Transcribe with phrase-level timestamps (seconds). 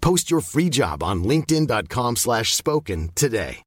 [0.00, 3.62] Post your free job on linkedin.com/spoken slash spoken today.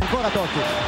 [0.00, 0.87] Ancora Totti,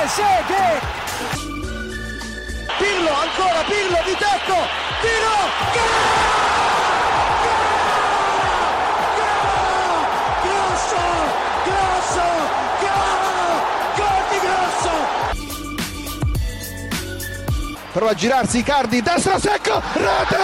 [0.00, 0.80] Trezeguet!
[2.78, 4.56] Pirlo, ancora Pirlo di tecco,
[5.02, 5.36] tiro,
[10.42, 11.02] Grosso,
[11.66, 12.26] grosso,
[13.94, 14.92] gol di grosso!
[17.92, 20.38] prova a girarsi Icardi, destro secco, rete,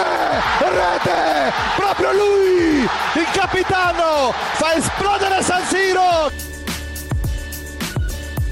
[0.59, 6.46] rete, proprio lui, il capitano, fa esplodere San Siro.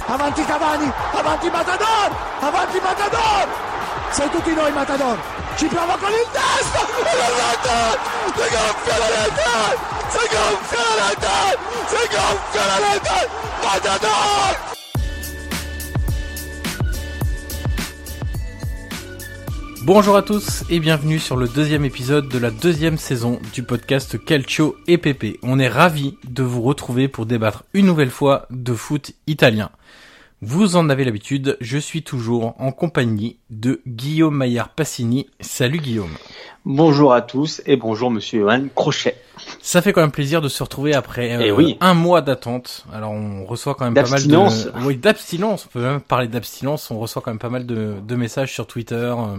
[0.08, 3.48] Avanti Cavani, avanti Matador, avanti Matador!
[4.12, 5.18] Sei tutti noi Matador!
[5.56, 8.00] Ci prova con il rete!
[8.36, 9.78] Si gonfia la rete!
[10.10, 11.58] Si gonfia la rete!
[11.88, 13.30] Si gonfia la rete!
[13.64, 14.75] Matador!
[19.86, 24.18] Bonjour à tous et bienvenue sur le deuxième épisode de la deuxième saison du podcast
[24.18, 25.38] Calcio et Pepe.
[25.44, 29.70] On est ravis de vous retrouver pour débattre une nouvelle fois de foot italien.
[30.42, 35.28] Vous en avez l'habitude, je suis toujours en compagnie de Guillaume Maillard Passini.
[35.40, 36.12] Salut Guillaume.
[36.66, 39.16] Bonjour à tous et bonjour Monsieur Johan Crochet.
[39.62, 41.78] Ça fait quand même plaisir de se retrouver après Eh euh, oui.
[41.80, 42.86] un mois d'attente.
[42.92, 44.66] Alors on reçoit quand même pas mal D'abstinence.
[44.66, 44.72] de...
[44.84, 45.66] Oui, d'abstinence.
[45.68, 46.92] On peut même parler d'abstinence.
[46.92, 48.96] On reçoit quand même pas mal de, de messages sur Twitter.
[48.96, 49.38] euh,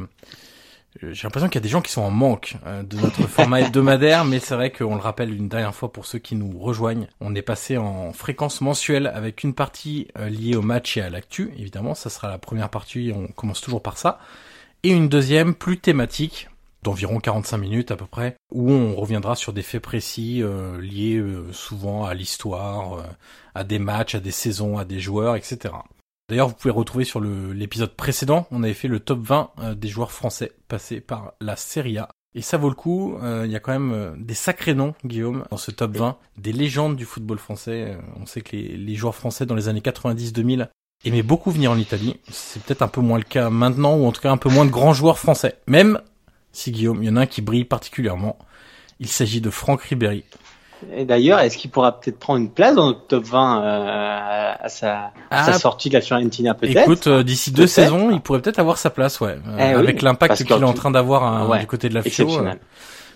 [1.03, 3.61] J'ai l'impression qu'il y a des gens qui sont en manque euh, de notre format
[3.61, 7.07] hebdomadaire, mais c'est vrai qu'on le rappelle une dernière fois pour ceux qui nous rejoignent.
[7.21, 11.11] On est passé en fréquence mensuelle avec une partie euh, liée au match et à
[11.11, 11.95] l'actu, évidemment.
[11.95, 14.19] Ça sera la première partie, on commence toujours par ça.
[14.83, 16.49] Et une deuxième plus thématique,
[16.87, 21.17] d'environ 45 minutes à peu près, où on reviendra sur des faits précis euh, liés
[21.17, 23.03] euh, souvent à l'histoire, euh,
[23.57, 25.75] à des matchs, à des saisons, à des joueurs, etc.
[26.29, 29.89] D'ailleurs, vous pouvez retrouver sur l'épisode précédent, on avait fait le top 20 euh, des
[29.89, 32.09] joueurs français passés par la Serie A.
[32.35, 34.95] Et ça vaut le coup, euh, il y a quand même euh, des sacrés noms,
[35.05, 37.97] Guillaume, dans ce top 20, des légendes du football français.
[38.21, 40.69] On sait que les, les joueurs français dans les années 90-2000
[41.05, 42.19] aimaient beaucoup venir en Italie.
[42.29, 44.65] C'est peut-être un peu moins le cas maintenant, ou en tout cas un peu moins
[44.65, 45.59] de grands joueurs français.
[45.69, 46.01] Même
[46.51, 48.37] si Guillaume, il y en a un qui brille particulièrement.
[48.99, 50.25] Il s'agit de Franck Ribéry.
[50.95, 54.69] Et d'ailleurs, est-ce qu'il pourra peut-être prendre une place dans notre top 20 euh, à
[54.69, 58.21] sa, à Ah, sa sortie de la Fiorentina peut-être Écoute, euh, d'ici deux saisons, il
[58.21, 59.39] pourrait peut-être avoir sa place, ouais.
[59.49, 61.95] Euh, Eh oui, avec l'impact qu'il est en train d'avoir hein, Ouais, du côté de
[61.95, 62.41] la FIO.
[62.41, 62.53] Euh.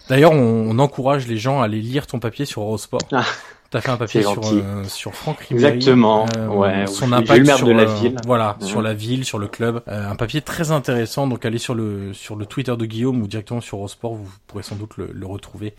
[0.08, 3.00] D'ailleurs, on, on encourage les gens à aller lire ton papier sur Eurosport.
[3.12, 3.24] Ah,
[3.70, 5.74] T'as fait un papier sur, euh, sur Franck Ribéry.
[5.74, 6.26] Exactement.
[6.36, 8.16] Euh, ouais, son impact sur, la euh, ville.
[8.26, 8.66] Voilà, mhm.
[8.66, 9.82] sur la ville, sur le club.
[9.86, 11.28] Euh, un papier très intéressant.
[11.28, 14.64] Donc allez sur le sur le Twitter de Guillaume ou directement sur Eurosport, vous pourrez
[14.64, 15.74] sans doute le, le retrouver.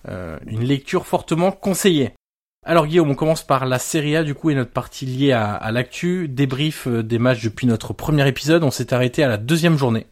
[0.47, 2.13] une lecture fortement conseillée.
[2.65, 5.51] Alors Guillaume, on commence par la Serie A du coup et notre partie liée à,
[5.51, 6.29] à l'actu.
[6.29, 8.63] Débrief des matchs depuis notre premier épisode.
[8.63, 10.07] On s'est arrêté à la deuxième journée.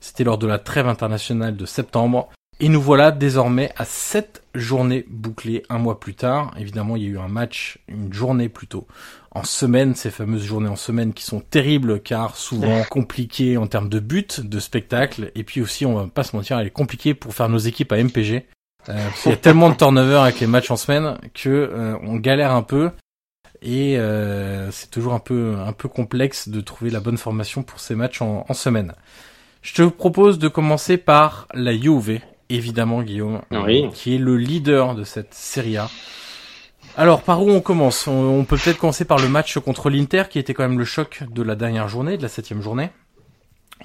[0.00, 2.30] C'était lors de la trêve internationale de septembre.
[2.60, 6.54] Et nous voilà désormais à 7 journée bouclée un mois plus tard.
[6.58, 8.86] Évidemment, il y a eu un match une journée plus tôt.
[9.30, 13.88] En semaine, ces fameuses journées en semaine qui sont terribles car souvent compliquées en termes
[13.88, 17.14] de but, de spectacle, et puis aussi, on va pas se mentir, elle est compliquée
[17.14, 18.46] pour faire nos équipes à MPG.
[18.88, 22.16] Euh, il y a tellement de turnover avec les matchs en semaine que euh, on
[22.16, 22.90] galère un peu
[23.60, 27.80] et euh, c'est toujours un peu un peu complexe de trouver la bonne formation pour
[27.80, 28.94] ces matchs en, en semaine.
[29.62, 33.88] Je te propose de commencer par la Juve évidemment Guillaume, Oui.
[33.94, 35.88] qui est le leader de cette Serie A.
[36.96, 38.06] Alors par où on commence?
[38.06, 40.84] On, on peut peut-être commencer par le match contre l'Inter, qui était quand même le
[40.84, 42.90] choc de la dernière journée, de la septième journée,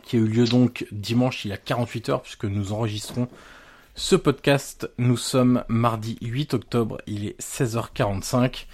[0.03, 3.27] qui a eu lieu donc dimanche il y a 48 heures, puisque nous enregistrons
[3.95, 4.89] ce podcast.
[4.97, 8.65] Nous sommes mardi 8 octobre, il est 16h45.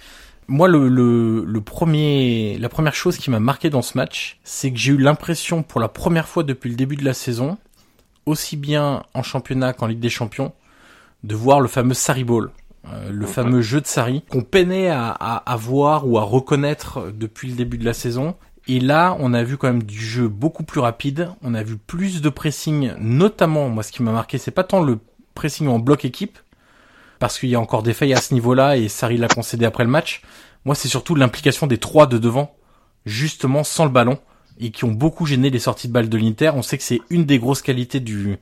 [0.48, 4.72] Moi, le, le, le premier, la première chose qui m'a marqué dans ce match, c'est
[4.72, 7.56] que j'ai eu l'impression pour la première fois depuis le début de la saison,
[8.30, 10.52] aussi bien en championnat qu'en Ligue des Champions,
[11.24, 12.50] de voir le fameux Sarri Ball.
[12.86, 17.12] Euh, le fameux jeu de Sarri qu'on peinait à, à, à, voir ou à reconnaître
[17.12, 18.36] depuis le début de la saison.
[18.68, 21.30] Et là, on a vu quand même du jeu beaucoup plus rapide.
[21.42, 24.82] On a vu plus de pressing, notamment, moi, ce qui m'a marqué, c'est pas tant
[24.82, 24.98] le
[25.34, 26.38] pressing en bloc équipe,
[27.18, 29.84] parce qu'il y a encore des failles à ce niveau-là et Sarri l'a concédé après
[29.84, 30.22] le match.
[30.64, 32.54] Moi, c'est surtout l'implication des trois de devant,
[33.04, 34.18] justement sans le ballon,
[34.60, 36.52] et qui ont beaucoup gêné les sorties de balles de l'Inter.
[36.54, 38.38] On sait que c'est une des grosses qualités du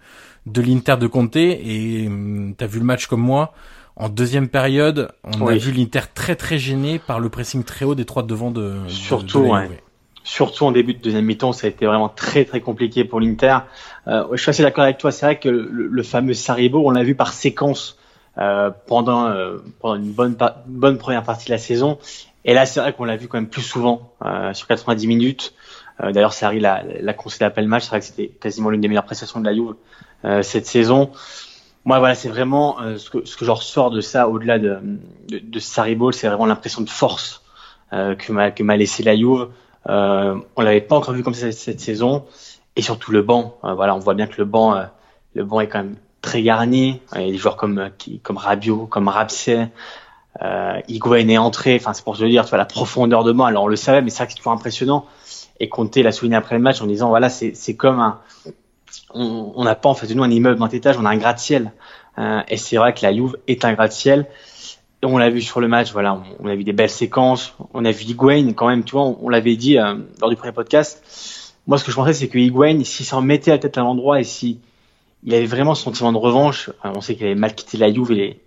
[0.46, 3.52] de l'Inter de Conte, et hum, t'as vu le match comme moi.
[3.96, 7.96] En deuxième période, on a vu l'Inter très très gêné par le pressing très haut
[7.96, 8.76] des trois de devant de.
[8.86, 9.82] Surtout, de, ouais.
[10.22, 13.58] Surtout en début de deuxième mi-temps, ça a été vraiment très très compliqué pour l'Inter.
[14.06, 15.10] Euh, je suis assez d'accord avec toi.
[15.10, 17.98] C'est vrai que le, le fameux Saribo, on l'a vu par séquence
[18.38, 20.36] euh, pendant euh, pendant une bonne
[20.66, 21.98] bonne première partie de la saison.
[22.44, 24.12] Et là, c'est vrai qu'on l'a vu quand même plus souvent
[24.52, 25.54] sur 90 minutes.
[26.00, 27.84] Euh, D'ailleurs, Sarri l'a, l'a concédé après le match.
[27.84, 29.74] C'est vrai que c'était quasiment l'une des meilleures prestations de la Juve
[30.24, 31.10] euh, cette saison.
[31.84, 34.78] Moi, voilà, c'est vraiment ce que ce que je ressors de ça, au-delà de
[35.28, 37.42] de, de Sarri Ball, c'est vraiment l'impression de force
[37.92, 39.48] que m'a que m'a laissé la Juve.
[39.86, 42.26] on l'avait pas encore vu comme ça cette, saison.
[42.76, 43.56] Et surtout le banc.
[43.62, 44.86] voilà, on voit bien que le banc
[45.34, 47.00] le banc est quand même très garni.
[47.14, 47.90] Il y a des joueurs comme
[48.22, 49.70] comme Rabiot, comme Rapsey,
[50.42, 51.76] euh, Higuain est entré.
[51.76, 53.44] Enfin, c'est pour te dire, tu vois, la profondeur de banc.
[53.44, 55.06] Alors, on le savait, mais c'est vrai que c'est toujours impressionnant.
[55.60, 58.20] Et Conte l'a souligné après le match en disant, voilà, c'est c'est comme un,
[59.14, 61.72] on n'a pas en fait de nous un immeuble d'un étage, on a un gratte-ciel.
[62.18, 64.26] Euh, et c'est vrai que la Juve est un gratte-ciel.
[65.02, 67.54] Et on l'a vu sur le match, voilà, on, on, a vu des belles séquences.
[67.72, 70.36] On a vu Higuain quand même, tu vois, on, on l'avait dit euh, lors du
[70.36, 71.02] premier podcast.
[71.66, 74.20] Moi, ce que je pensais, c'est que Higuain, s'il s'en mettait la tête à l'endroit
[74.20, 74.58] et si
[75.24, 76.70] il avait vraiment ce sentiment de revanche.
[76.84, 78.40] On sait qu'il avait mal quitté la Juve, il est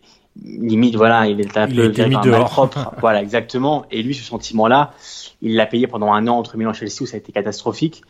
[0.44, 2.50] limite voilà, il était un il peu mis dehors.
[2.50, 2.94] propre.
[3.00, 3.86] voilà, exactement.
[3.92, 4.94] Et lui, ce sentiment-là,
[5.42, 8.04] il l'a payé pendant un an entre Milan et Chelsea où ça a été catastrophique.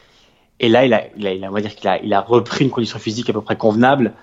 [0.60, 2.22] Et là, il a, il a, il a on va dire qu'il a, il a
[2.22, 4.13] repris une condition physique à peu près convenable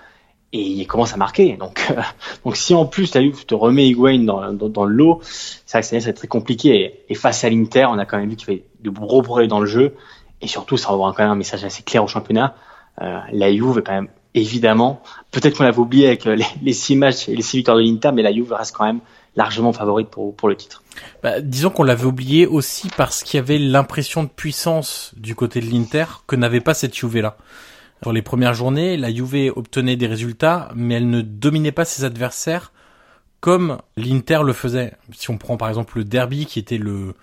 [0.51, 1.57] et il commence à marquer.
[1.57, 2.01] Donc, euh,
[2.45, 5.25] donc si en plus la Juve te remet Higuain dans, dans, dans le lot, que
[5.65, 7.03] ça va être très compliqué.
[7.09, 9.59] Et, face à l'Inter, on a quand même vu qu'il fait de gros progrès dans
[9.59, 9.95] le jeu.
[10.41, 12.55] Et surtout, ça envoie quand même un message assez clair au championnat.
[13.01, 15.01] Euh, la Juve est quand même évidemment.
[15.31, 18.11] Peut-être qu'on l'avait oublié avec les, les, six matchs et les six victoires de l'Inter,
[18.13, 19.01] mais la Juve reste quand même
[19.35, 20.83] largement favorite pour, pour le titre.
[21.23, 25.61] Bah, disons qu'on l'avait oublié aussi parce qu'il y avait l'impression de puissance du côté
[25.61, 27.37] de l'Inter que n'avait pas cette Juve-là.
[28.01, 32.03] Pour les premières journées, la Juve obtenait des résultats, mais elle ne dominait pas ses
[32.03, 32.71] adversaires
[33.41, 34.93] comme l'Inter le faisait.
[35.13, 37.13] Si on prend par exemple le derby qui était le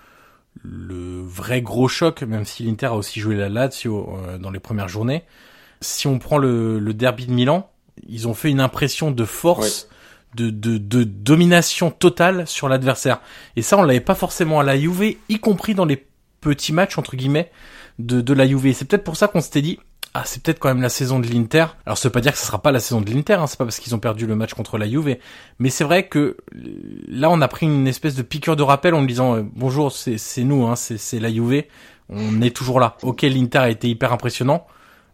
[0.62, 4.58] le vrai gros choc, même si l'Inter a aussi joué la Lazio euh, dans les
[4.58, 5.22] premières journées,
[5.82, 7.70] si on prend le, le, derby de Milan,
[8.08, 9.95] ils ont fait une impression de force, ouais.
[10.36, 13.20] De, de, de, domination totale sur l'adversaire.
[13.56, 16.06] Et ça, on l'avait pas forcément à la Juve, y compris dans les
[16.40, 17.50] petits matchs entre guillemets
[17.98, 18.72] de, de la Juve.
[18.74, 19.78] C'est peut-être pour ça qu'on s'était dit.
[20.18, 21.66] Ah, c'est peut-être quand même la saison de l'Inter.
[21.84, 23.58] Alors, ça veut pas dire que ce sera pas la saison de l'Inter, hein, c'est
[23.58, 25.18] pas parce qu'ils ont perdu le match contre la Juve,
[25.58, 26.38] mais c'est vrai que
[27.06, 30.44] là, on a pris une espèce de piqûre de rappel en disant euh, bonjour, c'est
[30.44, 31.64] nous, hein, c'est la Juve,
[32.08, 32.96] on est toujours là.
[33.02, 34.66] Ok, l'Inter a été hyper impressionnant,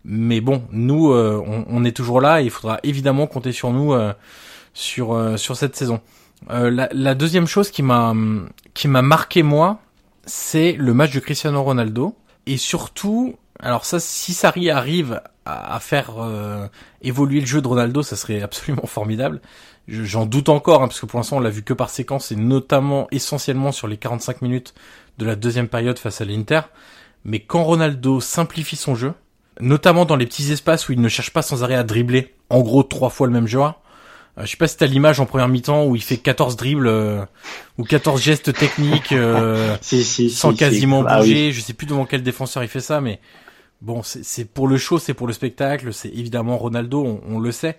[0.05, 3.73] mais bon, nous, euh, on, on, est toujours là et il faudra évidemment compter sur
[3.73, 4.13] nous euh,
[4.75, 6.01] sur euh, sur cette saison.
[6.49, 8.13] La, la, deuxième chose qui m'a
[8.75, 9.81] qui m'a marqué moi,
[10.27, 15.79] c'est le match de Cristiano Ronaldo et surtout, alors ça, si Sarri arrive à, à
[15.79, 16.11] faire
[17.01, 19.41] évoluer le jeu de Ronaldo, ça serait absolument formidable.
[19.89, 22.37] J'en doute encore hein, parce que pour l'instant on l'a vu que par séquence et
[22.37, 24.75] notamment essentiellement sur les 45 minutes
[25.19, 26.61] de la deuxième période face à l'Inter.
[27.25, 29.13] Mais quand Ronaldo simplifie son jeu,
[29.61, 32.61] notamment dans les petits espaces où il ne cherche pas sans arrêt à dribbler, en
[32.61, 33.81] gros trois fois le même joueur.
[34.39, 36.87] Euh, je sais pas si t'as l'image en première mi-temps où il fait 14 dribbles
[36.87, 37.25] euh,
[37.77, 41.47] ou 14 gestes techniques euh, si, si, sans si, quasiment ah, bouger.
[41.47, 41.53] oui.
[41.53, 43.21] Je sais plus devant quel défenseur il fait ça, mais
[43.83, 47.53] bon, c'est pour le show, c'est pour le spectacle, c'est évidemment Ronaldo, on, on, le
[47.53, 47.79] sait.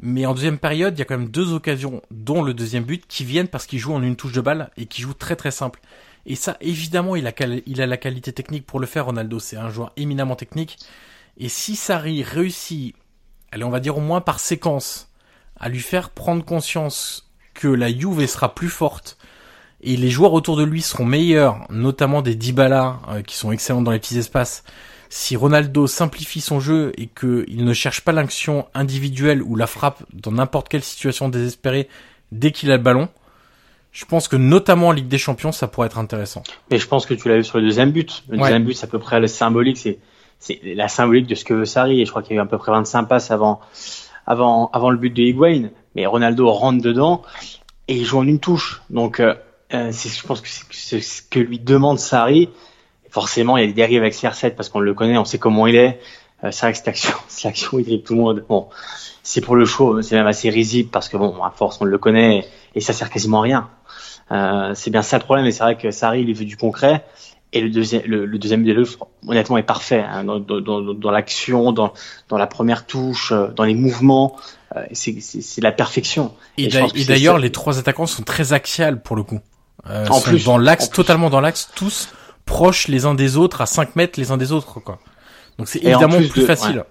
[0.00, 3.06] Mais en deuxième période, il y a quand même deux occasions, dont le deuxième but,
[3.06, 5.52] qui viennent parce qu'il joue en une touche de balle et qui joue très très
[5.52, 5.80] simple.
[6.26, 7.32] Et ça, évidemment, il a,
[7.66, 9.38] il a la qualité technique pour le faire, Ronaldo.
[9.38, 10.78] C'est un joueur éminemment technique.
[11.36, 12.94] Et si Sarri réussit,
[13.52, 15.13] allez, on va dire au moins par séquence,
[15.58, 19.16] à lui faire prendre conscience que la Juve sera plus forte
[19.84, 23.82] et les joueurs autour de lui seront meilleurs, notamment des Dybala euh, qui sont excellents
[23.82, 24.64] dans les petits espaces.
[25.10, 30.02] Si Ronaldo simplifie son jeu et qu'il ne cherche pas l'action individuelle ou la frappe
[30.12, 31.88] dans n'importe quelle situation désespérée
[32.32, 33.08] dès qu'il a le ballon,
[33.92, 36.42] je pense que notamment en Ligue des Champions, ça pourrait être intéressant.
[36.70, 38.24] Mais je pense que tu l'as vu sur le deuxième but.
[38.28, 38.42] Le ouais.
[38.42, 39.98] deuxième but, c'est à peu près le symbolique, c'est
[40.40, 42.00] c'est la symbolique de ce que veut Sarri.
[42.00, 43.60] Et je crois qu'il y a eu à peu près 25 passes avant
[44.26, 47.22] avant, avant le but de Higuain, mais Ronaldo rentre dedans
[47.88, 48.82] et il joue en une touche.
[48.90, 49.34] Donc, euh,
[49.72, 52.48] euh je pense que c'est ce que lui demande Sarri.
[53.10, 55.66] Forcément, il y a des dérives avec CR7 parce qu'on le connaît, on sait comment
[55.66, 56.00] il est.
[56.42, 58.44] Euh, c'est vrai que cette action, cette action, il dribble tout le monde.
[58.48, 58.68] Bon,
[59.22, 61.98] c'est pour le show, c'est même assez risible parce que bon, à force, on le
[61.98, 63.70] connaît et ça sert quasiment à rien.
[64.32, 67.04] Euh, c'est bien ça le problème, et c'est vrai que Sarri, il veut du concret.
[67.54, 68.84] Et le deuxième, le, deuxième deuxième
[69.28, 71.92] honnêtement, est parfait hein, dans, dans, dans l'action, dans,
[72.28, 74.36] dans la première touche, euh, dans les mouvements.
[74.74, 76.34] Euh, c'est la perfection.
[76.58, 76.68] Et,
[77.06, 79.38] d'ailleurs, les trois attaquants sont très axiales pour le coup.
[79.88, 82.08] Euh, en sont plus, dans l'axe, totalement dans l'axe, tous
[82.44, 84.98] proches les uns des autres, à 5 mètres les uns des autres, quoi.
[85.56, 86.84] Donc c'est évidemment plus, facile.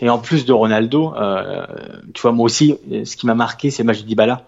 [0.00, 1.66] Et en plus de Ronaldo, euh,
[2.14, 4.44] tu vois, moi aussi, ce qui m'a marqué, c'est le match de Dybala.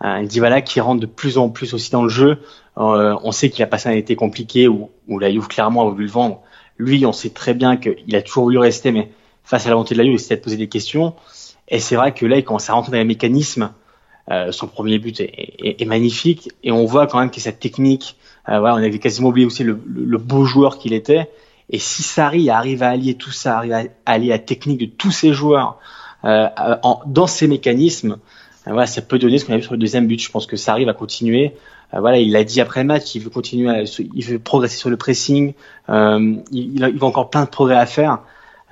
[0.00, 0.06] Ouais.
[0.06, 2.38] Euh, Dybala qui rentre de plus en plus aussi dans le jeu.
[2.78, 5.90] Euh, on sait qu'il a passé un été compliqué où, où la Juve clairement a
[5.90, 6.42] voulu le vendre.
[6.78, 9.10] Lui, on sait très bien qu'il a toujours voulu rester, mais
[9.44, 11.14] face à la volonté de la Juve, il s'est posé des questions.
[11.68, 13.70] Et c'est vrai que là, il commence à rentrer dans les mécanismes.
[14.30, 17.60] Euh, son premier but est, est, est, magnifique et on voit quand même que cette
[17.60, 18.16] technique,
[18.48, 21.30] euh, voilà, on avait quasiment oublié aussi le, le, beau joueur qu'il était.
[21.70, 25.12] Et si Sarri arrive à allier tout ça, arrive à allier la technique de tous
[25.12, 25.78] ses joueurs
[26.24, 26.48] euh,
[26.82, 28.18] en, dans ces mécanismes,
[28.66, 30.20] voilà, ça peut donner ce qu'on a vu sur le deuxième but.
[30.20, 31.54] Je pense que Sarri va continuer.
[31.94, 34.76] Euh, voilà, il l'a dit après le match, il veut continuer, à, il veut progresser
[34.76, 35.54] sur le pressing.
[35.88, 38.20] Euh, il, il, a, il, encore plein de progrès à faire.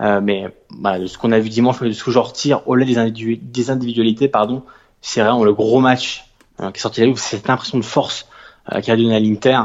[0.00, 2.84] Euh, mais voilà, de ce qu'on a vu dimanche, de ce que je retire au-delà
[2.84, 4.64] des, individu des, individualités, pardon,
[5.00, 6.24] c'est vraiment le gros match
[6.58, 8.28] qui est sorti de la cette impression de force
[8.82, 9.60] qu'il a donné à l'Inter.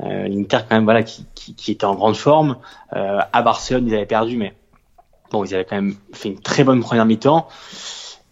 [0.00, 2.56] Euh, L'Inter quand même voilà qui, qui, qui, était en grande forme.
[2.94, 4.54] Euh, à Barcelone ils avaient perdu mais
[5.30, 7.48] bon ils avaient quand même fait une très bonne première mi-temps.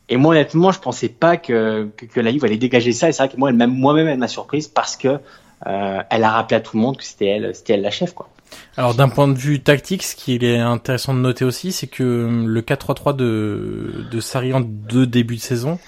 [0.09, 3.09] Et moi honnêtement je pensais pas que, que, que la Juve allait dégager ça.
[3.09, 5.19] Et c'est vrai que moi même moi-même elle m'a surprise parce que
[5.67, 8.13] euh, elle a rappelé à tout le monde que c'était elle c'était elle la chef
[8.13, 8.29] quoi.
[8.77, 12.45] Alors d'un point de vue tactique, ce qui est intéressant de noter aussi, c'est que
[12.47, 15.79] le 4-3-3 de, de Sarri en deux débuts de saison,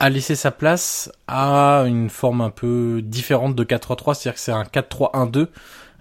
[0.00, 4.52] a laissé sa place à une forme un peu différente de 4-3-3, c'est-à-dire que c'est
[4.52, 5.48] un 4-3-1-2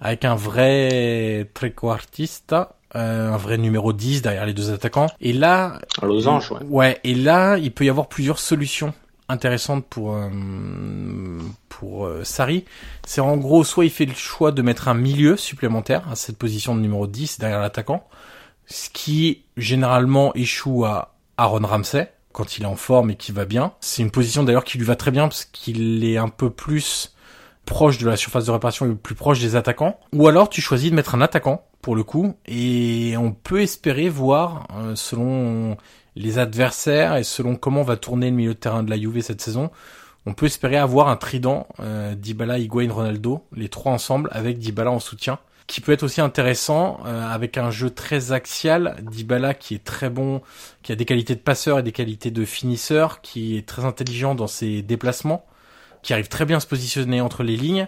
[0.01, 5.07] avec un vrai trequartista, euh, un vrai numéro 10 derrière les deux attaquants.
[5.21, 6.59] Et là, un losange, ouais.
[6.67, 8.93] Ouais, et là, il peut y avoir plusieurs solutions
[9.27, 10.29] intéressantes pour euh,
[11.69, 12.65] pour euh, Sari.
[13.05, 16.37] C'est en gros soit il fait le choix de mettre un milieu supplémentaire à cette
[16.37, 18.07] position de numéro 10 derrière l'attaquant,
[18.65, 23.45] ce qui généralement échoue à Aaron Ramsey quand il est en forme et qu'il va
[23.45, 23.73] bien.
[23.81, 27.13] C'est une position d'ailleurs qui lui va très bien parce qu'il est un peu plus
[27.65, 29.99] proche de la surface de réparation et plus proche des attaquants.
[30.13, 34.09] Ou alors tu choisis de mettre un attaquant pour le coup et on peut espérer
[34.09, 35.77] voir euh, selon
[36.15, 39.41] les adversaires et selon comment va tourner le milieu de terrain de la Juve cette
[39.41, 39.71] saison,
[40.25, 44.91] on peut espérer avoir un trident euh, Dybala, Higuain, Ronaldo, les trois ensemble avec Dybala
[44.91, 48.97] en soutien qui peut être aussi intéressant euh, avec un jeu très axial.
[49.03, 50.41] Dybala qui est très bon,
[50.81, 54.33] qui a des qualités de passeur et des qualités de finisseur, qui est très intelligent
[54.33, 55.45] dans ses déplacements,
[56.01, 57.87] qui arrive très bien à se positionner entre les lignes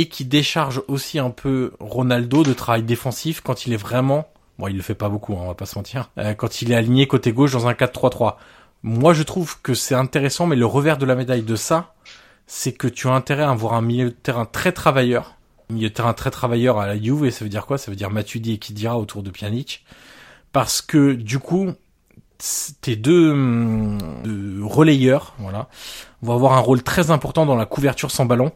[0.00, 4.68] et qui décharge aussi un peu Ronaldo de travail défensif quand il est vraiment, bon
[4.68, 6.74] il le fait pas beaucoup, hein, on va pas se mentir, euh, quand il est
[6.74, 8.36] aligné côté gauche dans un 4-3-3.
[8.82, 11.94] Moi je trouve que c'est intéressant, mais le revers de la médaille de ça,
[12.46, 15.36] c'est que tu as intérêt à avoir un milieu de terrain très travailleur
[15.70, 17.78] milieu de terrain très travailleur à la Juve, et ça veut dire quoi?
[17.78, 19.84] Ça veut dire Matuidi et Kidira autour de Pjanic.
[20.52, 21.72] Parce que, du coup,
[22.80, 23.34] tes deux,
[24.24, 25.68] deux, relayeurs, voilà,
[26.22, 28.52] vont avoir un rôle très important dans la couverture sans ballon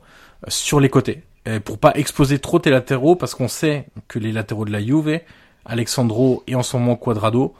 [0.46, 1.22] euh, sur les côtés.
[1.46, 4.82] Et pour pas exposer trop tes latéraux, parce qu'on sait que les latéraux de la
[4.82, 5.20] Juve,
[5.64, 7.54] Alexandro et en ce moment Quadrado,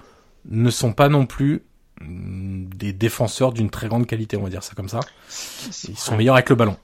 [0.47, 1.63] ne sont pas non plus
[2.01, 5.01] mm, des défenseurs d'une très grande qualité, on va dire ça comme ça.
[5.89, 6.77] Ils sont meilleurs avec le ballon.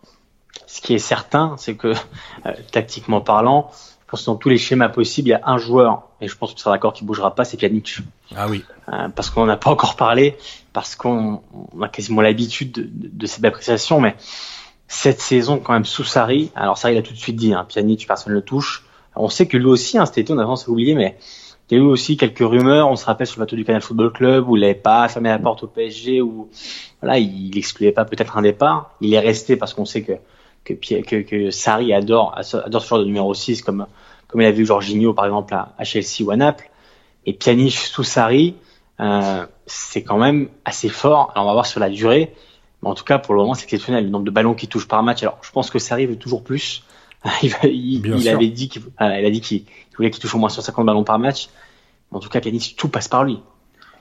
[0.67, 1.89] Ce qui est certain, c'est que
[2.47, 3.71] euh, tactiquement parlant,
[4.07, 6.37] je pense que dans tous les schémas possibles, il y a un joueur, et je
[6.37, 7.99] pense que tu seras d'accord, qui bougera pas, c'est Pjanic.
[8.35, 8.65] Ah oui.
[8.93, 10.37] Euh, parce qu'on n'en a pas encore parlé,
[10.73, 11.43] parce qu'on
[11.83, 14.17] a quasiment l'habitude de, de, de, cette appréciation, mais
[14.89, 18.07] cette saison, quand même, sous Sarri, alors Sarri l'a tout de suite dit, hein, Pjanic,
[18.07, 18.85] personne ne le touche.
[19.15, 21.17] On sait que lui aussi, hein, cet été, on a vraiment oublié, mais
[21.71, 23.83] il y a eu aussi quelques rumeurs, on se rappelle sur le bateau du Canal
[23.83, 26.49] Football Club, où il n'avait pas fermé la porte au PSG, où
[27.01, 28.93] voilà, il excluait pas peut-être un départ.
[29.01, 30.13] Il est resté parce qu'on sait que
[30.75, 33.87] que, que, que Sarri adore, adore ce genre de numéro 6 comme,
[34.27, 36.69] comme il a vu Jorginho par exemple à, à Chelsea ou à Naples.
[37.25, 38.57] Et Pjanic sous Sarri,
[39.01, 41.33] euh, c'est quand même assez fort.
[41.35, 42.35] Alors on va voir sur la durée.
[42.83, 44.05] Mais en tout cas, pour le moment, c'est exceptionnel.
[44.05, 45.23] Le nombre de ballons qu'il touche par match.
[45.23, 46.85] Alors, je pense que Sarri veut toujours plus.
[47.43, 47.55] il,
[48.29, 49.65] avait dit qu'il, il a dit qu'il
[49.97, 51.49] voulait qu'il touche au moins 150 ballons par match.
[52.13, 53.41] En tout cas, Pjanic, tout passe par lui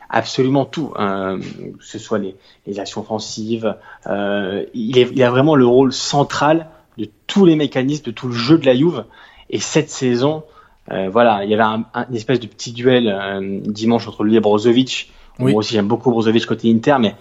[0.09, 2.35] absolument tout, hein, que ce soit les,
[2.67, 3.75] les actions offensives.
[4.07, 6.67] Euh, il, est, il, a vraiment le rôle central
[6.97, 9.05] de tous les mécanismes, de tout le jeu de la Juve.
[9.49, 10.43] Et cette saison,
[10.91, 14.23] euh, voilà, il y avait un, un, une espèce de petit duel euh, dimanche entre
[14.23, 15.11] lui et Brozovic.
[15.37, 17.15] Moi aussi, j'aime beaucoup Brozovic côté Inter, mais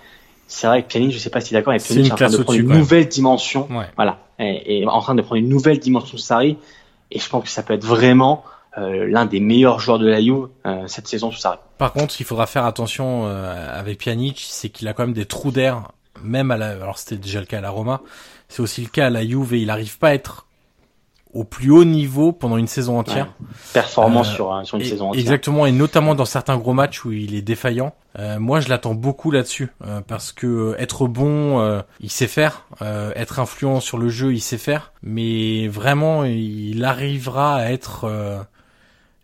[0.46, 2.58] c'est vrai que Pjanic, je sais pas si d'accord, mais est en train de prendre
[2.58, 3.68] une nouvelle dimension.
[3.70, 3.86] Ouais.
[3.96, 4.18] Voilà.
[4.38, 6.56] Et, et en train de prendre une nouvelle dimension de Sarri.
[7.10, 8.44] Et je pense que ça peut être vraiment
[8.76, 11.58] euh, l'un des meilleurs joueurs de la Juve euh, cette saison sous Sarri.
[11.78, 15.26] Par contre, il faudra faire attention euh, avec Pjanic, c'est qu'il a quand même des
[15.26, 18.00] trous d'air, même à la, alors c'était déjà le cas à la Roma,
[18.48, 20.46] c'est aussi le cas à la Juve et il arrive pas à être
[21.34, 23.34] au plus haut niveau pendant une saison entière.
[23.72, 25.20] Performance Euh, sur, un- sur une Et- saison entière.
[25.20, 27.92] Exactement, et notamment dans certains gros matchs où il est défaillant.
[28.18, 32.28] Euh, moi, je l'attends beaucoup là-dessus, euh, parce que euh, être bon, euh, il sait
[32.28, 32.66] faire.
[32.82, 34.92] Euh, être influent sur le jeu, il sait faire.
[35.02, 38.38] Mais vraiment, il arrivera à être euh,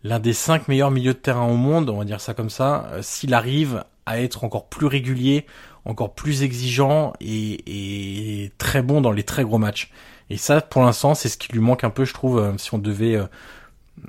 [0.03, 2.89] l'un des cinq meilleurs milieux de terrain au monde, on va dire ça comme ça,
[3.01, 5.45] s'il arrive à être encore plus régulier,
[5.85, 9.89] encore plus exigeant et, et très bon dans les très gros matchs.
[10.31, 12.73] Et ça, pour l'instant, c'est ce qui lui manque un peu, je trouve, euh, si
[12.73, 13.25] on devait euh,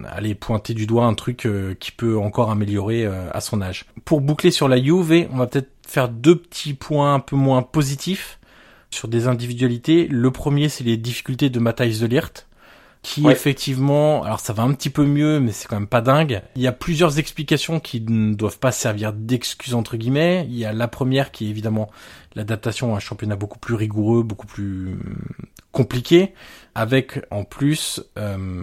[0.05, 3.87] aller pointer du doigt un truc euh, qui peut encore améliorer à son âge.
[4.05, 7.63] Pour boucler sur la Juve, on va peut-être faire deux petits points un peu moins
[7.63, 8.39] positifs
[8.91, 10.07] sur des individualités.
[10.07, 12.47] Le premier, c'est les difficultés de Matthijs de Ligt,
[13.03, 13.33] qui Ouais.
[13.33, 16.43] effectivement, alors ça va un petit peu mieux, mais c'est quand même pas dingue.
[16.55, 20.47] Il y a plusieurs explications qui ne doivent pas servir d'excuses entre guillemets.
[20.49, 21.91] Il y a la première qui est évidemment
[22.37, 25.17] l'adaptation à un championnat beaucoup plus rigoureux, beaucoup plus hum,
[25.73, 26.33] compliqué,
[26.77, 28.63] avec en plus euh,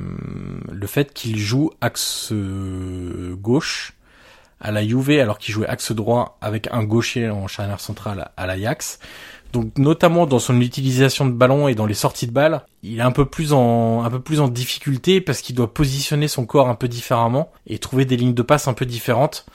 [0.71, 3.93] le fait qu'il joue axe gauche
[4.61, 8.45] à la Juve alors qu'il jouait axe droit avec un gaucher en charnière centrale à
[8.45, 8.99] l'Ajax.
[9.51, 13.03] Donc notamment dans son utilisation de ballon et dans les sorties de balles, il est
[13.03, 16.69] un peu plus en un peu plus en difficulté parce qu'il doit positionner son corps
[16.69, 19.45] un peu différemment et trouver des lignes de passe un peu différentes,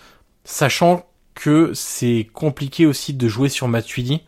[0.45, 4.23] sachant que c'est compliqué aussi de jouer sur Matuidi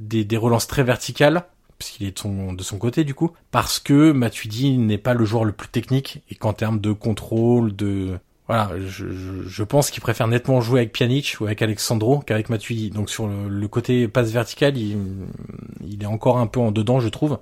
[0.00, 1.44] des, des relances très verticales
[1.78, 5.14] parce qu'il est de son, de son côté du coup, parce que Matuidi n'est pas
[5.14, 8.18] le joueur le plus technique et qu'en termes de contrôle, de
[8.48, 12.90] voilà, je, pense qu'il préfère nettement jouer avec Pjanic ou avec Alexandro qu'avec Matuidi.
[12.90, 17.38] Donc sur le, côté passe verticale, il, est encore un peu en dedans, je trouve.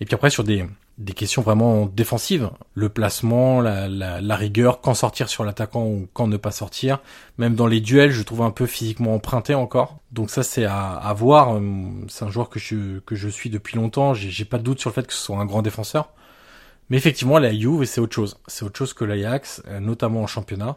[0.00, 0.64] Et puis après sur des,
[1.16, 6.52] questions vraiment défensives, le placement, la, rigueur, quand sortir sur l'attaquant ou quand ne pas
[6.52, 7.00] sortir.
[7.38, 9.98] Même dans les duels, je trouve un peu physiquement emprunté encore.
[10.12, 11.60] Donc ça c'est à, à voir.
[12.06, 14.14] C'est un joueur que je, suis depuis longtemps.
[14.14, 16.12] J'ai j'ai pas de doute sur le fait que ce soit un grand défenseur.
[16.90, 18.38] Mais effectivement, la Juve, c'est autre chose.
[18.46, 20.76] C'est autre chose que l'Ajax, euh, notamment en championnat.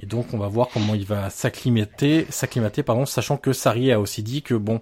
[0.00, 4.00] Et donc, on va voir comment il va s'acclimater, s'acclimater, pardon, sachant que Sarri a
[4.00, 4.80] aussi dit que bon,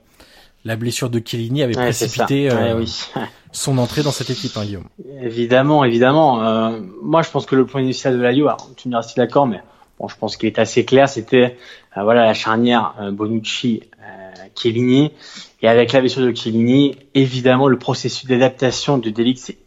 [0.65, 3.05] la blessure de Chiellini avait Ouais, précipité euh, Ouais, oui.
[3.53, 4.89] son entrée dans cette équipe, hein, Guillaume.
[5.21, 6.43] Évidemment, évidemment.
[6.45, 9.03] Euh, moi, je pense que le point initial de la Juve, alors, tu me diras
[9.03, 9.61] si d'accord, mais
[9.99, 11.09] bon, je pense qu'il est assez clair.
[11.09, 11.57] C'était
[11.97, 15.13] euh, voilà la charnière euh, Bonucci, euh, Chiellini,
[15.61, 19.59] et avec la blessure de Chiellini, évidemment, le processus d'adaptation de Delic s'est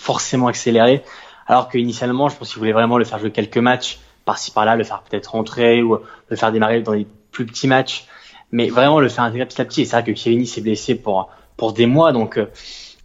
[0.00, 1.02] forcément accéléré.
[1.46, 4.76] Alors que initialement, je pense qu'il voulait vraiment le faire jouer quelques matchs, par-ci par-là,
[4.76, 8.06] le faire peut-être rentrer ou le faire démarrer dans les plus petits matchs,
[8.52, 9.82] mais vraiment le faire intégrer petit à petit.
[9.82, 12.46] Et c'est vrai que Chiellini s'est blessé pour pour des mois, donc euh,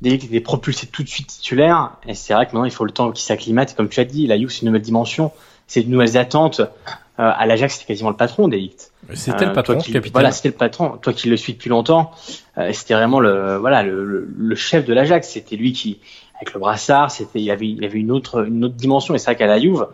[0.02, 1.92] Delic était propulsé tout de suite titulaire.
[2.08, 3.72] Et c'est vrai que maintenant, il faut le temps qu'il s'acclimate.
[3.72, 5.32] Et comme tu as dit, la Juve, c'est une nouvelle dimension,
[5.68, 6.60] c'est de nouvelles attentes.
[6.62, 8.92] Euh, à l'Ajax, c'était quasiment le patron Delict.
[9.14, 10.12] C'était Euh, le patron, toi qui- capitaine.
[10.14, 10.98] Voilà, c'était le patron.
[11.02, 12.12] Toi qui le suis depuis longtemps,
[12.58, 15.30] euh, c'était vraiment le voilà le, le, le chef de l'Ajax.
[15.30, 16.00] C'était lui qui
[16.38, 19.15] avec le brassard, c'était il avait il avait une autre une autre dimension.
[19.15, 19.88] Et c'est vrai qu'à la Juve,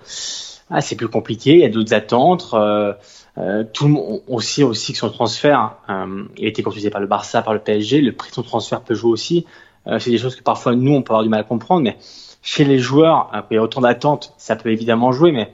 [0.70, 1.54] ah, c'est plus compliqué.
[1.54, 2.50] Il y a d'autres attentes.
[2.54, 2.94] Euh,
[3.38, 7.00] euh, tout le monde aussi aussi que son transfert, euh, il a été confusé par
[7.00, 8.02] le Barça, par le PSG.
[8.02, 9.46] Le prix de son transfert peut jouer aussi.
[9.88, 11.98] Euh, c'est des choses que parfois nous on peut avoir du mal à comprendre, mais
[12.42, 15.54] chez les joueurs, euh, il y a autant d'attentes, ça peut évidemment jouer, mais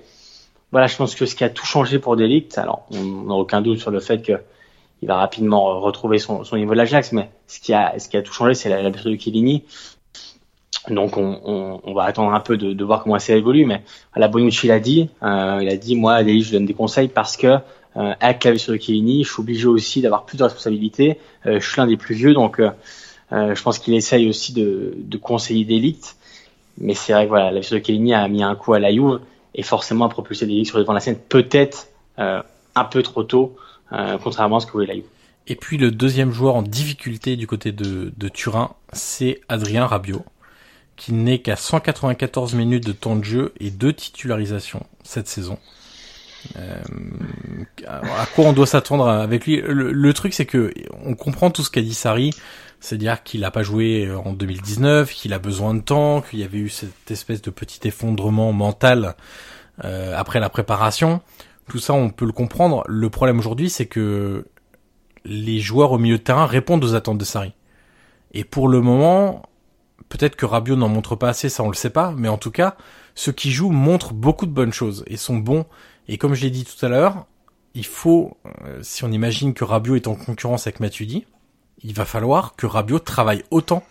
[0.72, 3.62] voilà, je pense que ce qui a tout changé pour Delict, alors on n'a aucun
[3.62, 4.34] doute sur le fait que
[5.02, 8.18] il va rapidement retrouver son, son niveau de l'Ajax, mais ce qui a, ce qui
[8.18, 9.64] a tout changé, c'est la, la blessure de Chiellini.
[10.90, 13.82] Donc on, va attendre un peu de, voir comment ça évolue, mais
[14.16, 17.36] la Bonucci l'a dit, euh, il a dit moi, Delict, je donne des conseils parce
[17.36, 17.58] que
[17.98, 21.18] euh, avec la blessure de Chiellini, je suis obligé aussi d'avoir plus de responsabilités.
[21.46, 22.70] Euh, je suis l'un des plus vieux, donc euh,
[23.32, 26.16] euh, je pense qu'il essaye aussi de, conseiller Delict.
[26.80, 28.92] Mais c'est vrai que voilà, la blessure de Chiellini a mis un coup à la
[28.92, 29.20] Juve
[29.56, 33.24] et forcément a propulsé Delict sur le devant de la scène, peut-être un peu trop
[33.24, 33.56] tôt,
[34.24, 35.06] contrairement à ce que voulait la Juve.
[35.48, 40.24] Et puis le deuxième joueur en difficulté du côté de, de Turin, c'est Adrien Rabiot,
[40.98, 45.58] qui n'est qu'à 194 minutes de temps de jeu et deux titularisations cette saison.
[46.58, 46.82] Euh,
[47.88, 49.62] à quoi on doit s'attendre avec lui?
[49.62, 50.74] Le, truc c'est que
[51.06, 52.32] on comprend tout ce qu'a dit Sarri,
[52.80, 56.58] c'est-à-dire qu'il n'a pas joué en 2019, qu'il a besoin de temps, qu'il y avait
[56.58, 59.16] eu cette espèce de petit effondrement mental
[59.86, 61.22] euh, après la préparation.
[61.70, 62.84] Tout ça, on peut le comprendre.
[62.88, 64.46] Le problème aujourd'hui, c'est que
[65.26, 67.54] les joueurs au milieu de terrain répondent aux attentes de Sarri.
[68.32, 69.44] Et pour le moment,
[70.10, 72.52] peut-être que Rabiot n'en montre pas assez, ça on le sait pas, mais en tout
[72.52, 72.76] cas,
[73.16, 75.66] ceux qui jouent montrent beaucoup de bonnes choses et sont bons.
[76.08, 77.26] Et comme je l'ai dit tout à l'heure,
[77.74, 81.26] il faut, euh, si on imagine que Rabiot est en concurrence avec Matuidi,
[81.84, 83.84] il va falloir que Rabiot travaille autant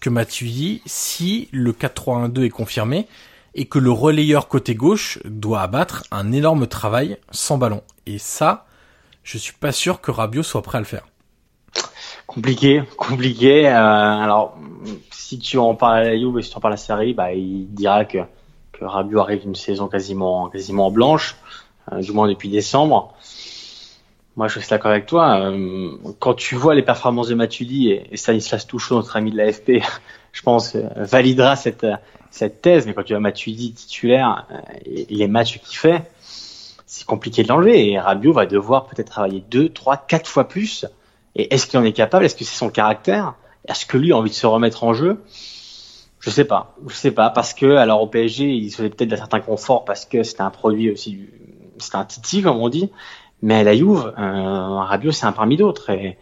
[0.00, 3.06] que Matuidi si le 4-3-1-2 est confirmé
[3.54, 7.82] et que le relayeur côté gauche doit abattre un énorme travail sans ballon.
[8.06, 8.66] Et ça,
[9.22, 11.06] je suis pas sûr que Rabiot soit prêt à le faire.
[12.30, 13.66] Compliqué, compliqué.
[13.66, 14.56] Euh, alors,
[15.10, 17.66] si tu en parles à Juve et si tu en parles à série, bah, il
[17.74, 18.18] dira que,
[18.70, 18.84] que
[19.18, 21.34] arrive d'une saison quasiment, quasiment blanche,
[21.90, 23.14] euh, du moins depuis décembre.
[24.36, 25.40] Moi, je suis d'accord avec toi.
[25.40, 25.90] Euh,
[26.20, 29.82] quand tu vois les performances de Matuidi et, et Stanislas Touchot, notre ami de l'AFP,
[30.32, 31.84] je pense, euh, validera cette,
[32.30, 32.86] cette thèse.
[32.86, 34.46] Mais quand tu vois Matuidi titulaire
[34.84, 36.08] et, et les matchs qu'il fait,
[36.86, 37.90] c'est compliqué de l'enlever.
[37.90, 40.86] Et Rabiot va devoir peut-être travailler deux, trois, quatre fois plus.
[41.36, 42.24] Et est-ce qu'il en est capable?
[42.24, 43.34] Est-ce que c'est son caractère?
[43.68, 45.22] Est-ce que lui a envie de se remettre en jeu?
[46.18, 46.74] Je sais pas.
[46.86, 49.84] Je sais pas parce que alors au PSG, il se faisait peut-être d'un certain confort
[49.84, 51.20] parce que c'était un produit aussi,
[51.78, 52.90] c'était un titi comme on dit.
[53.42, 56.18] Mais à la Juve, euh, Rabiot c'est un parmi d'autres et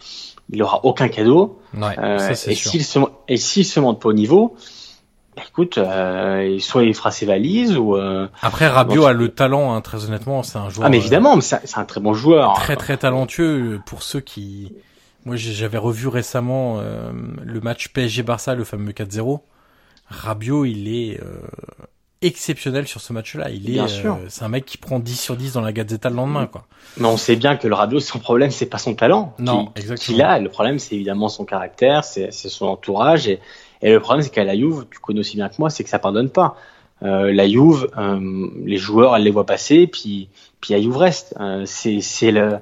[0.51, 1.61] il aura aucun cadeau.
[1.75, 4.57] Ouais, Euh, ça et s'il se et s'il se monte pas au niveau,
[5.39, 9.73] bah, écoute, euh, soit il fera ses valises ou euh, Après, Rabiot a le talent,
[9.73, 12.13] hein, très honnêtement, c'est un joueur ah mais euh, évidemment, mais c'est un très bon
[12.13, 12.55] joueur.
[12.55, 14.73] très très talentueux euh, pour ceux qui...
[15.25, 17.11] Moi, j'avais revu récemment euh,
[17.43, 19.41] le match PSG-Barça, le fameux 4-0.
[20.09, 21.41] Rabiot, il est euh,
[22.23, 23.51] exceptionnel sur ce match-là.
[23.51, 26.09] Il est, Bien euh, c'est un mec qui prend 10 sur 10 dans la Gazzetta
[26.11, 26.67] le lendemain, quoi.
[26.97, 29.35] Mais on sait bien que le Rabiot, son problème, c'est pas son talent.
[29.39, 30.05] Non, qu'il- exactement.
[30.17, 30.39] Qu'il a.
[30.39, 33.29] Le problème, c'est évidemment son caractère, c'est c'est son entourage.
[33.29, 33.41] Et,
[33.83, 35.91] et le problème, c'est qu'à la Juve, tu connais aussi bien que moi, c'est que
[35.91, 36.57] ça pardonne pas.
[37.03, 40.29] Euh, la Juve, euh, les joueurs, elle les voit passer, puis
[40.61, 41.35] puis la Juve reste.
[41.39, 42.59] Euh, c'est c'est le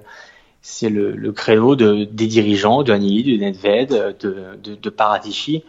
[0.68, 5.62] c'est le, le créneau de, des dirigeants, de Agnelli, de Nedved, de, de, de Paratici.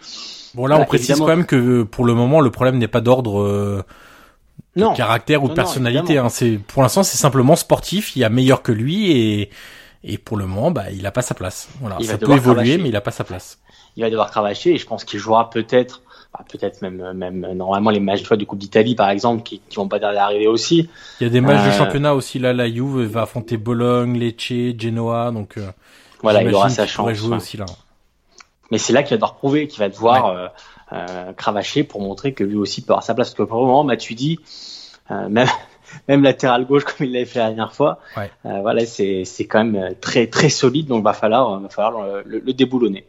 [0.55, 1.25] Bon, là, on précise évidemment.
[1.27, 3.83] quand même que euh, pour le moment, le problème n'est pas d'ordre euh,
[4.75, 6.17] de Non, caractère ou de personnalité.
[6.17, 6.29] hein.
[6.29, 8.15] C'est pour l'instant, c'est simplement sportif.
[8.15, 9.49] Il y a meilleur que lui et
[10.03, 11.67] et pour le moment, bah, il a pas sa place.
[11.81, 12.77] Voilà, Il ça peut évoluer, cravacher.
[12.77, 13.59] mais il a pas sa place.
[13.97, 16.01] il va devoir cravacher et je pense qu'il jouera peut-être,
[16.33, 19.87] bah, peut-être même, même normalement les matchs de Coupe d'Italie par exemple qui, qui vont
[19.87, 20.89] pas tarder à arriver aussi.
[21.19, 22.39] Il y a des matchs de Euh, championnat aussi.
[22.39, 25.69] Là, la Juve va affronter Bologne, Lecce, Genoa, donc euh,
[26.23, 27.17] Voilà, il aura sa pourrait chance.
[27.19, 27.35] jouer ouais.
[27.37, 27.65] aussi là.
[28.71, 30.47] Mais c'est là qu'il va devoir prouver, qu'il va devoir euh,
[30.91, 33.29] euh, cravacher pour montrer que lui aussi peut avoir sa place.
[33.29, 34.39] Parce que pour le moment, Matuidi,
[35.11, 35.47] euh, même
[36.09, 38.29] même latéral gauche comme il l'avait fait la dernière fois, Ouais.
[38.45, 40.87] euh, voilà, c'est c'est quand même euh, très très solide.
[40.87, 43.05] Donc va falloir va falloir le, le- le déboulonner.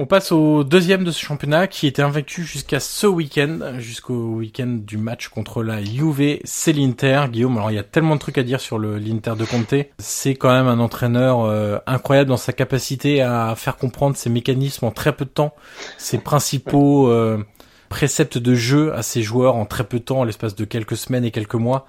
[0.00, 4.78] On passe au deuxième de ce championnat qui était invaincu jusqu'à ce week-end, jusqu'au week-end
[4.80, 7.24] du match contre la Juve, c'est l'Inter.
[7.32, 9.74] Guillaume, alors il y a tellement de trucs à dire sur l'Inter de Conte.
[9.98, 14.84] C'est quand même un entraîneur euh, incroyable dans sa capacité à faire comprendre ses mécanismes
[14.84, 15.52] en très peu de temps,
[15.96, 17.44] ses principaux euh,
[17.88, 20.96] préceptes de jeu à ses joueurs en très peu de temps, en l'espace de quelques
[20.96, 21.88] semaines et quelques mois.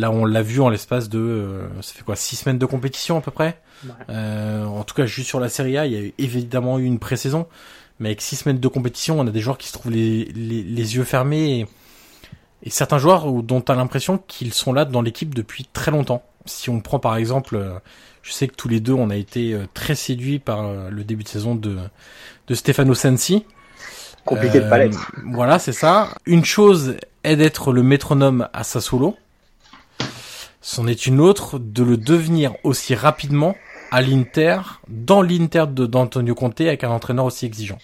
[0.00, 3.18] Là, on l'a vu en l'espace de, euh, ça fait quoi, six semaines de compétition
[3.18, 3.60] à peu près.
[4.08, 6.84] Euh, en tout cas, juste sur la Serie A, il y a eu évidemment eu
[6.84, 7.46] une pré-saison,
[7.98, 10.62] mais avec six semaines de compétition, on a des joueurs qui se trouvent les, les,
[10.62, 11.66] les yeux fermés et,
[12.62, 16.22] et certains joueurs dont tu as l'impression qu'ils sont là dans l'équipe depuis très longtemps.
[16.46, 17.74] Si on prend par exemple, euh,
[18.22, 21.24] je sais que tous les deux, on a été euh, très séduits par le début
[21.24, 21.76] de saison de,
[22.46, 23.44] de Stefano Sensi.
[24.24, 25.12] Compliqué de l'être.
[25.26, 26.08] Voilà, c'est ça.
[26.24, 29.16] Une chose est d'être le métronome à Sassuolo.
[30.60, 33.54] C'en est une autre de le devenir aussi rapidement
[33.90, 37.78] à l'Inter, dans l'Inter d'Antonio Conte avec un entraîneur aussi exigeant.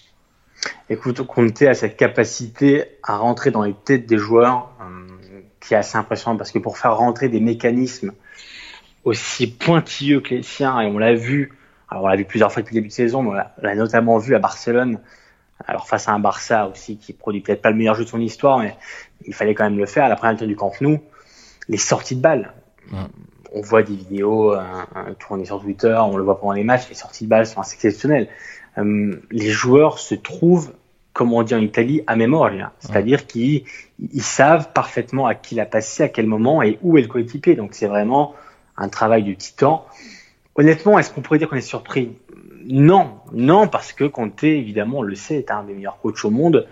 [0.90, 5.76] Écoute, Conte a cette capacité à rentrer dans les têtes des joueurs euh, qui est
[5.76, 8.12] assez impressionnante parce que pour faire rentrer des mécanismes
[9.04, 11.52] aussi pointilleux que les siens, et on l'a vu,
[11.88, 14.18] alors on l'a vu plusieurs fois depuis le début de saison, mais on l'a- notamment
[14.18, 15.00] vu à Barcelone,
[15.66, 18.20] alors face à un Barça aussi qui produit peut-être pas le meilleur jeu de son
[18.20, 18.76] histoire, mais
[19.24, 20.04] il fallait quand même le faire.
[20.04, 21.00] À la première du Camp Nou,
[21.68, 22.52] les sorties de balles.
[23.52, 24.62] On voit des vidéos euh,
[25.18, 27.74] tournées sur Twitter, on le voit pendant les matchs, les sorties de balles sont assez
[27.74, 28.28] exceptionnelles.
[28.78, 30.72] Euh, les joueurs se trouvent,
[31.12, 33.64] comme on dit en Italie, à memoria, c'est-à-dire qu'ils
[33.98, 37.54] ils savent parfaitement à qui l'a passé, à quel moment et où est le coéquipier.
[37.54, 38.34] Donc c'est vraiment
[38.76, 39.86] un travail de titan.
[40.56, 42.16] Honnêtement, est-ce qu'on pourrait dire qu'on est surpris?
[42.68, 46.30] Non, non, parce que Conte, évidemment, on le sait, est un des meilleurs coachs au
[46.30, 46.66] monde.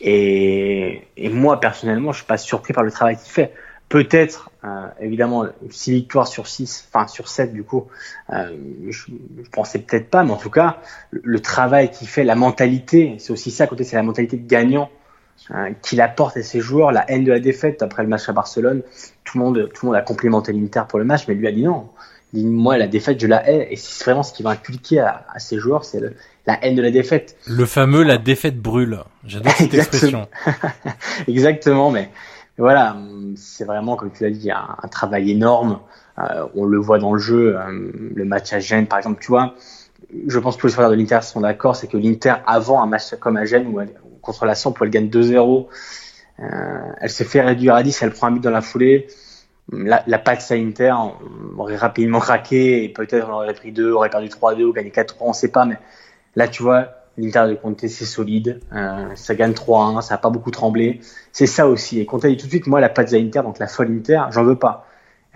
[0.00, 3.52] Et, et moi, personnellement, je suis pas surpris par le travail qu'il fait.
[3.88, 7.86] Peut-être, euh, évidemment, 6 victoires sur 6, enfin sur 7 du coup,
[8.32, 8.50] euh,
[8.88, 9.04] je,
[9.44, 10.78] je pensais peut-être pas, mais en tout cas,
[11.12, 14.36] le, le travail qu'il fait, la mentalité, c'est aussi ça à côté, c'est la mentalité
[14.38, 14.90] de gagnant
[15.52, 18.32] euh, qu'il apporte à ses joueurs, la haine de la défaite après le match à
[18.32, 18.82] Barcelone.
[19.24, 21.52] Tout le monde, tout le monde a complimenté l'Inter pour le match, mais lui a
[21.52, 21.88] dit non.
[22.32, 24.98] Il dit, moi, la défaite, je la hais, et c'est vraiment ce qu'il va inculquer
[24.98, 27.36] à, à ses joueurs, c'est le- la haine de la défaite.
[27.46, 28.98] Le fameux la défaite brûle.
[29.24, 30.26] J'adore cette expression.
[31.28, 32.10] Exactement, mais
[32.58, 32.96] voilà,
[33.36, 35.80] c'est vraiment, comme tu l'as dit, un, travail énorme.
[36.18, 39.28] Euh, on le voit dans le jeu, euh, le match à Gênes, par exemple, tu
[39.28, 39.54] vois.
[40.26, 42.86] Je pense que tous les supporters de l'Inter sont d'accord, c'est que l'Inter, avant un
[42.86, 43.92] match comme à Gênes, où elle,
[44.22, 45.66] contre la Samp, où elle gagne 2-0,
[46.38, 46.44] euh,
[47.00, 49.06] elle se fait réduire à 10, elle prend un but dans la foulée.
[49.72, 50.94] La, la patte à Inter
[51.58, 55.16] aurait rapidement craqué et peut-être on aurait pris 2, aurait perdu 3-2 ou gagné 4-3,
[55.20, 55.64] on sait pas.
[55.66, 55.76] Mais
[56.36, 58.60] là, tu vois, L'Inter de Conte, c'est solide.
[58.72, 61.00] Euh, ça gagne 3-1, ça n'a pas beaucoup tremblé.
[61.32, 62.00] C'est ça aussi.
[62.00, 64.44] Et Conte dit tout de suite, moi, la Pazza Inter, donc la folle Inter, j'en
[64.44, 64.86] veux pas.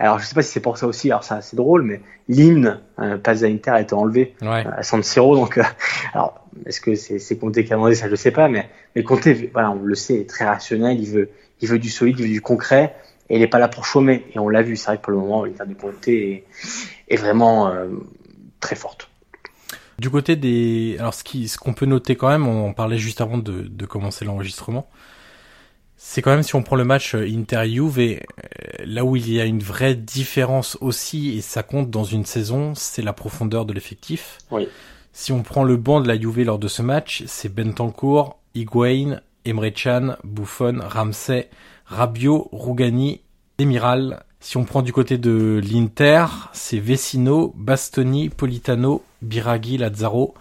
[0.01, 1.11] Alors, je sais pas si c'est pour ça aussi.
[1.11, 4.65] Alors, ça, c'est drôle, mais l'hymne euh, Pazza Inter a été enlevé ouais.
[4.65, 5.35] euh, à San Siro.
[5.35, 5.63] Donc, euh,
[6.15, 8.09] alors, est-ce que c'est, c'est Conte qui a demandé ça?
[8.09, 8.49] Je sais pas.
[8.49, 10.99] Mais, mais Conte, voilà, on le sait, est très rationnel.
[10.99, 11.29] Il veut,
[11.61, 12.95] il veut du solide, il veut du concret.
[13.29, 14.25] Et il n'est pas là pour chômer.
[14.33, 14.75] Et on l'a vu.
[14.75, 16.45] C'est vrai que pour le moment, l'Inter de Conte est,
[17.07, 17.87] est vraiment euh,
[18.59, 19.10] très forte.
[20.01, 22.97] Du côté des, alors ce qui, ce qu'on peut noter quand même, on en parlait
[22.97, 24.89] juste avant de, de commencer l'enregistrement,
[25.95, 28.25] c'est quand même si on prend le match Inter-Juve, et
[28.83, 32.73] là où il y a une vraie différence aussi, et ça compte dans une saison,
[32.73, 34.39] c'est la profondeur de l'effectif.
[34.49, 34.67] Oui.
[35.13, 39.21] Si on prend le banc de la Juve lors de ce match, c'est Bentancourt, Higuain,
[39.45, 41.47] Emre Can, Buffon, Ramsey,
[41.85, 43.21] Rabiot, Rougani,
[43.59, 44.23] Demiral.
[44.43, 50.33] Si on prend du côté de l'Inter, c'est Vecino, Bastoni, Politano, Biraghi, Lazzaro,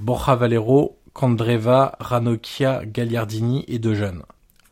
[0.00, 4.24] Borja Valero, Candreva, Ranocchia, Gagliardini et De Jeunes.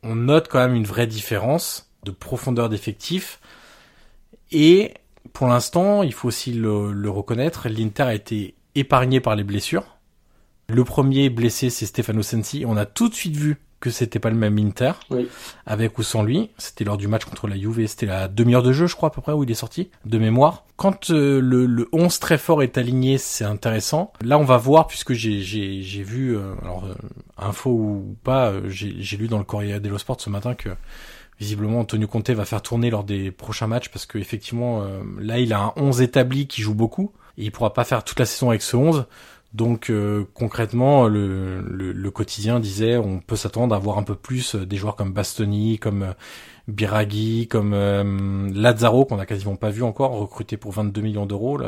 [0.03, 3.39] On note quand même une vraie différence de profondeur d'effectif.
[4.51, 4.95] Et
[5.33, 9.97] pour l'instant, il faut aussi le, le reconnaître, l'Inter a été épargné par les blessures.
[10.69, 12.65] Le premier blessé, c'est Stefano Sensi.
[12.67, 15.29] On a tout de suite vu que c'était pas le même Inter, oui.
[15.67, 16.51] avec ou sans lui.
[16.57, 19.13] C'était lors du match contre la Juve, c'était la demi-heure de jeu, je crois, à
[19.13, 20.65] peu près, où il est sorti, de mémoire.
[20.77, 24.13] Quand euh, le, le 11 très fort est aligné, c'est intéressant.
[24.23, 26.95] Là, on va voir, puisque j'ai, j'ai, j'ai vu, euh, alors, euh,
[27.37, 30.71] info ou pas, j'ai, j'ai lu dans le Corriere dello Sport ce matin que
[31.41, 34.87] visiblement Antonio Conte va faire tourner lors des prochains matchs, parce que effectivement,
[35.19, 38.21] là, il a un 11 établi qui joue beaucoup, et il pourra pas faire toute
[38.21, 39.07] la saison avec ce 11.
[39.55, 44.77] Donc euh, concrètement, le, quotidien disait on peut s'attendre à voir un peu plus des
[44.77, 46.13] joueurs comme Bastoni, comme euh,
[46.69, 51.61] Biraghi, comme euh, Lazzaro qu'on a quasiment pas vu encore, recruté pour 22 millions d'euros,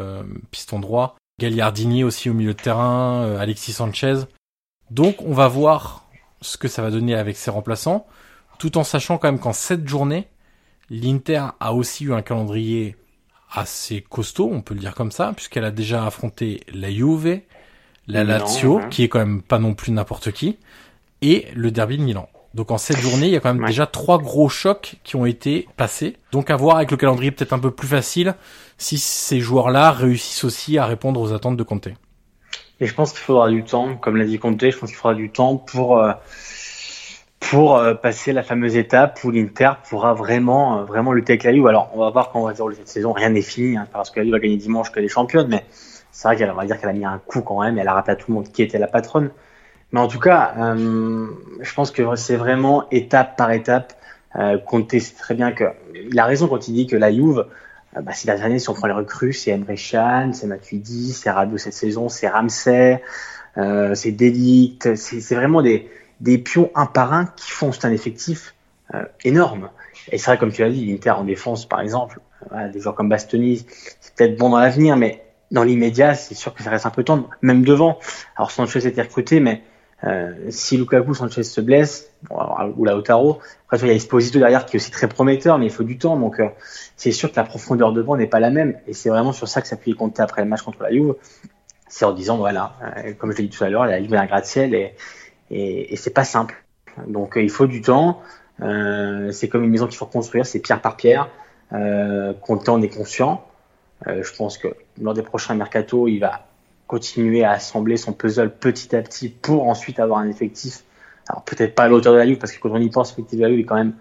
[0.50, 1.16] piston droit.
[1.40, 4.20] Gagliardini aussi au milieu de terrain, euh, Alexis Sanchez.
[4.90, 6.06] Donc on va voir
[6.40, 8.06] ce que ça va donner avec ses remplaçants,
[8.58, 10.28] tout en sachant quand même qu'en cette journée,
[10.90, 12.96] l'Inter a aussi eu un calendrier
[13.50, 17.40] assez costaud, on peut le dire comme ça, puisqu'elle a déjà affronté la Juve,
[18.06, 20.58] la Lazio, non, qui est quand même pas non plus n'importe qui,
[21.22, 22.28] et le derby de Milan.
[22.54, 23.68] Donc en cette journée, il y a quand même Ouais.
[23.68, 26.16] déjà trois gros chocs qui ont été passés.
[26.30, 28.34] Donc à voir avec le calendrier peut-être un peu plus facile,
[28.78, 31.88] si ces joueurs-là réussissent aussi à répondre aux attentes de Conte.
[32.80, 35.14] Et je pense qu'il faudra du temps, comme l'a dit Conte, je pense qu'il faudra
[35.14, 36.12] du temps pour euh,
[37.40, 41.52] pour euh, passer la fameuse étape où l'Inter pourra vraiment euh, vraiment lutter avec la
[41.52, 41.66] Juve.
[41.66, 44.10] Alors on va voir quand on va dire cette saison, rien n'est fini, hein, parce
[44.10, 45.64] que la Juve va gagner dimanche que les championnes, mais
[46.14, 48.12] c'est vrai qu'elle va dire qu'elle a mis un coup quand même, elle a rappelé
[48.12, 49.30] à tout le monde qui était la patronne.
[49.90, 51.26] Mais en tout cas, euh,
[51.60, 53.94] je pense que c'est vraiment étape par étape.
[54.36, 54.58] Euh,
[55.16, 57.46] très bien que il a raison quand il dit que la Juve,
[57.96, 61.30] euh, bah, ces dernières si on prend les recrues, c'est Emre Can, c'est Matuidi, c'est
[61.30, 63.02] Rabiot cette saison, c'est Ramsey,
[63.58, 65.88] euh, c'est Delict, c'est vraiment des,
[66.38, 68.54] pions un par un qui font un effectif
[68.94, 69.70] euh, énorme.
[70.12, 72.20] Et c'est vrai, comme tu l'as dit, l'Inter en défense, par exemple,
[72.72, 73.64] des joueurs comme Bastoni,
[74.00, 77.02] c'est peut-être bon dans l'avenir, mais dans l'immédiat, c'est sûr que ça reste un peu
[77.02, 77.98] tendre, même devant.
[78.36, 79.62] Alors Sanchez été recruté, mais
[80.04, 83.38] euh, si Lukaku, Sanchez se blesse, bon, alors, ou Lautaro,
[83.70, 85.96] après il y a Esposito derrière qui est aussi très prometteur, mais il faut du
[85.96, 86.48] temps, donc euh,
[86.96, 89.48] c'est sûr que la profondeur de banc n'est pas la même, et c'est vraiment sur
[89.48, 91.14] ça que s'appuie Conte après le match contre la Juve,
[91.88, 94.18] c'est en disant voilà, euh, comme je l'ai dit tout à l'heure, la Juve est
[94.18, 94.94] un gratte-ciel et,
[95.50, 96.54] et, et c'est pas simple.
[97.06, 98.20] Donc euh, il faut du temps,
[98.58, 101.28] c'est comme une maison qu'il faut construire, c'est pierre par pierre.
[101.72, 103.44] Euh, Conte en est conscient.
[104.06, 104.68] Euh, je pense que
[105.00, 106.46] lors des prochains mercato, il va
[106.86, 110.84] continuer à assembler son puzzle petit à petit pour ensuite avoir un effectif.
[111.28, 113.38] Alors peut-être pas à l'auteur de la Juve, parce que quand on y pense, l'effectif
[113.38, 113.94] de la Juve est quand même,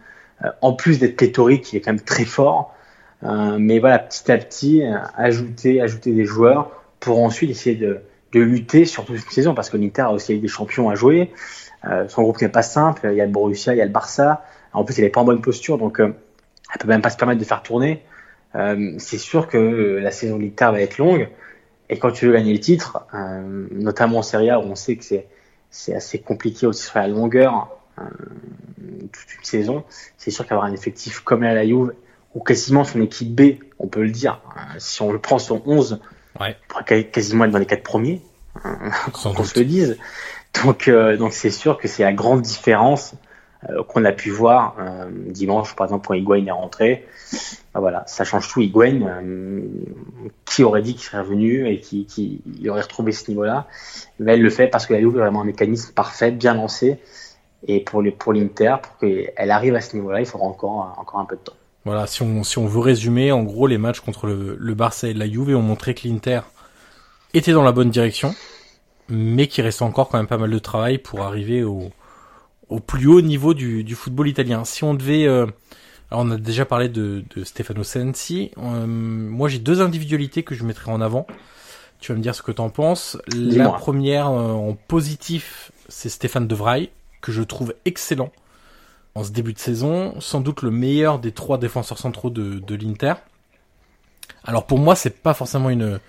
[0.44, 2.76] euh, en plus d'être pléthorique, il est quand même très fort.
[3.24, 4.84] Euh, mais voilà, petit à petit,
[5.16, 8.02] ajouter, ajouter des joueurs pour ensuite essayer de,
[8.36, 11.32] lutter sur toute une saison, parce que l'Inter a aussi des champions à jouer.
[12.08, 13.08] Son groupe n'est pas simple.
[13.12, 14.44] Il y a le Borussia, il y a le Barça.
[14.74, 16.16] En plus, il n'est pas en bonne posture, donc elle
[16.80, 18.04] peut même pas se permettre de faire tourner.
[18.56, 19.58] Euh, c'est sûr que
[20.02, 21.30] la saison de va être longue.
[21.90, 24.96] Et quand tu veux gagner le titre, euh, notamment en Serie A, où on sait
[24.96, 25.28] que c'est
[25.70, 27.68] c'est assez compliqué aussi sur la longueur
[28.00, 28.04] euh,
[29.12, 29.84] toute une saison,
[30.18, 31.94] c'est sûr qu'avoir un effectif comme la Juve
[32.36, 34.40] ou quasiment son équipe B, on peut le dire.
[34.56, 36.00] euh, si on le prend son 11,
[36.40, 36.52] Ouais.
[36.60, 38.22] il pourrait quasi- quasiment être dans les quatre premiers,
[39.14, 39.98] Sans qu'on se le dise.
[40.64, 43.14] Donc, euh, donc c'est sûr que c'est la grande différence
[43.88, 44.76] qu'on a pu voir
[45.28, 47.06] dimanche, par exemple, quand Higuain est rentré.
[47.74, 48.62] Ben voilà, ça change tout.
[48.62, 49.24] Higuain,
[50.46, 53.68] qui aurait dit qu'il serait revenu et qui, aurait retrouvé ce niveau-là?
[54.20, 57.00] Mais elle le fait parce que la Juve est vraiment un mécanisme parfait, bien lancé.
[57.68, 61.26] Et pour, pour l'Inter, pour qu'elle arrive à ce niveau-là, il faudra encore, encore un
[61.26, 61.54] peu de temps.
[61.86, 65.08] Voilà, si on, si on veut résumer, en gros, les matchs contre le, le Barça
[65.08, 66.42] et la Juve ont montré que l'Inter
[67.34, 68.36] était dans la bonne direction,
[69.10, 71.92] mais qu'il restait encore quand même pas mal de travail pour arriver au,
[72.74, 74.66] au plus haut niveau du, du football italien.
[74.66, 75.28] Si on devait...
[75.28, 75.46] Euh,
[76.10, 78.52] alors on a déjà parlé de, de Stefano Sensi.
[78.58, 81.28] Euh, moi j'ai deux individualités que je mettrais en avant.
[82.00, 83.18] Tu vas me dire ce que t'en penses.
[83.34, 86.90] La première euh, en positif, c'est Stéphane De Vrij,
[87.22, 88.32] que je trouve excellent
[89.16, 90.20] en ce début de saison.
[90.20, 93.14] Sans doute le meilleur des trois défenseurs centraux de, de l'Inter.
[94.44, 96.00] Alors pour moi c'est pas forcément une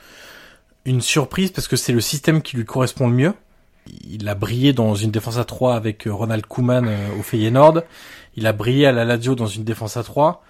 [0.87, 3.35] une surprise parce que c'est le système qui lui correspond le mieux.
[3.87, 7.83] Il a brillé dans une défense à 3 avec euh, Ronald Koeman euh, au Feyenoord.
[8.37, 10.42] Il a brillé à la Lazio dans une défense à 3.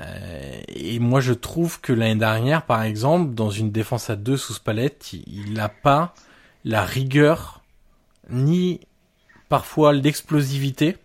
[0.00, 4.36] Euh, et moi, je trouve que l'année dernière, par exemple, dans une défense à 2
[4.36, 6.14] sous Spalletti, il n'a pas
[6.64, 7.62] la rigueur,
[8.30, 8.80] ni
[9.48, 10.98] parfois l'explosivité,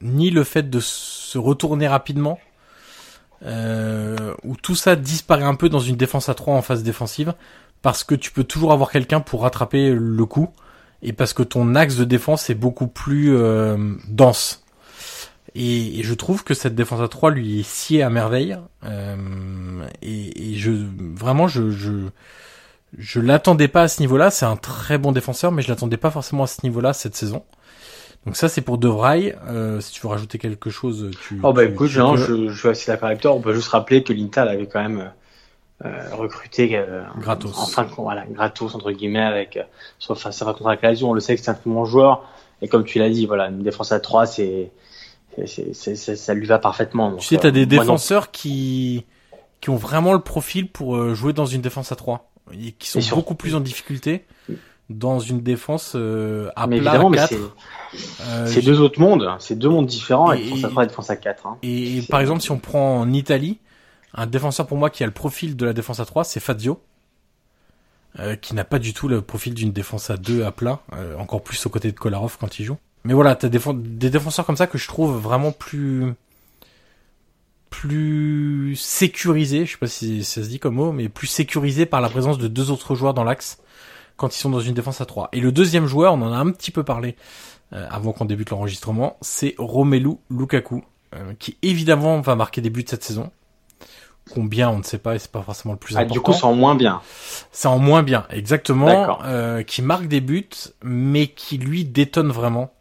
[0.00, 2.38] ni le fait de se retourner rapidement
[4.42, 7.34] où tout ça disparaît un peu dans une défense à 3 en phase défensive,
[7.82, 10.48] parce que tu peux toujours avoir quelqu'un pour rattraper le coup,
[11.02, 13.76] et parce que ton axe de défense est beaucoup plus euh,
[14.08, 14.64] dense.
[15.54, 18.56] Et, je trouve que cette défense à 3 lui est sciée à merveille.
[18.84, 19.16] Euh,
[20.02, 20.72] et, et, je
[21.16, 21.92] vraiment je je,
[22.96, 24.30] je l'attendais pas à ce niveau-là.
[24.30, 27.44] C'est un très bon défenseur, mais je l'attendais pas forcément à ce niveau-là cette saison.
[28.26, 29.36] Donc ça c'est pour De Vrij.
[29.48, 31.40] Euh, si tu veux rajouter quelque chose, tu.
[31.42, 33.32] Oh bah écoute, je, je suis assez d'accord avec toi.
[33.32, 35.12] On peut juste rappeler que l'Inter avait quand même
[35.84, 37.52] euh, recruté euh, gratos.
[37.56, 39.62] Enfin voilà, gratos entre guillemets avec euh,
[39.98, 42.24] sauf ça va contre On le sait que c'est un très bon joueur
[42.62, 44.70] et comme tu l'as dit, voilà, une défense à 3 c'est
[45.44, 47.14] ça lui va parfaitement.
[47.16, 49.06] tu sais, t'as des défenseurs qui
[49.60, 53.00] qui ont vraiment le profil pour jouer dans une défense à 3 et qui sont
[53.14, 54.24] beaucoup plus en difficulté
[54.90, 57.34] dans une défense euh, à mais plat évidemment, 4.
[57.34, 61.10] Euh, c'est deux autres mondes, c'est deux mondes différents, et, défense à 3 et défense
[61.10, 61.46] à 4.
[61.46, 61.58] Hein.
[61.62, 63.58] Et, par exemple, si on prend en Italie,
[64.14, 66.80] un défenseur pour moi qui a le profil de la défense à 3, c'est Fazio.
[68.18, 71.16] Euh, qui n'a pas du tout le profil d'une défense à 2 à plat, euh,
[71.18, 72.78] encore plus aux côtés de Kolarov quand il joue.
[73.04, 73.60] Mais voilà, t'as des,
[74.10, 76.14] défenseurs comme ça que je trouve vraiment plus
[77.70, 82.00] plus sécurisés, je sais pas si ça se dit comme mot, mais plus sécurisés par
[82.00, 83.58] la présence de deux autres joueurs dans l'axe
[84.16, 85.28] quand ils sont dans une défense à 3.
[85.32, 87.14] Et le deuxième joueur, on en a un petit peu parlé
[87.74, 90.82] euh, avant qu'on débute l'enregistrement, c'est Romelu Lukaku,
[91.38, 93.30] qui évidemment va marquer des buts cette saison.
[94.32, 96.14] Combien, on ne sait pas, et c'est pas forcément le plus ah, important.
[96.14, 97.00] Du coup, c'est en moins bien.
[97.52, 99.18] C'est en moins bien, exactement.
[99.24, 100.48] Euh, qui marque des buts,
[100.82, 102.72] mais qui lui détonne vraiment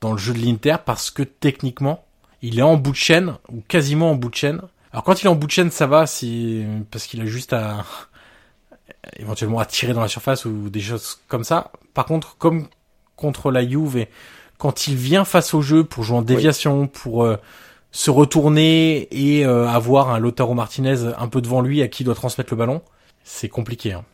[0.00, 2.04] dans le jeu de l'Inter parce que techniquement,
[2.42, 4.60] il est en bout de chaîne ou quasiment en bout de chaîne.
[4.92, 7.52] Alors quand il est en bout de chaîne, ça va, si parce qu'il a juste
[7.52, 7.84] à
[9.18, 11.70] éventuellement à tirer dans la surface ou des choses comme ça.
[11.94, 12.68] Par contre, comme
[13.16, 14.06] contre la Juve,
[14.58, 17.36] quand il vient face au jeu pour jouer en déviation, pour euh,
[17.96, 22.04] se retourner et euh, avoir un Lautaro Martinez un peu devant lui à qui il
[22.04, 22.82] doit transmettre le ballon,
[23.24, 23.94] c'est compliqué.
[23.94, 24.04] Hein.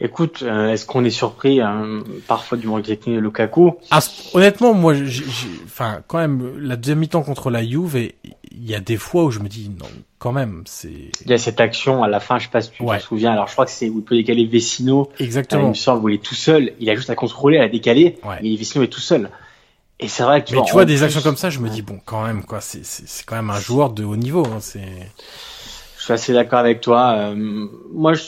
[0.00, 3.76] Écoute, euh, est-ce qu'on est surpris hein, parfois du manque technique de Lukaku?
[3.90, 4.00] Ah,
[4.34, 4.92] Honnêtement, moi,
[5.64, 9.30] enfin, quand même, la deuxième mi-temps contre la Juve, il y a des fois où
[9.30, 11.10] je me dis non, quand même, c'est.
[11.24, 13.32] Il y a cette action à la fin, je sais pas si tu te souviens.
[13.32, 15.10] Alors, je crois que c'est où il peut décaler Vecino.
[15.18, 15.62] Exactement.
[15.62, 16.72] Euh, il me semble où il est tout seul.
[16.80, 18.18] Il a juste à contrôler, à décaler.
[18.24, 18.40] Ouais.
[18.42, 19.30] Et Vecino est tout seul.
[20.00, 21.82] Et c'est vrai que tu Mais tu vois des actions comme ça, je me dis
[21.82, 24.44] bon, quand même, quoi, c'est c'est quand même un joueur de haut niveau.
[24.46, 25.10] Hein, c'est.
[25.98, 27.14] Je suis assez d'accord avec toi.
[27.16, 28.22] Euh, moi, je,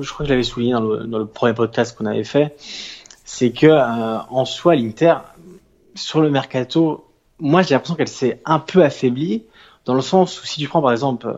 [0.00, 2.54] je, crois que je l'avais souligné dans le, dans le, premier podcast qu'on avait fait,
[3.24, 5.14] c'est que euh, en soi, l'Inter
[5.94, 7.06] sur le mercato,
[7.40, 9.44] moi j'ai l'impression qu'elle s'est un peu affaiblie
[9.84, 11.36] dans le sens où si tu prends par exemple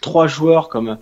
[0.00, 0.98] trois joueurs comme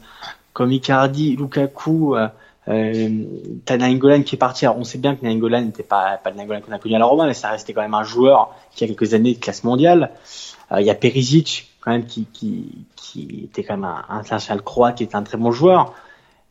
[0.52, 2.26] comme Icardi, Lukaku, euh,
[2.68, 3.24] euh
[3.64, 4.66] t'as Nainggolan qui est parti.
[4.66, 6.98] Alors on sait bien que Nainggolan n'était pas pas le Nainggolan qu'on a connu à
[6.98, 9.64] la Roma, mais ça restait quand même un joueur qui a quelques années de classe
[9.64, 10.10] mondiale.
[10.76, 14.96] Il y a Perisic quand même qui, qui, qui était quand même un, international croate,
[14.96, 15.94] qui était un très bon joueur.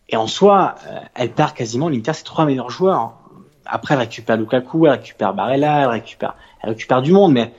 [0.10, 3.14] Et en soi, euh, elle perd quasiment l'Inter ses trois meilleurs joueurs.
[3.66, 7.34] Après, elle récupère Lukaku, elle récupère Barella, elle récupère, elle récupère du monde.
[7.34, 7.54] Mais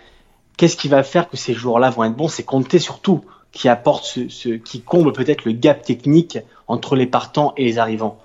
[0.56, 2.28] qu'est-ce qui va faire que ces joueurs-là vont être bons?
[2.28, 7.54] C'est compter surtout qui apporte ce qui comble peut-être le gap technique entre les partants
[7.56, 8.18] et les arrivants.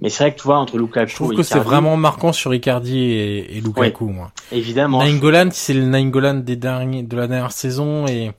[0.00, 1.10] Mais c'est vrai que tu vois entre Lukaku.
[1.10, 4.30] Je trouve que c'est vraiment marquant sur Icardi et, et Lukaku, moi.
[4.52, 4.98] Évidemment.
[4.98, 8.32] Nainggolan, c'est le Nainggolan des derniers de la dernière saison et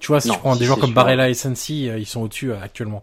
[0.00, 2.52] tu vois, si tu prends des joueurs comme Barella et Sensi, euh, ils sont au-dessus
[2.52, 3.02] euh, actuellement.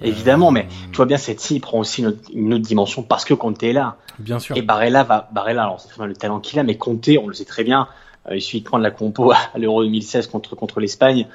[0.00, 3.62] Évidemment, mais tu vois bien, cette il prend aussi une autre, dimension parce que Conte
[3.64, 3.96] est là.
[4.20, 4.56] Bien sûr.
[4.56, 7.44] Et Barella va, Barella, alors c'est le talent qu'il a, mais Conte, on le sait
[7.44, 7.88] très bien,
[8.30, 11.26] euh, il suffit de prendre la compo à l'Euro 2016 contre, contre l'Espagne.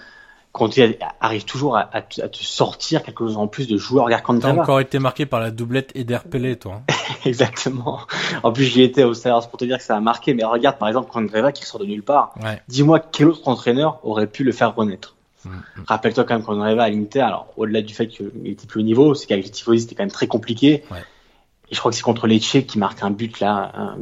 [0.54, 0.80] Conte
[1.20, 4.06] arrive toujours à, te sortir quelque chose en plus de joueurs.
[4.06, 6.84] Regarde T'as encore été marqué par la doublette Eder Pelé, toi.
[6.88, 6.94] Hein.
[7.26, 8.02] Exactement.
[8.44, 10.36] En plus, j'y étais au Stars pour te dire que ça a marqué.
[10.36, 12.36] Mais regarde, par exemple, Candreva qui sort de nulle part.
[12.68, 15.16] Dis-moi quel autre entraîneur aurait pu le faire renaître.
[15.44, 15.84] Mm, mm.
[15.88, 19.14] Rappelle-toi quand même arrivait à l'Inter, alors au-delà du fait qu'il était plus au niveau,
[19.14, 20.84] c'est qu'avec les Tifosi c'était quand même très compliqué.
[20.92, 21.13] Et
[21.72, 23.96] je crois que c'est contre Lecce qui marque un but là,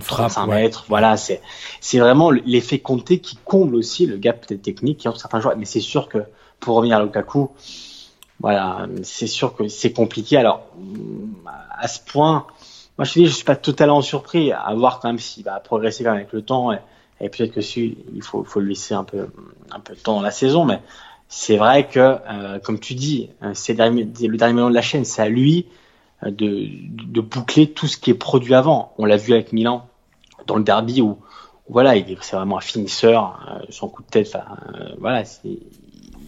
[0.00, 0.84] frappe 35 mètres.
[0.88, 1.40] Voilà, c'est
[1.80, 5.56] c'est vraiment l'effet compté qui comble aussi le gap peut-être technique entre certains joueurs.
[5.56, 6.18] Mais c'est sûr que
[6.60, 7.50] pour revenir à Lukaku,
[8.40, 10.36] voilà, c'est sûr que c'est compliqué.
[10.36, 10.66] Alors
[11.78, 12.46] à ce point,
[12.98, 15.58] moi je te dis, je suis pas totalement surpris à voir quand même s'il va
[15.60, 16.72] progresser quand même avec le temps.
[16.72, 16.78] Et,
[17.20, 19.28] et peut-être que si, il faut, faut le laisser un peu,
[19.70, 20.80] un peu de temps dans la saison, mais
[21.28, 25.04] c'est vrai que, euh, comme tu dis, euh, c'est le dernier moment de la chaîne,
[25.04, 25.66] c'est à lui
[26.22, 28.92] de, de boucler tout ce qui est produit avant.
[28.98, 29.88] On l'a vu avec Milan
[30.46, 31.18] dans le derby où,
[31.68, 34.36] voilà, c'est vraiment un finisseur, son coup de tête,
[34.98, 35.24] voilà,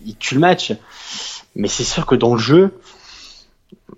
[0.04, 0.72] il tue le match.
[1.54, 2.78] Mais c'est sûr que dans le jeu,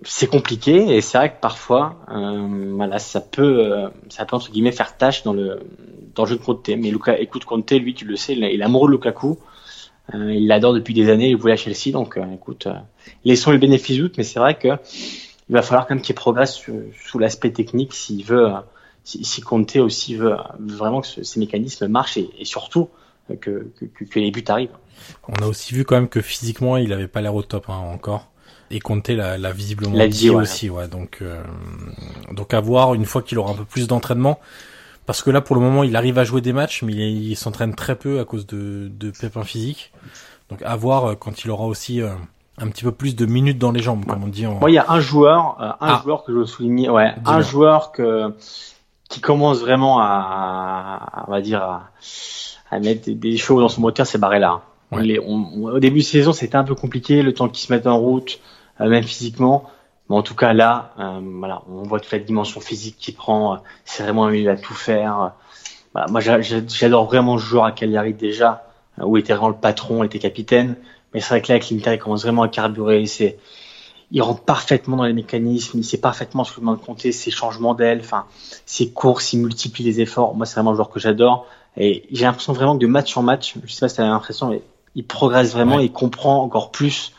[0.03, 4.51] c'est compliqué et c'est vrai que parfois, euh, voilà, ça peut, euh, ça peut entre
[4.51, 5.59] guillemets faire tâche dans le
[6.15, 6.69] dans le jeu de Conte.
[6.69, 9.37] Mais Luca, écoute Conte, lui, tu le sais, il est amoureux de Lukaku.
[10.13, 11.29] Euh, il l'adore depuis des années.
[11.29, 12.73] Il voulait à Chelsea, donc euh, écoute, euh,
[13.23, 14.17] laissons le bénéfice doute.
[14.17, 14.69] Mais c'est vrai que
[15.51, 16.65] il va falloir quand même qu'il progresse
[17.05, 18.47] sous l'aspect technique s'il veut,
[19.03, 22.89] si, si Conte aussi veut vraiment que ces mécanismes marchent et, et surtout
[23.27, 24.77] que, que, que, les buts arrivent.
[25.27, 27.75] On a aussi vu quand même que physiquement, il avait pas l'air au top hein,
[27.75, 28.29] encore.
[28.69, 30.87] Et compter la, la visiblement la aussi ouais.
[30.87, 31.43] Donc euh,
[32.31, 34.39] donc à voir une fois qu'il aura un peu plus d'entraînement.
[35.05, 37.75] Parce que là pour le moment il arrive à jouer des matchs mais il, s'entraîne
[37.75, 39.91] très peu à cause de, de pépins physiques.
[40.49, 42.13] Donc à voir euh, quand il aura aussi euh,
[42.61, 44.55] un petit peu plus de minutes dans les jambes comme on dit en...
[44.55, 46.01] moi il y a un joueur un ah.
[46.03, 48.35] joueur que je veux souligner ouais un joueur que
[49.09, 51.89] qui commence vraiment à, on va dire à,
[52.69, 56.55] à mettre des, des choses dans son moteur c'est Barella au début de saison, c'était
[56.55, 58.39] un peu compliqué, le temps qu'il se mette en route,
[58.79, 59.69] euh, même physiquement.
[60.09, 63.53] Mais en tout cas là, euh, voilà, on voit toute la dimension physique qu'il prend.
[63.53, 65.33] Euh, c'est vraiment il va tout faire.
[65.93, 68.65] Voilà, moi j'adore vraiment ce joueur à Cagliari déjà,
[69.01, 70.75] où il était vraiment le patron, il était capitaine.
[71.13, 73.05] Mais c'est vrai que là avec l'Inter, il commence vraiment à carburer.
[73.05, 73.37] C'est
[74.13, 77.73] il rentre parfaitement dans les mécanismes, il sait parfaitement ce que demande compter, ses changements
[77.73, 78.25] d'aile, enfin,
[78.65, 80.35] ses courses, il multiplie les efforts.
[80.35, 81.45] Moi, c'est vraiment un joueur que j'adore.
[81.77, 84.49] Et j'ai l'impression vraiment que de match en match, je sais pas si t'as l'impression,
[84.49, 84.61] mais
[84.95, 87.13] il progresse vraiment, il comprend encore plus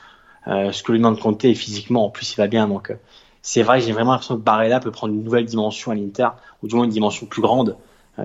[0.49, 2.97] euh, ce que lui demande Conte et physiquement en plus il va bien donc euh,
[3.43, 6.29] c'est vrai j'ai vraiment l'impression que Barella peut prendre une nouvelle dimension à l'Inter
[6.63, 7.77] ou du moins une dimension plus grande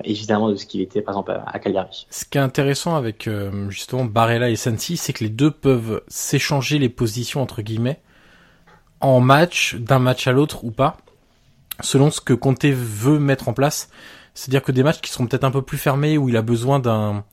[0.04, 2.08] évidemment de ce qu'il était par exemple à Cagliari.
[2.10, 3.30] Ce qui est intéressant avec
[3.70, 8.02] justement Barella et Sensi c'est que les deux peuvent s'échanger les positions entre guillemets
[9.00, 10.98] en match d'un match à l'autre ou pas
[11.80, 13.90] selon ce que Conte veut mettre en place
[14.34, 16.80] c'est-à-dire que des matchs qui seront peut-être un peu plus fermés où il a besoin
[16.80, 17.24] d'un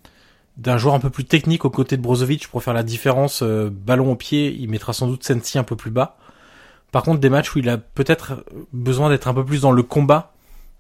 [0.56, 3.70] d'un joueur un peu plus technique aux côtés de Brozovic pour faire la différence euh,
[3.70, 6.16] ballon au pied, il mettra sans doute Sensi un peu plus bas.
[6.92, 9.82] Par contre, des matchs où il a peut-être besoin d'être un peu plus dans le
[9.82, 10.33] combat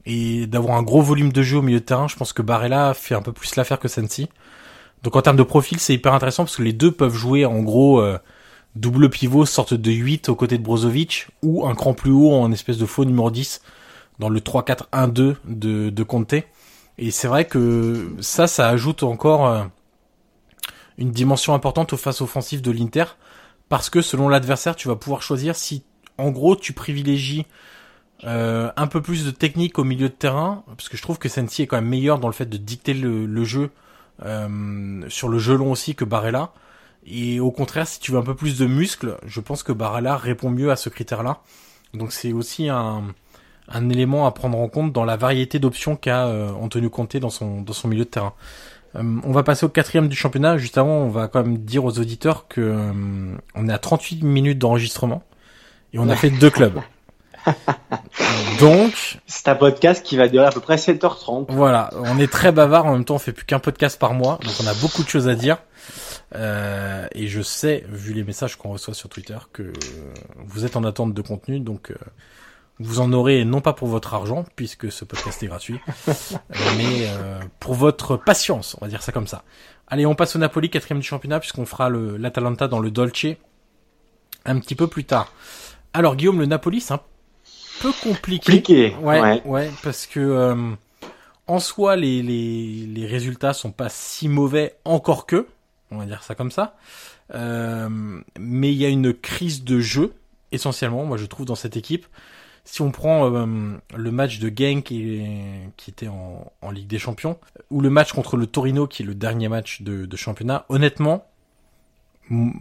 [0.06, 2.94] et d'avoir un gros volume de jeu au milieu de terrain, je pense que Barella
[2.94, 4.28] fait un peu plus l'affaire que Sensi.
[5.02, 7.60] Donc en termes de profil, c'est hyper intéressant parce que les deux peuvent jouer en
[7.62, 8.18] gros euh,
[8.76, 12.52] double pivot, sorte de 8 aux côtés de Brozovic ou un cran plus haut en
[12.52, 13.62] espèce de faux numéro 10
[14.18, 16.34] dans le 3-4-1-2 de, de Conte.
[16.96, 19.64] Et c'est vrai que ça, ça ajoute encore euh,
[20.98, 23.04] une dimension importante aux phases offensives de l'Inter,
[23.68, 25.82] parce que selon l'adversaire, tu vas pouvoir choisir si,
[26.18, 27.46] en gros, tu privilégies
[28.24, 31.28] euh, un peu plus de technique au milieu de terrain, parce que je trouve que
[31.28, 33.70] Sensi est quand même meilleur dans le fait de dicter le, jeu
[34.24, 36.52] euh, sur le jeu long aussi que Barella.
[37.06, 40.16] Et au contraire, si tu veux un peu plus de muscles, je pense que Barella
[40.16, 41.42] répond mieux à ce critère-là.
[41.92, 43.04] Donc c'est aussi un,
[43.68, 47.30] un élément à prendre en compte dans la variété d'options qu'a euh, Antonio Conte dans
[47.30, 48.34] son dans son milieu de terrain.
[48.96, 50.56] Euh, on va passer au quatrième du championnat.
[50.58, 54.22] Juste avant, on va quand même dire aux auditeurs que euh, on est à 38
[54.22, 55.22] minutes d'enregistrement
[55.92, 56.80] et on a fait deux clubs.
[58.60, 61.46] Donc, c'est un podcast qui va durer à peu près 7h30.
[61.48, 62.86] Voilà, on est très bavard.
[62.86, 65.08] En même temps, on fait plus qu'un podcast par mois, donc on a beaucoup de
[65.08, 65.58] choses à dire.
[66.34, 69.72] Euh, et je sais, vu les messages qu'on reçoit sur Twitter, que
[70.46, 71.92] vous êtes en attente de contenu, donc
[72.80, 75.78] vous en aurez non pas pour votre argent, puisque ce podcast est gratuit,
[76.76, 79.44] mais euh, pour votre patience, on va dire ça comme ça.
[79.86, 83.26] Allez, on passe au Napoli, quatrième du championnat, puisqu'on fera l'Atalanta dans le Dolce
[84.44, 85.32] un petit peu plus tard.
[85.92, 87.00] Alors Guillaume, le Napoli, c'est un
[87.80, 88.44] peu compliqué.
[88.44, 88.96] Compliqué.
[89.00, 90.70] Ouais, ouais, parce que euh,
[91.46, 95.46] en soi, les, les, les résultats sont pas si mauvais encore que,
[95.90, 96.76] on va dire ça comme ça.
[97.34, 97.88] Euh,
[98.38, 100.12] mais il y a une crise de jeu
[100.52, 102.06] essentiellement, moi je trouve dans cette équipe.
[102.66, 105.22] Si on prend euh, le match de Genk qui,
[105.76, 107.38] qui était en, en, Ligue des Champions,
[107.70, 111.26] ou le match contre le Torino qui est le dernier match de, de championnat, honnêtement,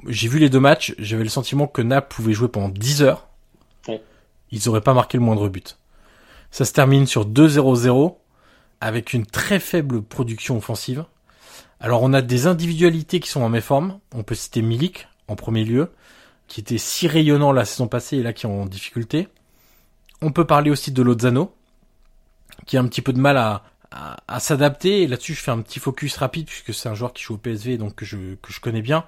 [0.08, 3.28] j'ai vu les deux matchs, j'avais le sentiment que Naples pouvait jouer pendant 10 heures.
[4.54, 5.80] Ils auraient pas marqué le moindre but.
[6.52, 8.16] Ça se termine sur 2-0-0
[8.82, 11.06] avec une très faible production offensive.
[11.80, 14.00] Alors on a des individualités qui sont en méforme.
[14.14, 15.92] On peut citer Milik en premier lieu,
[16.48, 19.28] qui était si rayonnant la saison passée et là qui est en difficulté.
[20.22, 21.56] On peut parler aussi de Lozano,
[22.68, 23.64] qui a un petit peu de mal à,
[24.28, 25.02] à, s'adapter.
[25.02, 27.38] Et là-dessus, je fais un petit focus rapide puisque c'est un joueur qui joue au
[27.38, 29.06] PSV donc que je, que je connais bien.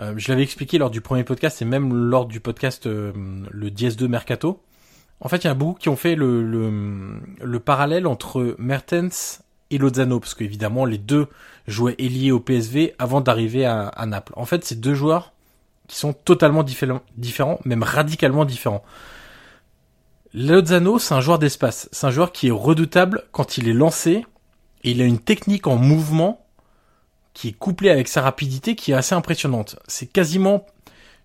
[0.00, 3.12] Euh, je l'avais expliqué lors du premier podcast et même lors du podcast euh,
[3.48, 4.60] le DS2 Mercato.
[5.22, 9.40] En fait, il y a beaucoup qui ont fait le, le, le parallèle entre Mertens
[9.70, 11.28] et Lozano, parce qu'évidemment, les deux
[11.68, 14.32] jouaient ailier au PSV avant d'arriver à, à, Naples.
[14.36, 15.32] En fait, c'est deux joueurs
[15.86, 18.82] qui sont totalement différents, même radicalement différents.
[20.34, 21.88] Lozano, c'est un joueur d'espace.
[21.92, 24.26] C'est un joueur qui est redoutable quand il est lancé,
[24.82, 26.44] et il a une technique en mouvement
[27.32, 29.76] qui est couplée avec sa rapidité qui est assez impressionnante.
[29.86, 30.66] C'est quasiment,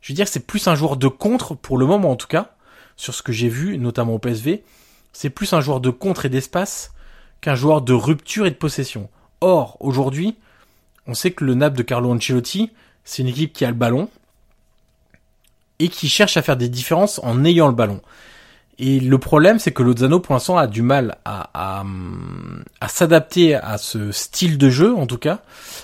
[0.02, 2.54] je veux dire, c'est plus un joueur de contre, pour le moment en tout cas,
[2.98, 4.64] sur ce que j'ai vu, notamment au PSV,
[5.14, 6.92] c'est plus un joueur de contre et d'espace
[7.40, 9.10] qu'un joueur de rupture et de possession.
[9.42, 10.36] Or, aujourd'hui,
[11.06, 12.72] on sait que le Naples de Carlo Ancelotti,
[13.04, 14.10] c'est une équipe qui a le ballon
[15.80, 18.02] et qui cherche à faire des différences en ayant le ballon.
[18.80, 21.84] Et le problème, c'est que Lozano, pour l'instant, a du mal à,
[22.88, 25.40] s'adapter à ce style de jeu, en tout cas.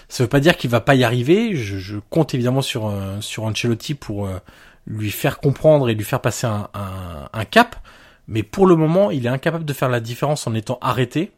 [0.09, 1.55] Ça veut pas dire qu'il va pas y arriver.
[1.55, 4.37] Je, compte évidemment sur, euh, Ancelotti pour euh,
[4.85, 7.75] lui faire comprendre et lui faire passer un, un, cap.
[8.27, 11.31] Mais pour le moment, il est incapable de faire la différence en étant arrêté.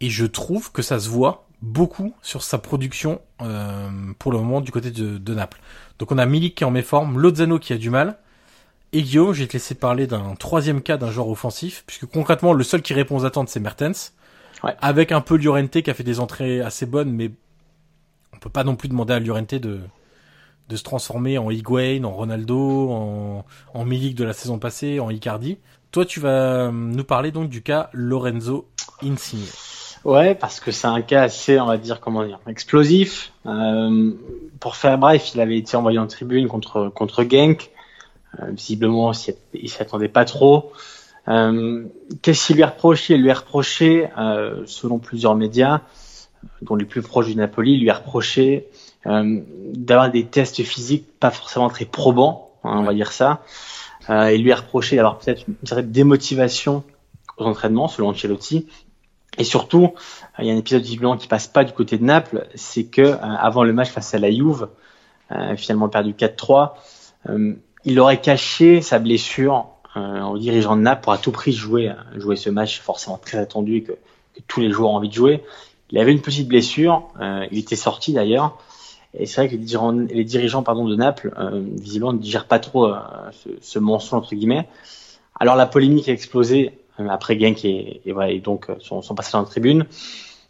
[0.00, 3.88] Et je trouve que ça se voit beaucoup sur sa production euh,
[4.18, 5.60] pour le moment du côté de, de, Naples.
[5.98, 8.18] Donc on a Milik qui est en méforme, Lozano qui a du mal.
[8.92, 12.62] Et Guillaume, j'ai te laissé parler d'un troisième cas d'un joueur offensif, puisque concrètement le
[12.62, 14.12] seul qui répond aux attentes c'est Mertens.
[14.62, 14.74] Ouais.
[14.80, 17.30] Avec un peu Llorente qui a fait des entrées assez bonnes, mais
[18.32, 19.80] on peut pas non plus demander à Llorente de,
[20.68, 23.44] de se transformer en Higuain, en Ronaldo, en,
[23.74, 25.58] en Milik de la saison passée, en Icardi.
[25.92, 28.68] Toi, tu vas nous parler donc du cas Lorenzo
[29.02, 29.46] Insigne.
[30.04, 33.32] Ouais, parce que c'est un cas assez, on va dire, comment dire, explosif.
[33.46, 34.12] Euh,
[34.60, 37.70] pour faire bref, il avait été envoyé en tribune contre contre Genk.
[38.38, 39.12] Euh, visiblement,
[39.54, 40.72] il s'y attendait pas trop.
[41.28, 41.84] Euh,
[42.22, 43.14] Qu'est-ce qu'il lui a reproché?
[43.14, 45.80] Il lui a reproché, euh, selon plusieurs médias,
[46.62, 48.60] dont les plus proches du Napoli, il lui euh,
[49.06, 53.42] d'avoir des tests physiques pas forcément très probants, hein, on va dire ça.
[54.10, 56.84] Euh, il lui a reproché d'avoir peut-être une certaine démotivation
[57.38, 58.66] aux entraînements, selon Ancelotti.
[59.38, 59.84] Et surtout,
[60.38, 62.84] euh, il y a un épisode visiblement qui passe pas du côté de Naples, c'est
[62.84, 64.68] que euh, avant le match face à la Juve,
[65.56, 66.74] finalement perdu 4-3,
[67.84, 72.36] il aurait caché sa blessure en dirigeant de Naples pour à tout prix jouer jouer
[72.36, 75.42] ce match forcément très attendu que, que tous les joueurs ont envie de jouer.
[75.90, 77.08] Il avait une petite blessure,
[77.50, 78.56] il était sorti d'ailleurs,
[79.18, 82.46] et c'est vrai que les dirigeants, les dirigeants pardon, de Naples, euh, visiblement, ne digèrent
[82.46, 82.98] pas trop euh,
[83.32, 84.68] ce, ce, mensonge, entre guillemets.
[85.38, 89.40] Alors la polémique a explosé euh, après Genk et, et, et donc son, son passage
[89.40, 89.86] en tribune.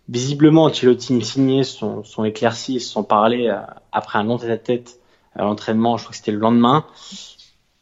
[0.09, 3.53] Visiblement, Ancelotti signé son, son éclairci, sont parlé
[3.91, 5.01] après un long tête-à-tête
[5.35, 6.87] à l'entraînement, je crois que c'était le lendemain.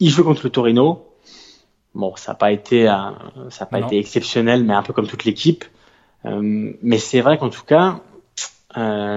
[0.01, 1.07] Il joue contre le Torino.
[1.95, 2.87] Bon, ça n'a pas été,
[3.51, 5.66] ça a pas été exceptionnel, mais un peu comme toute l'équipe.
[6.24, 8.01] mais c'est vrai qu'en tout cas,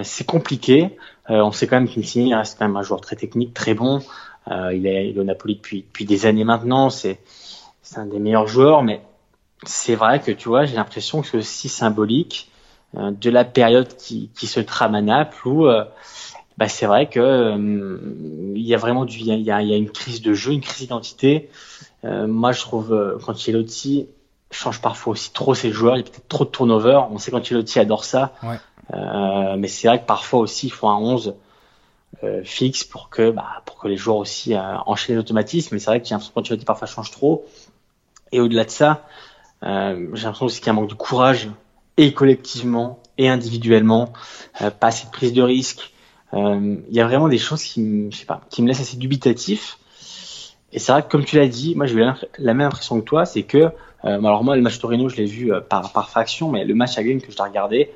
[0.03, 0.97] c'est compliqué.
[1.30, 4.01] Euh, on sait quand même qu'Insigne reste quand même un joueur très technique, très bon.
[4.49, 6.89] Euh, il, est, au Napoli depuis, des années maintenant.
[6.89, 7.19] C'est
[7.95, 9.01] un des meilleurs joueurs, mais
[9.63, 12.51] c'est vrai que tu vois, j'ai l'impression que c'est aussi symbolique
[12.95, 15.67] euh, de la période qui, se trame à Naples où
[16.57, 20.53] bah, c'est vrai que y a vraiment du, il y a, une crise de jeu,
[20.53, 21.49] une crise d'identité.
[22.03, 24.07] moi, je trouve quand Ancelotti
[24.49, 27.01] change parfois aussi trop ses joueurs, il y a peut-être trop de turnover.
[27.11, 28.34] On sait qu'Ancelotti adore ça.
[28.93, 31.35] Euh, mais c'est vrai que parfois aussi il faut un 11
[32.23, 35.75] euh, fixe pour que bah, pour que les joueurs aussi euh, enchaînent l'automatisme.
[35.75, 37.45] Mais c'est vrai que j'ai l'impression que parfois change trop.
[38.31, 39.05] Et au-delà de ça,
[39.63, 41.49] euh, j'ai l'impression aussi qu'il y a un manque de courage
[41.97, 44.13] et collectivement et individuellement,
[44.61, 45.93] euh, pas assez de prise de risque.
[46.33, 48.97] Il y a vraiment des choses qui, me, je sais pas, qui me laissent assez
[48.97, 49.79] dubitatif.
[50.73, 51.99] Et c'est vrai que comme tu l'as dit, moi j'ai eu
[52.38, 53.71] la, même impression que toi, c'est que
[54.03, 57.03] alors moi le match Torino je l'ai vu par par fraction, mais le match à
[57.03, 57.91] Game que je l'ai regardé,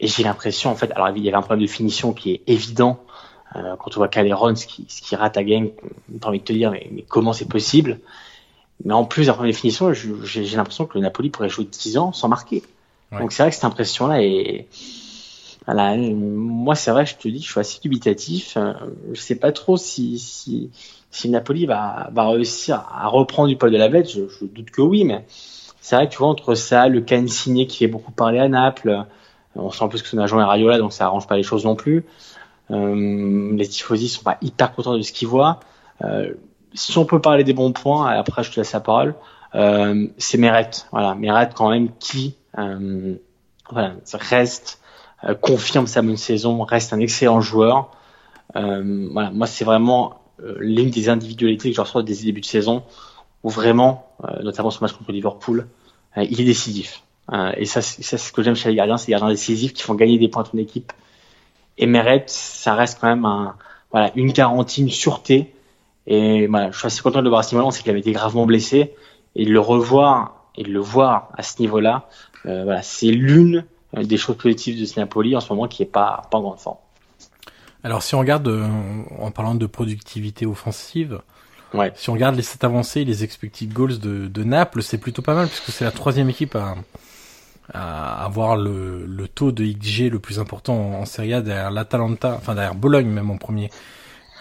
[0.00, 2.42] et j'ai l'impression, en fait, alors il y avait un problème de finition qui est
[2.46, 3.00] évident.
[3.56, 5.70] Euh, quand on voit Caleron, ce qui, ce qui rate à game,
[6.20, 8.00] t'as envie de te dire, mais, mais comment c'est possible?
[8.84, 11.98] Mais en plus d'un problème de finition, j'ai l'impression que le Napoli pourrait jouer 10
[11.98, 12.62] ans sans marquer.
[13.12, 13.20] Ouais.
[13.20, 14.66] Donc c'est vrai que cette impression-là est,
[15.66, 18.58] Voilà, moi c'est vrai, je te dis, je suis assez dubitatif.
[19.12, 20.70] Je sais pas trop si si
[21.12, 24.10] si Napoli va va réussir à reprendre du poil de la bête.
[24.10, 25.24] Je, je doute que oui, mais
[25.80, 28.48] c'est vrai que tu vois entre ça, le cas signé qui fait beaucoup parler à
[28.48, 29.04] Naples,
[29.56, 31.64] on sent en plus que son agent est Rayola, donc ça arrange pas les choses
[31.64, 32.04] non plus.
[32.70, 35.60] Euh, les tifosi sont pas hyper contents de ce qu'ils voient.
[36.02, 36.34] Euh,
[36.72, 39.14] si on peut parler des bons points, après je te laisse la parole,
[39.54, 40.70] euh, c'est Meret.
[40.90, 43.16] Voilà, Meret quand même qui euh,
[44.12, 44.80] reste,
[45.24, 47.90] euh, confirme sa bonne saison, reste un excellent joueur.
[48.56, 50.20] Euh, moi c'est vraiment
[50.58, 52.82] l'une des individualités que je reçois des débuts de saison
[53.44, 54.08] où vraiment,
[54.42, 55.68] notamment ce match contre Liverpool,
[56.16, 57.02] il est décisif.
[57.32, 59.94] Et ça, c'est ce que j'aime chez les gardiens, c'est les gardiens décisifs qui font
[59.94, 60.92] gagner des points à ton équipe.
[61.78, 63.56] Et Meret, ça reste quand même un,
[63.90, 65.54] voilà, une garantie, une sûreté.
[66.06, 68.00] Et voilà, je suis assez content de le voir à ce niveau-là, c'est qu'il avait
[68.00, 68.94] été gravement blessé.
[69.36, 72.08] Et de le revoir et de le voir à ce niveau-là,
[72.46, 73.64] euh, voilà, c'est l'une
[73.96, 76.58] des choses positives de ce Napoli en ce moment qui est pas, pas en grande
[76.58, 76.76] forme.
[77.82, 78.66] Alors si on regarde, euh,
[79.18, 81.20] en parlant de productivité offensive,
[81.74, 81.92] ouais.
[81.96, 85.34] si on regarde les stats avancés, les expected goals de, de Naples, c'est plutôt pas
[85.34, 86.76] mal puisque c'est la troisième équipe à,
[87.72, 92.34] à avoir le, le, taux de XG le plus important en, Serie A derrière l'Atalanta,
[92.36, 93.70] enfin derrière Bologne même en premier.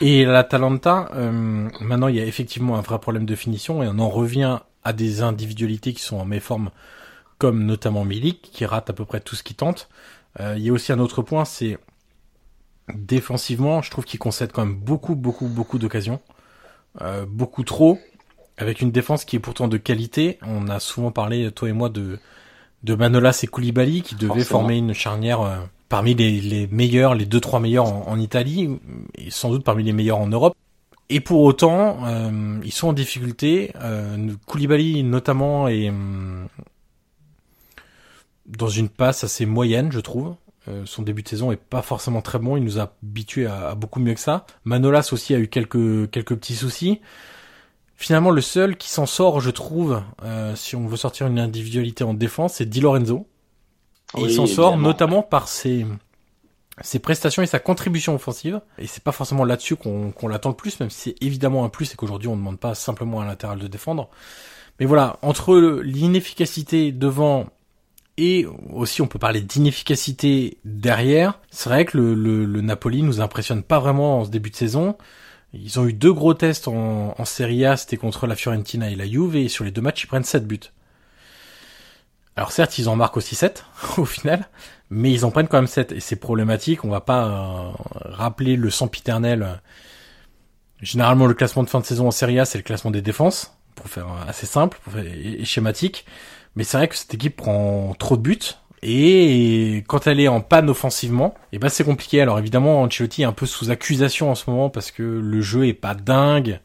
[0.01, 3.99] Et l'Atalanta, euh, maintenant il y a effectivement un vrai problème de finition et on
[3.99, 6.71] en revient à des individualités qui sont en méforme,
[7.38, 9.89] comme notamment Milik, qui rate à peu près tout ce qu'il tente.
[10.39, 11.78] Euh, il y a aussi un autre point, c'est
[12.93, 16.19] défensivement, je trouve qu'il concède quand même beaucoup, beaucoup, beaucoup d'occasions.
[17.01, 17.97] Euh, beaucoup trop,
[18.57, 20.38] avec une défense qui est pourtant de qualité.
[20.43, 22.19] On a souvent parlé, toi et moi, de
[22.84, 25.57] de Manolas et Koulibaly qui devaient former une charnière euh,
[25.89, 28.69] parmi les, les, meilleurs, les deux trois meilleurs en, Italie
[29.15, 30.55] et sans doute parmi les meilleurs en Europe.
[31.09, 33.71] Et pour autant, euh, ils sont en difficulté.
[33.81, 35.91] Euh, Koulibaly notamment est
[38.45, 40.36] dans une passe assez moyenne, je trouve.
[40.86, 42.55] Son début de saison est pas forcément très bon.
[42.55, 44.45] Il nous a habitués à, à, beaucoup mieux que ça.
[44.63, 47.01] Manolas aussi a eu quelques quelques petits soucis.
[47.95, 52.03] Finalement, le seul qui s'en sort, je trouve, euh, si on veut sortir une individualité
[52.03, 53.27] en défense, c'est Di Lorenzo.
[54.17, 55.85] Et il s'en sort notamment par ses,
[56.81, 58.61] ses prestations et sa contribution offensive.
[58.77, 61.69] Et c'est pas forcément là-dessus qu'on qu'on l'attend le plus, même si c'est évidemment un
[61.69, 64.09] plus et qu'aujourd'hui on ne demande pas simplement à latéral de défendre.
[64.79, 67.47] Mais voilà, entre l'inefficacité devant
[68.17, 73.21] et aussi on peut parler d'inefficacité derrière, c'est vrai que le, le, le Napoli nous
[73.21, 74.95] impressionne pas vraiment en ce début de saison.
[75.54, 79.06] Ils ont eu deux gros tests en, Serie A, c'était contre la Fiorentina et la
[79.06, 80.60] Juve, et sur les deux matchs, ils prennent 7 buts.
[82.36, 83.64] Alors certes, ils en marquent aussi 7
[83.97, 84.49] au final,
[84.89, 87.72] mais ils en prennent quand même 7, et c'est problématique, on va pas euh,
[88.06, 89.62] rappeler le sempiternel.
[90.82, 93.56] Généralement, le classement de fin de saison en Serie A, c'est le classement des défenses,
[93.76, 96.06] pour faire assez simple et schématique.
[96.56, 100.41] Mais c'est vrai que cette équipe prend trop de buts, et quand elle est en
[100.41, 102.21] panne offensivement, et eh ben c'est compliqué.
[102.21, 105.67] Alors évidemment, Ancelotti est un peu sous accusation en ce moment parce que le jeu
[105.67, 106.59] est pas dingue.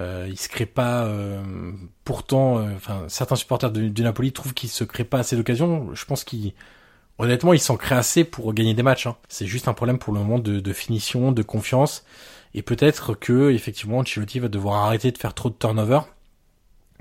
[0.00, 1.04] Euh, il se crée pas.
[1.04, 1.42] Euh,
[2.04, 5.92] pourtant, euh, enfin, certains supporters de, Napoli trouvent qu'il se crée pas assez d'occasions.
[5.94, 6.52] Je pense qu'il,
[7.18, 9.06] honnêtement, il s'en crée assez pour gagner des matchs.
[9.08, 9.16] Hein.
[9.28, 12.04] C'est juste un problème pour le moment de, de finition, de confiance,
[12.54, 16.00] et peut-être que effectivement, Ancelotti va devoir arrêter de faire trop de turnover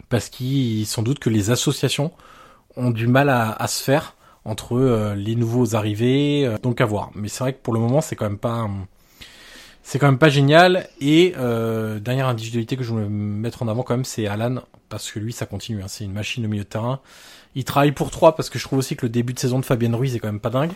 [0.09, 2.11] parce qu'il sans doute que les associations
[2.75, 4.15] ont du mal à, à se faire
[4.45, 7.11] entre euh, les nouveaux arrivés, euh, donc à voir.
[7.15, 8.69] Mais c'est vrai que pour le moment, c'est quand même pas,
[9.83, 10.87] c'est quand même pas génial.
[10.99, 15.11] Et euh, dernière individualité que je voulais mettre en avant quand même, c'est Alan, parce
[15.11, 15.81] que lui, ça continue.
[15.81, 16.99] Hein, c'est une machine au milieu de terrain.
[17.53, 19.65] Il travaille pour trois parce que je trouve aussi que le début de saison de
[19.65, 20.71] Fabien Ruiz est quand même pas dingue.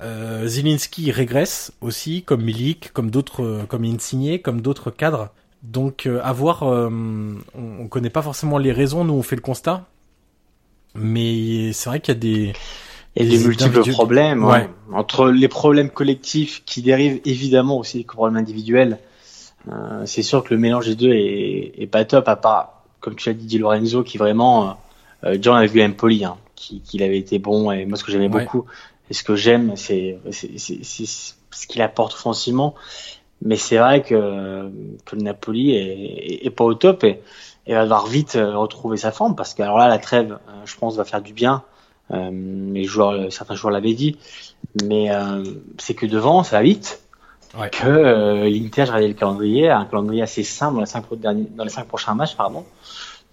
[0.00, 5.30] Euh, Zilinski régresse aussi, comme Milik, comme d'autres, comme Insigné, comme d'autres cadres.
[5.62, 9.86] Donc à voir, on, on connaît pas forcément les raisons, nous on fait le constat,
[10.94, 12.52] mais c'est vrai qu'il y a des
[13.16, 14.68] et des multiples problèmes ouais.
[14.92, 18.98] entre les problèmes collectifs qui dérivent évidemment aussi des problèmes individuels.
[19.68, 23.14] Euh, c'est sûr que le mélange des deux est, est, pas top à part comme
[23.14, 24.76] tu as dit Di Lorenzo qui vraiment
[25.24, 28.12] euh, John avait vu Empoli hein, qui, qui avait été bon et moi ce que
[28.12, 28.44] j'aimais ouais.
[28.44, 28.66] beaucoup
[29.08, 32.74] et ce que j'aime c'est ce qu'il apporte offensivement
[33.42, 34.70] mais c'est vrai que,
[35.04, 37.22] que le Napoli est, est, est, pas au top et,
[37.66, 40.52] et va devoir vite euh, retrouver sa forme parce que alors là la trêve euh,
[40.64, 41.62] je pense va faire du bien
[42.10, 44.16] les joueurs, certains joueurs l'avaient dit,
[44.84, 45.42] mais euh,
[45.78, 47.00] c'est que devant, ça va vite.
[47.58, 47.70] Ouais.
[47.70, 51.64] Que euh, l'Inter, j'ai regardé le calendrier, un calendrier assez simple dans les cinq, dans
[51.64, 52.64] les cinq prochains matchs, pardon.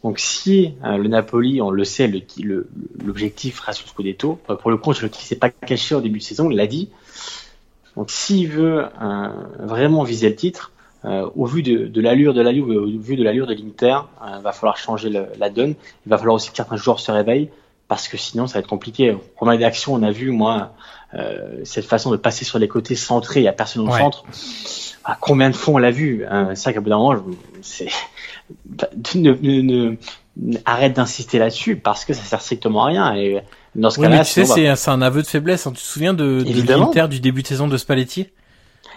[0.03, 4.39] Donc si euh, le Napoli, on le sait, l'objectif le, reste le Scudetto.
[4.61, 6.89] Pour le coup, je ne s'est pas caché au début de saison, il l'a dit.
[7.95, 9.27] Donc s'il veut euh,
[9.59, 10.71] vraiment viser le titre,
[11.03, 13.97] euh, au vu de, l'allure de au vu de l'allure de l'Inter,
[14.37, 15.75] il va falloir changer le, la donne.
[16.05, 17.49] Il va falloir aussi que certains joueurs se réveillent
[17.91, 19.17] parce que sinon ça va être compliqué.
[19.35, 20.71] Première rédaction, on a vu moi
[21.65, 24.23] cette façon de passer sur les côtés, centré, il n'y a personne au centre.
[25.19, 27.21] Combien de fois on l'a vu hein, C'est ça qu'à bout d'un moment,
[27.61, 27.89] c'est
[29.15, 29.97] ne, ne,
[30.63, 33.15] arrête d'insister là-dessus parce que ça sert strictement à rien.
[33.15, 33.41] Et
[33.75, 35.67] dans ce cas-là, tu sais, c'est un aveu de faiblesse.
[35.67, 35.71] Hein.
[35.71, 38.29] Tu te souviens de, de l'Inter du début de saison de Spalletti?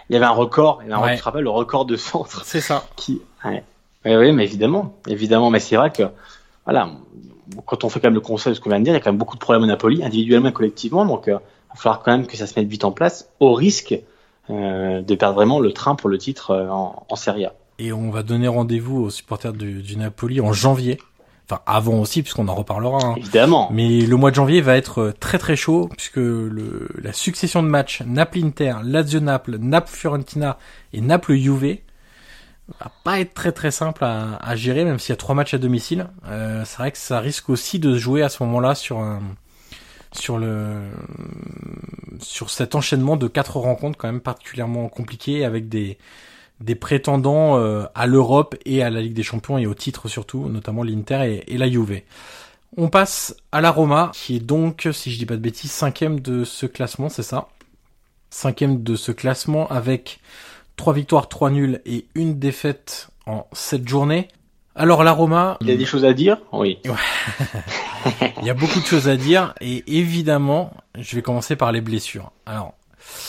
[0.08, 0.82] Il y avait un record.
[0.84, 2.86] Il y avait un, Tu te rappelles le record de centre C'est ça.
[2.94, 3.64] Qui, ouais.
[4.04, 5.50] Oui, mais évidemment, évidemment.
[5.50, 6.04] Mais c'est vrai que,
[6.64, 6.90] voilà,
[7.66, 9.00] quand on fait quand même le conseil de ce qu'on vient de dire, il y
[9.00, 11.04] a quand même beaucoup de problèmes au Napoli, individuellement et collectivement.
[11.04, 13.52] Donc, euh, il va falloir quand même que ça se mette vite en place, au
[13.52, 13.98] risque
[14.50, 17.54] euh, de perdre vraiment le train pour le titre euh, en, en Serie A.
[17.78, 20.98] Et on va donner rendez-vous aux supporters du, du Napoli en janvier
[21.46, 23.04] Enfin, avant aussi, puisqu'on en reparlera.
[23.04, 23.14] Hein.
[23.18, 23.68] Évidemment.
[23.70, 27.68] Mais le mois de janvier va être très très chaud, puisque le, la succession de
[27.68, 30.58] matchs Naples-Inter, Lazio-Naples, Naples-Fiorentina
[30.94, 31.80] et Naples-Juve
[32.80, 35.58] va pas être très très simple à, gérer, même s'il y a trois matchs à
[35.58, 36.08] domicile.
[36.26, 39.20] Euh, c'est vrai que ça risque aussi de se jouer à ce moment-là sur un,
[40.12, 40.90] sur le
[42.20, 45.98] sur cet enchaînement de quatre rencontres quand même particulièrement compliqué avec des
[46.60, 50.48] des prétendants euh, à l'Europe et à la Ligue des Champions et au titre surtout,
[50.48, 52.00] notamment l'Inter et, la Juve.
[52.76, 56.20] On passe à la Roma, qui est donc, si je dis pas de bêtises, cinquième
[56.20, 57.48] de ce classement, c'est ça
[58.30, 60.20] Cinquième de ce classement avec
[60.76, 64.28] trois victoires, trois nuls et une défaite en sept journées.
[64.76, 65.56] Alors la Roma...
[65.60, 66.38] Il y a des choses à dire?
[66.52, 66.78] Oui.
[68.40, 71.80] Il y a beaucoup de choses à dire et évidemment, je vais commencer par les
[71.80, 72.32] blessures.
[72.44, 72.74] Alors,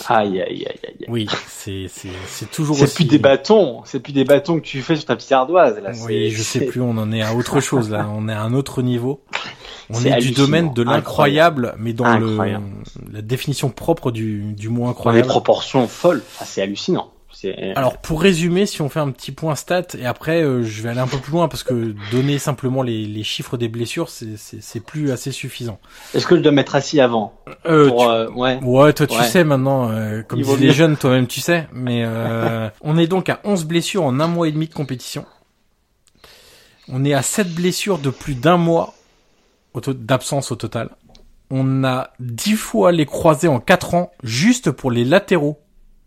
[0.07, 1.05] Aïe, aïe, aïe, aïe.
[1.07, 4.81] Oui, c'est, c'est, c'est toujours C'est plus des bâtons, c'est plus des bâtons que tu
[4.81, 5.91] fais sur ta petite ardoise, là.
[6.05, 8.07] Oui, je sais plus, on en est à autre chose, là.
[8.13, 9.23] On est à un autre niveau.
[9.89, 12.37] On est, du domaine de l'incroyable, mais dans le,
[13.11, 15.21] la définition propre du, du mot incroyable.
[15.21, 16.23] Dans des proportions folles.
[16.43, 17.11] c'est hallucinant.
[17.75, 20.89] Alors pour résumer, si on fait un petit point stat et après euh, je vais
[20.89, 24.79] aller un peu plus loin parce que donner simplement les, les chiffres des blessures c'est
[24.85, 25.79] plus assez suffisant.
[26.13, 27.33] Est-ce que je dois mettre assis avant
[27.65, 28.59] euh, euh, Ouais.
[28.63, 29.91] Ouais, toi tu sais maintenant,
[30.27, 31.67] comme disent les jeunes, toi-même tu sais.
[31.73, 32.05] Mais
[32.81, 35.25] on est donc à 11 blessures en un mois et demi de compétition.
[36.87, 38.93] On est à 7 blessures de plus d'un mois
[39.87, 40.89] d'absence au total.
[41.51, 45.59] On a 10 fois les croisés en 4 ans juste pour les latéraux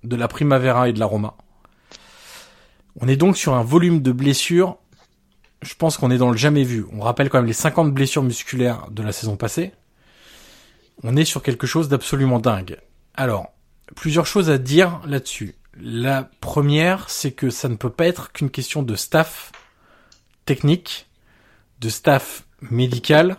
[0.05, 1.35] de la Primavera et de la Roma.
[3.01, 4.79] On est donc sur un volume de blessures,
[5.63, 6.85] je pense qu'on est dans le jamais vu.
[6.93, 9.73] On rappelle quand même les 50 blessures musculaires de la saison passée.
[11.03, 12.79] On est sur quelque chose d'absolument dingue.
[13.15, 13.53] Alors,
[13.95, 15.57] plusieurs choses à dire là-dessus.
[15.81, 19.53] La première, c'est que ça ne peut pas être qu'une question de staff
[20.45, 21.09] technique,
[21.81, 23.37] de staff médical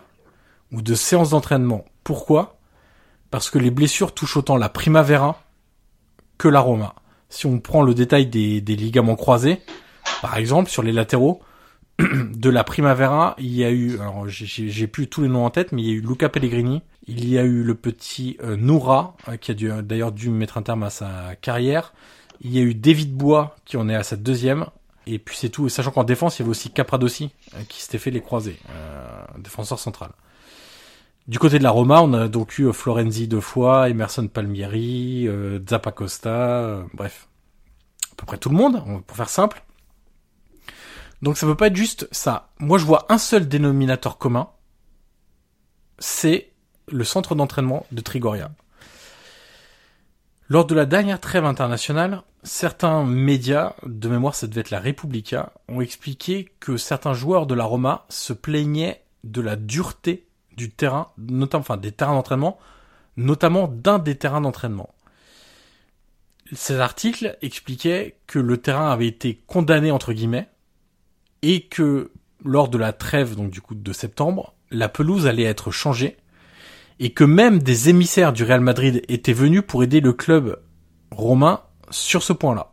[0.72, 1.84] ou de séance d'entraînement.
[2.04, 2.58] Pourquoi?
[3.30, 5.42] Parce que les blessures touchent autant la Primavera
[6.40, 6.94] que la Roma.
[7.28, 9.60] Si on prend le détail des, ligaments croisés,
[10.22, 11.42] par exemple sur les latéraux
[11.98, 15.70] de la Primavera, il y a eu, alors j'ai plus tous les noms en tête,
[15.72, 19.16] mais il y a eu Luca Pellegrini, il y a eu le petit euh, Noura
[19.28, 21.92] euh, qui a d'ailleurs dû mettre un terme à sa carrière,
[22.40, 24.64] il y a eu David Bois qui en est à sa deuxième,
[25.06, 25.68] et puis c'est tout.
[25.68, 28.58] Sachant qu'en défense, il y avait aussi Capradossi euh, qui s'était fait les croisés,
[29.38, 30.10] défenseur central.
[31.28, 35.60] Du côté de la Roma, on a donc eu Florenzi deux fois, Emerson Palmieri, euh,
[35.68, 37.28] Zappa Costa, euh, bref,
[38.12, 39.62] à peu près tout le monde, pour faire simple.
[41.22, 42.48] Donc ça peut pas être juste ça.
[42.58, 44.48] Moi je vois un seul dénominateur commun,
[45.98, 46.50] c'est
[46.88, 48.50] le centre d'entraînement de Trigoria.
[50.48, 55.52] Lors de la dernière trêve internationale, certains médias, de mémoire ça devait être la Repubblica,
[55.68, 60.26] ont expliqué que certains joueurs de la Roma se plaignaient de la dureté
[60.60, 62.58] du terrain, notamment, enfin des terrains d'entraînement,
[63.16, 64.90] notamment d'un des terrains d'entraînement.
[66.52, 70.48] Ces articles expliquaient que le terrain avait été condamné entre guillemets
[71.42, 72.10] et que
[72.44, 76.18] lors de la trêve donc du coup de septembre, la pelouse allait être changée
[76.98, 80.60] et que même des émissaires du Real Madrid étaient venus pour aider le club
[81.10, 82.72] romain sur ce point-là.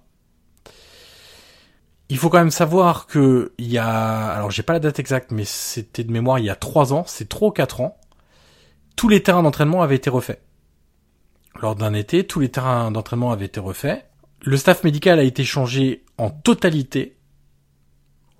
[2.10, 5.32] Il faut quand même savoir que il y a, alors j'ai pas la date exacte,
[5.32, 7.98] mais c'était de mémoire il y a trois ans, c'est trop quatre ans,
[8.96, 10.42] tous les terrains d'entraînement avaient été refaits.
[11.62, 14.06] Lors d'un été, tous les terrains d'entraînement avaient été refaits.
[14.42, 17.18] Le staff médical a été changé en totalité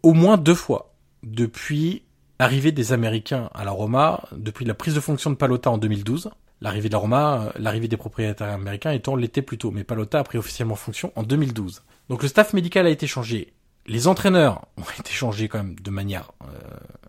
[0.04, 2.04] au moins deux fois depuis
[2.40, 6.30] l'arrivée des Américains à la Roma, depuis la prise de fonction de Palota en 2012.
[6.62, 10.24] L'arrivée de la Roma, l'arrivée des propriétaires américains étant l'été plus tôt, mais Palota a
[10.24, 11.84] pris officiellement fonction en 2012.
[12.10, 13.54] Donc le staff médical a été changé
[13.88, 16.48] les entraîneurs ont été changés quand même de manière euh,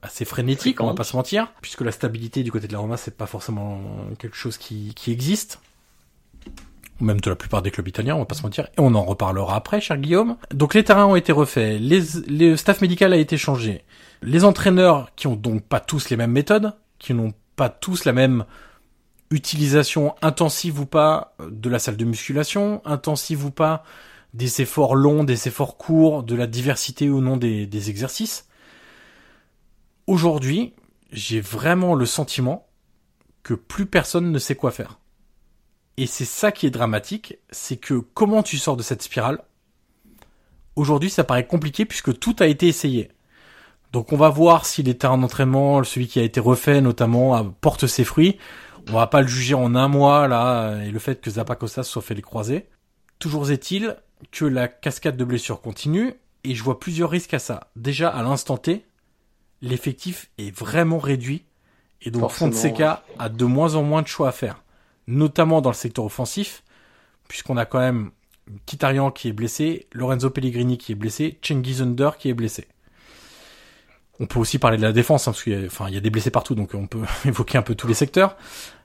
[0.01, 2.97] assez frénétique, on va pas se mentir, puisque la stabilité du côté de la Roma
[2.97, 3.81] c'est pas forcément
[4.19, 5.61] quelque chose qui, qui existe,
[7.01, 8.95] ou même de la plupart des clubs italiens, on va pas se mentir, et on
[8.95, 10.37] en reparlera après, cher Guillaume.
[10.53, 13.85] Donc les terrains ont été refaits, les, le staff médical a été changé,
[14.23, 18.13] les entraîneurs qui ont donc pas tous les mêmes méthodes, qui n'ont pas tous la
[18.13, 18.45] même
[19.31, 23.85] utilisation intensive ou pas de la salle de musculation, intensive ou pas
[24.35, 28.49] des efforts longs, des efforts courts, de la diversité ou non des, des exercices.
[30.07, 30.75] Aujourd'hui,
[31.13, 32.67] j'ai vraiment le sentiment
[33.43, 34.99] que plus personne ne sait quoi faire.
[35.97, 39.43] Et c'est ça qui est dramatique, c'est que comment tu sors de cette spirale?
[40.77, 43.11] Aujourd'hui, ça paraît compliqué puisque tout a été essayé.
[43.93, 47.87] Donc on va voir si les terrains d'entraînement, celui qui a été refait notamment, porte
[47.87, 48.39] ses fruits.
[48.89, 52.03] On va pas le juger en un mois là, et le fait que Zappacosta soit
[52.03, 52.69] fait les croisés.
[53.19, 53.97] Toujours est-il
[54.31, 56.15] que la cascade de blessures continue,
[56.45, 57.71] et je vois plusieurs risques à ça.
[57.77, 58.85] Déjà, à l'instant T,
[59.63, 61.45] l'effectif est vraiment réduit,
[62.03, 64.63] et donc Fonseca a de moins en moins de choix à faire,
[65.07, 66.63] notamment dans le secteur offensif,
[67.27, 68.11] puisqu'on a quand même
[68.67, 72.69] Kitarian qui est blessé, Lorenzo Pellegrini qui est blessé, Cengiz Under qui est blessé.
[74.21, 75.97] On peut aussi parler de la défense, hein, parce qu'il y a, enfin, il y
[75.97, 78.37] a des blessés partout, donc on peut évoquer un peu tous les secteurs.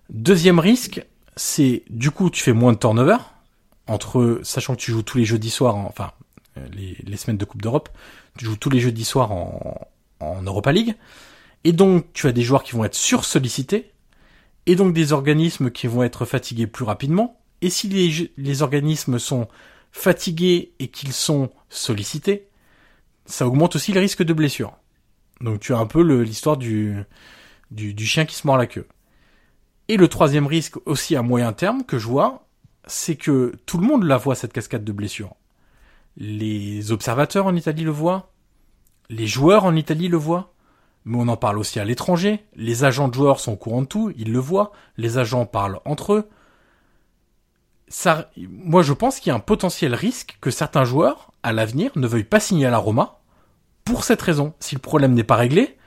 [0.09, 1.05] Deuxième risque,
[1.35, 3.17] c'est du coup tu fais moins de turnover,
[3.87, 6.11] entre sachant que tu joues tous les jeudis soirs, enfin
[6.57, 7.89] euh, les, semaines de Coupe d'Europe,
[8.37, 9.87] tu joues tous les jeudis soirs en,
[10.45, 10.95] Europa League,
[11.65, 13.91] et donc tu as des joueurs qui vont être sursollicités,
[14.65, 17.89] et donc des organismes qui vont être fatigués plus rapidement, et si
[18.37, 19.47] les, organismes sont
[19.91, 22.47] fatigués et qu'ils sont sollicités,
[23.25, 24.73] ça augmente aussi le risque de blessure.
[25.41, 27.03] Donc tu as un peu l'histoire du,
[27.71, 28.87] du, du, chien qui se mord la queue.
[29.89, 32.42] Et le troisième risque aussi à moyen terme que je vois,
[32.85, 35.35] c'est que tout le monde la voit cette cascade de blessures.
[36.17, 38.31] Les observateurs en Italie le voient,
[39.09, 40.53] les joueurs en Italie le voient,
[41.05, 42.43] mais on en parle aussi à l'étranger.
[42.55, 45.79] Les agents de joueurs sont au courant de tout, ils le voient, les agents parlent
[45.85, 46.29] entre eux
[47.93, 51.91] ça, moi je pense qu'il y a un potentiel risque que certains joueurs, à l'avenir,
[51.95, 53.19] ne veuillent pas signer à la Roma
[53.85, 54.53] pour cette raison.
[54.59, 55.77] Si le problème n'est pas réglé,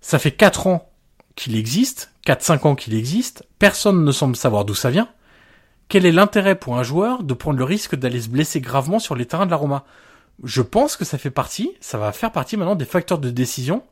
[0.00, 0.88] ça fait 4 ans
[1.34, 5.08] qu'il existe, 4-5 ans qu'il existe, personne ne semble savoir d'où ça vient.
[5.88, 9.14] Quel est l'intérêt pour un joueur de prendre le risque d'aller se blesser gravement sur
[9.14, 9.84] les terrains de la Roma?
[10.44, 13.82] Je pense que ça fait partie, ça va faire partie maintenant des facteurs de décision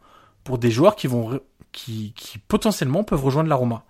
[0.45, 1.41] pour des joueurs qui vont,
[1.73, 3.85] qui, qui potentiellement peuvent rejoindre la Roma.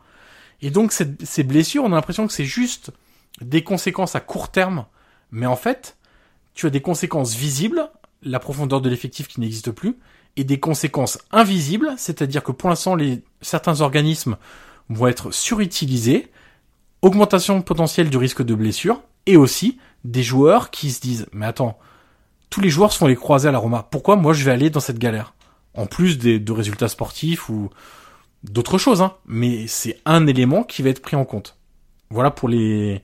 [0.63, 2.93] Et donc ces blessures, on a l'impression que c'est juste
[3.41, 4.87] des conséquences à court terme,
[5.31, 5.97] mais en fait,
[6.55, 7.91] tu as des conséquences visibles,
[8.23, 9.99] la profondeur de l'effectif qui n'existe plus,
[10.37, 12.97] et des conséquences invisibles, c'est-à-dire que pour l'instant,
[13.43, 14.37] certains organismes
[14.89, 16.31] vont être surutilisés,
[17.03, 21.79] augmentation potentielle du risque de blessure, et aussi des joueurs qui se disent, mais attends,
[22.51, 24.71] tous les joueurs se font les croiser à la Roma, pourquoi moi je vais aller
[24.71, 25.35] dans cette galère?
[25.75, 27.71] En plus des, de résultats sportifs ou
[28.45, 31.57] d'autres choses, hein, mais c'est un élément qui va être pris en compte.
[32.11, 33.03] Voilà pour les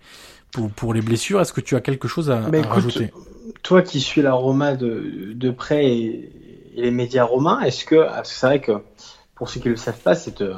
[0.52, 1.40] pour, pour les blessures.
[1.40, 3.12] Est-ce que tu as quelque chose à, rajouter?
[3.62, 6.32] Toi qui suis la Roma de, de près et,
[6.74, 8.72] les médias romains, est-ce que c'est vrai que
[9.42, 10.54] pour ceux qui ne le savent pas, cette, euh,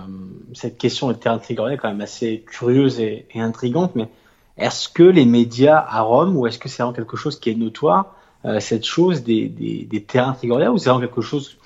[0.53, 4.11] cette question de terrain trigorien est quand même assez curieuse et, intrigante, mais
[4.59, 7.55] est-ce que les médias à Rome, ou est-ce que c'est vraiment quelque chose qui est
[7.55, 8.14] notoire,
[8.45, 11.57] euh, cette chose des, des, des terrains trigoriens, ou c'est vraiment quelque chose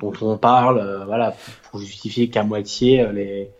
[0.00, 1.36] dont on parle, euh, voilà,
[1.70, 3.50] pour justifier qu'à moitié les,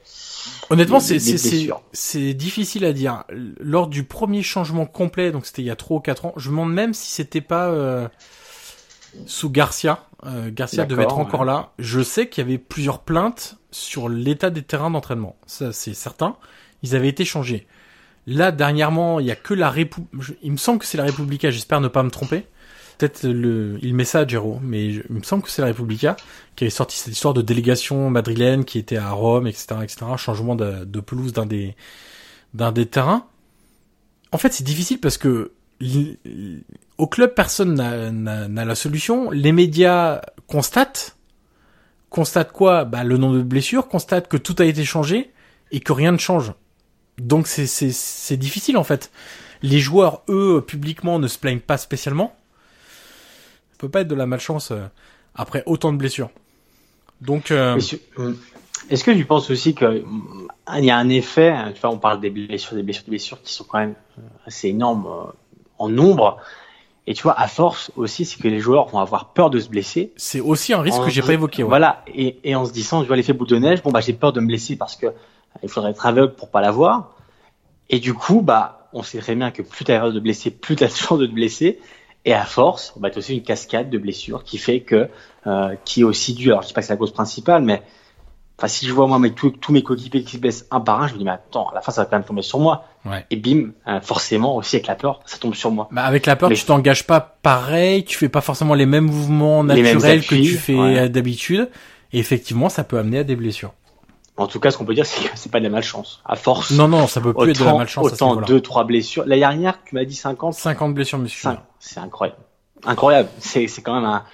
[0.70, 3.22] Honnêtement, c'est c'est difficile à dire.
[3.60, 6.48] Lors du premier changement complet, donc c'était il y a 3 ou 4 ans, je
[6.48, 8.10] me demande même si c'était pas
[9.26, 10.04] sous Garcia.
[10.26, 11.72] Euh, Garcia devait être encore là.
[11.78, 15.36] Je sais qu'il y avait plusieurs plaintes sur l'état des terrains d'entraînement.
[15.46, 16.36] Ça, c'est certain.
[16.82, 17.66] Ils avaient été changés.
[18.26, 20.38] Là, dernièrement, il y a que la République.
[20.42, 21.42] Il me semble que c'est la République.
[21.50, 22.46] J'espère ne pas me tromper
[22.98, 26.16] peut-être le, il met ça à Gero, mais il me semble que c'est la Repubblica
[26.56, 30.54] qui avait sorti cette histoire de délégation madrilène qui était à Rome, etc., etc., changement
[30.54, 31.74] de, de pelouse d'un des,
[32.52, 33.26] d'un des terrains.
[34.32, 35.52] En fait, c'est difficile parce que
[36.98, 39.30] au club, personne n'a la solution.
[39.30, 41.16] Les médias constatent,
[42.10, 42.84] constatent quoi?
[42.84, 45.32] Bah, le nombre de blessures, constatent que tout a été changé
[45.70, 46.52] et que rien ne change.
[47.18, 49.10] Donc c'est difficile en fait.
[49.62, 52.36] Les joueurs, eux, publiquement, ne se plaignent pas spécialement
[53.84, 54.86] peut pas être de la malchance euh,
[55.34, 56.30] après autant de blessures.
[57.20, 57.78] Donc, euh,
[58.18, 58.32] euh,
[58.90, 60.04] est-ce que tu penses aussi qu'il
[60.78, 63.52] y a un effet, hein, tu on parle des blessures, des blessures, des blessures qui
[63.52, 63.94] sont quand même
[64.46, 65.06] assez énormes
[65.78, 66.38] en nombre.
[67.06, 69.68] Et tu vois, à force aussi, c'est que les joueurs vont avoir peur de se
[69.68, 70.12] blesser.
[70.16, 71.62] C'est aussi un risque que j'ai pas évoqué.
[71.62, 74.14] Voilà, et, et, en se disant, tu vois, l'effet boule de neige, bon bah j'ai
[74.14, 75.08] peur de me blesser parce que
[75.62, 77.14] il faudrait être aveugle pour pas l'avoir.
[77.90, 80.76] Et du coup, bah, on sait très bien que plus tu as de blesser, plus
[80.76, 81.78] tu as de chance de te blesser.
[82.24, 85.08] Et à force, bah, tu as aussi une cascade de blessures qui fait que,
[85.46, 86.50] euh, qui est aussi dû.
[86.50, 87.82] Alors, je sais pas que c'est la cause principale, mais
[88.58, 91.14] enfin, si je vois moi tous mes coéquipiers qui se blessent un par un, je
[91.14, 92.84] me dis, mais attends, à la fin, ça va quand même tomber sur moi.
[93.04, 93.26] Ouais.
[93.30, 95.88] Et bim, euh, forcément, aussi avec la peur, ça tombe sur moi.
[95.90, 99.64] Bah, avec la peur, tu t'engages pas pareil, tu fais pas forcément les mêmes mouvements
[99.64, 101.70] naturels que tu fais d'habitude.
[102.12, 103.72] Et effectivement, ça peut amener à des blessures.
[104.36, 106.20] En tout cas, ce qu'on peut dire, c'est que c'est pas de la malchance.
[106.24, 106.72] À force.
[106.72, 108.04] Non, non, ça peut plus être de la malchance.
[108.04, 109.24] autant deux, trois blessures.
[109.26, 110.54] L'année dernière, tu m'as dit 50.
[110.54, 111.58] 50 blessures musculaires.
[111.58, 111.64] Cinq.
[111.78, 112.38] C'est incroyable.
[112.84, 113.28] Incroyable.
[113.38, 114.24] C'est, c'est quand même un,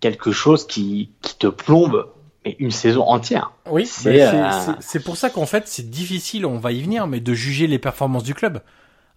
[0.00, 2.06] quelque chose qui, qui te plombe,
[2.46, 3.52] mais une saison entière.
[3.68, 7.20] Oui, C'est, bah, euh, pour ça qu'en fait, c'est difficile, on va y venir, mais
[7.20, 8.62] de juger les performances du club.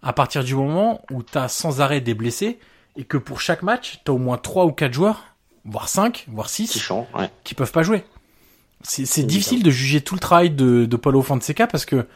[0.02, 2.58] À partir du moment où tu as sans arrêt des blessés,
[2.96, 5.24] et que pour chaque match, tu as au moins 3 ou 4 joueurs,
[5.64, 7.30] voire 5, voire 6, Qui ouais.
[7.44, 8.04] qui peuvent pas jouer.
[8.82, 12.06] C'est c'est difficile de juger tout le travail de, de Paulo Fonseca parce que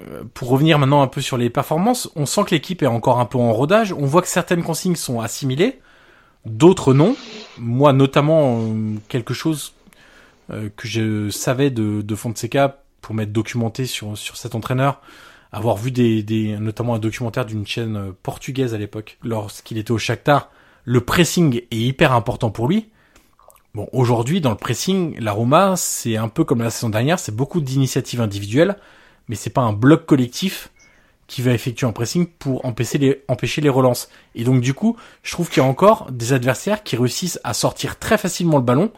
[0.00, 3.20] euh, pour revenir maintenant un peu sur les performances, on sent que l'équipe est encore
[3.20, 3.92] un peu en rodage.
[3.92, 5.78] On voit que certaines consignes sont assimilées,
[6.46, 7.16] d'autres non.
[7.58, 9.74] Moi, notamment, euh, quelque chose
[10.50, 15.00] euh, que je savais de, de Fonseca pour m'être documenté sur, sur cet entraîneur,
[15.52, 19.92] avoir vu des, des notamment un documentaire d'une chaîne euh, portugaise à l'époque, lorsqu'il était
[19.92, 20.50] au Shakhtar,
[20.84, 22.88] le pressing est hyper important pour lui.
[23.74, 27.34] Bon, aujourd'hui, dans le pressing, la Roma, c'est un peu comme la saison dernière, c'est
[27.34, 28.76] beaucoup d'initiatives individuelles,
[29.28, 30.70] mais c'est pas un bloc collectif
[31.26, 34.08] qui va effectuer un pressing pour empêcher les, empêcher les relances.
[34.34, 37.54] Et donc, du coup, je trouve qu'il y a encore des adversaires qui réussissent à
[37.54, 38.92] sortir très facilement le ballon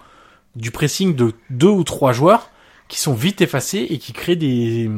[0.57, 2.51] du pressing de deux ou trois joueurs
[2.89, 4.91] qui sont vite effacés et qui créent des,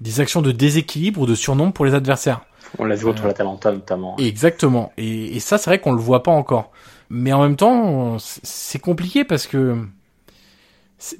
[0.00, 2.40] des actions de déséquilibre ou de surnombre pour les adversaires.
[2.78, 4.16] On l'a vu contre l'Atalanta, notamment.
[4.18, 4.92] Exactement.
[4.96, 6.70] Et, et ça, c'est vrai qu'on le voit pas encore.
[7.10, 9.76] Mais en même temps, c'est- compliqué parce que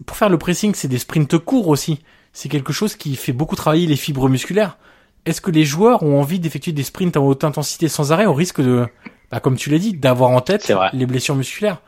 [0.07, 2.01] pour faire le pressing, c'est des sprints courts aussi.
[2.33, 4.79] C'est quelque chose qui fait beaucoup travailler les fibres musculaires.
[5.27, 8.33] Est-ce que les joueurs ont envie d'effectuer des sprints en haute intensité sans arrêt au
[8.35, 8.87] risque de,
[9.31, 11.83] bah, comme tu l'as dit, d'avoir en tête les blessures musculaires?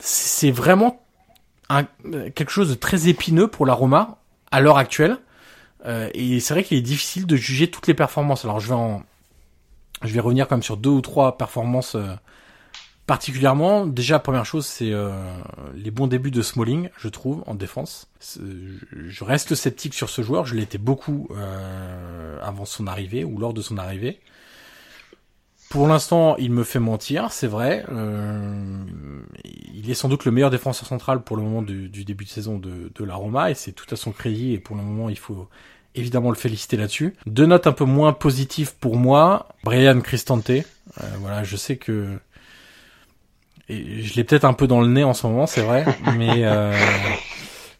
[0.00, 1.02] C'est vraiment
[1.68, 1.84] un,
[2.34, 4.18] quelque chose de très épineux pour la Roma
[4.50, 5.18] à l'heure actuelle.
[5.86, 8.44] Euh, et c'est vrai qu'il est difficile de juger toutes les performances.
[8.44, 9.02] Alors je vais en,
[10.02, 12.14] je vais revenir quand même sur deux ou trois performances euh,
[13.06, 13.86] particulièrement.
[13.86, 15.10] Déjà, première chose, c'est euh,
[15.74, 18.08] les bons débuts de Smalling, je trouve, en défense.
[18.20, 20.46] Je reste sceptique sur ce joueur.
[20.46, 24.20] Je l'étais beaucoup euh, avant son arrivée ou lors de son arrivée.
[25.70, 27.84] Pour l'instant, il me fait mentir, c'est vrai.
[27.90, 28.84] Euh,
[29.74, 32.30] il est sans doute le meilleur défenseur central pour le moment du, du début de
[32.30, 35.08] saison de, de la Roma et c'est tout à son crédit et pour le moment,
[35.10, 35.48] il faut
[35.94, 37.14] évidemment le féliciter là-dessus.
[37.26, 39.48] Deux notes un peu moins positives pour moi.
[39.64, 40.50] Brian Cristante.
[40.50, 40.62] Euh,
[41.20, 42.18] voilà, je sais que
[43.68, 45.84] et je l'ai peut-être un peu dans le nez en ce moment, c'est vrai,
[46.16, 46.72] mais euh,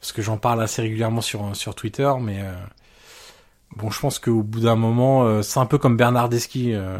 [0.00, 2.52] parce que j'en parle assez régulièrement sur sur Twitter, mais euh,
[3.76, 6.74] bon, je pense qu'au bout d'un moment, euh, c'est un peu comme Bernardeschi.
[6.74, 6.98] Euh,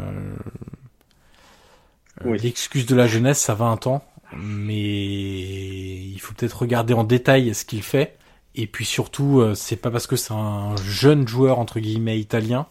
[2.25, 2.37] Oui.
[2.39, 4.03] L'excuse de la jeunesse, ça va un temps,
[4.35, 8.17] mais il faut peut-être regarder en détail ce qu'il fait.
[8.55, 12.67] Et puis surtout, euh, c'est pas parce que c'est un jeune joueur entre guillemets italien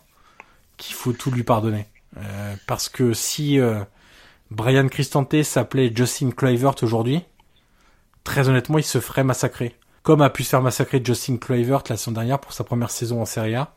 [0.76, 1.86] qu'il faut tout lui pardonner.
[2.18, 3.82] Euh, parce que si euh,
[4.50, 7.22] Brian Cristante s'appelait Justin Kluivert aujourd'hui,
[8.24, 9.76] très honnêtement, il se ferait massacrer.
[10.02, 13.20] Comme a pu se faire massacrer Justin Kluivert la saison dernière pour sa première saison
[13.20, 13.72] en Serie A,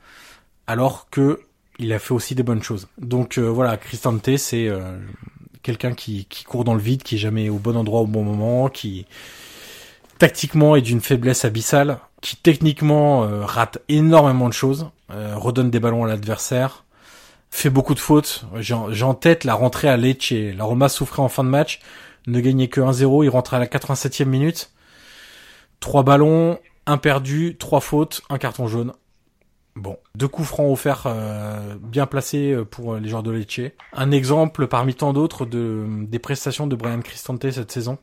[0.67, 1.41] alors que
[1.79, 2.87] il a fait aussi des bonnes choses.
[2.99, 4.99] Donc euh, voilà, Cristante, c'est euh,
[5.63, 8.23] quelqu'un qui, qui court dans le vide, qui est jamais au bon endroit au bon
[8.23, 9.05] moment, qui
[10.19, 15.79] tactiquement est d'une faiblesse abyssale, qui techniquement euh, rate énormément de choses, euh, redonne des
[15.79, 16.83] ballons à l'adversaire,
[17.49, 18.45] fait beaucoup de fautes.
[18.59, 20.31] J'ai en- tête la rentrée à Lecce.
[20.55, 21.79] La Roma souffrait en fin de match,
[22.27, 24.71] ne gagnait que 1-0, il rentrait à la 87e minute.
[25.79, 28.93] Trois ballons, un perdu, trois fautes, un carton jaune.
[29.75, 33.71] Bon, deux coups francs offerts euh, bien placés euh, pour les joueurs de Lecce.
[33.93, 37.97] Un exemple parmi tant d'autres de des prestations de Brian Cristante cette saison.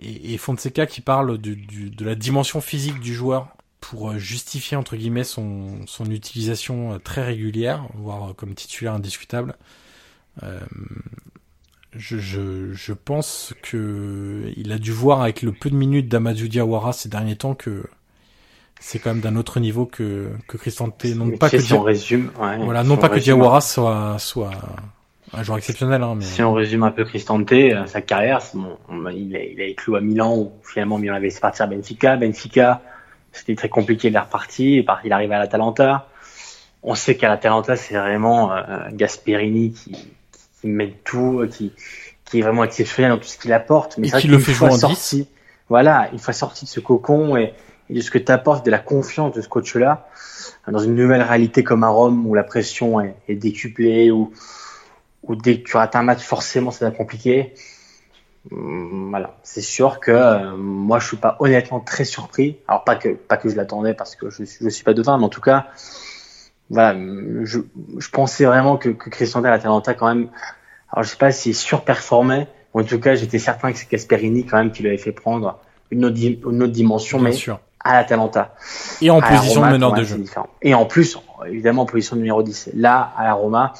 [0.00, 3.48] Et, Fonseca qui parle de la dimension physique du joueur
[3.82, 8.94] pour euh, justifier entre guillemets son, son utilisation euh, très régulière, voire euh, comme titulaire
[8.94, 9.56] indiscutable.
[10.42, 10.60] Euh,
[11.94, 16.48] je, je, je pense que il a dû voir avec le peu de minutes d'Amadou
[16.48, 17.84] Diawara ces derniers temps que
[18.84, 21.04] c'est quand même d'un autre niveau que, que Cristante.
[21.04, 23.60] Non pas que, si on résume, ouais, voilà, si non on pas que résume- Diawara
[23.60, 24.50] soit, soit
[25.32, 28.58] un joueur exceptionnel, hein, mais Si on résume un peu Cristante, euh, sa carrière, c'est
[28.58, 31.64] bon, on- il, a, il a éclos à Milan où finalement Milan avait laissé partir
[31.64, 32.16] à Benfica.
[32.16, 32.82] Benfica,
[33.32, 34.80] c'était très compliqué de la repartir.
[34.80, 36.08] Et par- Il arrive à l'Atalanta.
[36.82, 38.62] On sait qu'à l'Atalanta, c'est vraiment euh,
[38.92, 39.92] Gasperini qui,
[40.60, 41.72] qui met tout, euh, qui,
[42.24, 43.96] qui est vraiment exceptionnel dans tout ce qu'il apporte.
[43.98, 45.28] Mais Et qui le fait jouer en sorti,
[45.68, 47.54] Voilà, une fois sorti de ce cocon et,
[47.92, 50.08] et de ce que tu apportes, de la confiance de ce coach-là,
[50.66, 54.32] dans une nouvelle réalité comme à Rome où la pression est, est décuplée, où,
[55.24, 57.54] où dès que tu rates un match, forcément, ça va compliqué.
[58.50, 62.56] Hum, Voilà, c'est sûr que euh, moi, je suis pas honnêtement très surpris.
[62.66, 65.24] Alors pas que pas que je l'attendais parce que je je suis pas devin, mais
[65.24, 65.66] en tout cas,
[66.70, 66.98] voilà,
[67.44, 67.58] je,
[67.98, 70.28] je pensais vraiment que que Christian à l'Atalanta quand même.
[70.90, 72.48] Alors je sais pas s'il surperformait.
[72.74, 75.60] En tout cas, j'étais certain que c'est Gasperini quand même qui lui avait fait prendre
[75.90, 77.60] une autre, di- une autre dimension, bien mais sûr.
[77.84, 78.54] À l'Atalanta.
[79.00, 80.22] Et en position de meneur de jeu.
[80.62, 82.70] Et en plus, évidemment, en position numéro 10.
[82.74, 83.72] Là, à la Roma,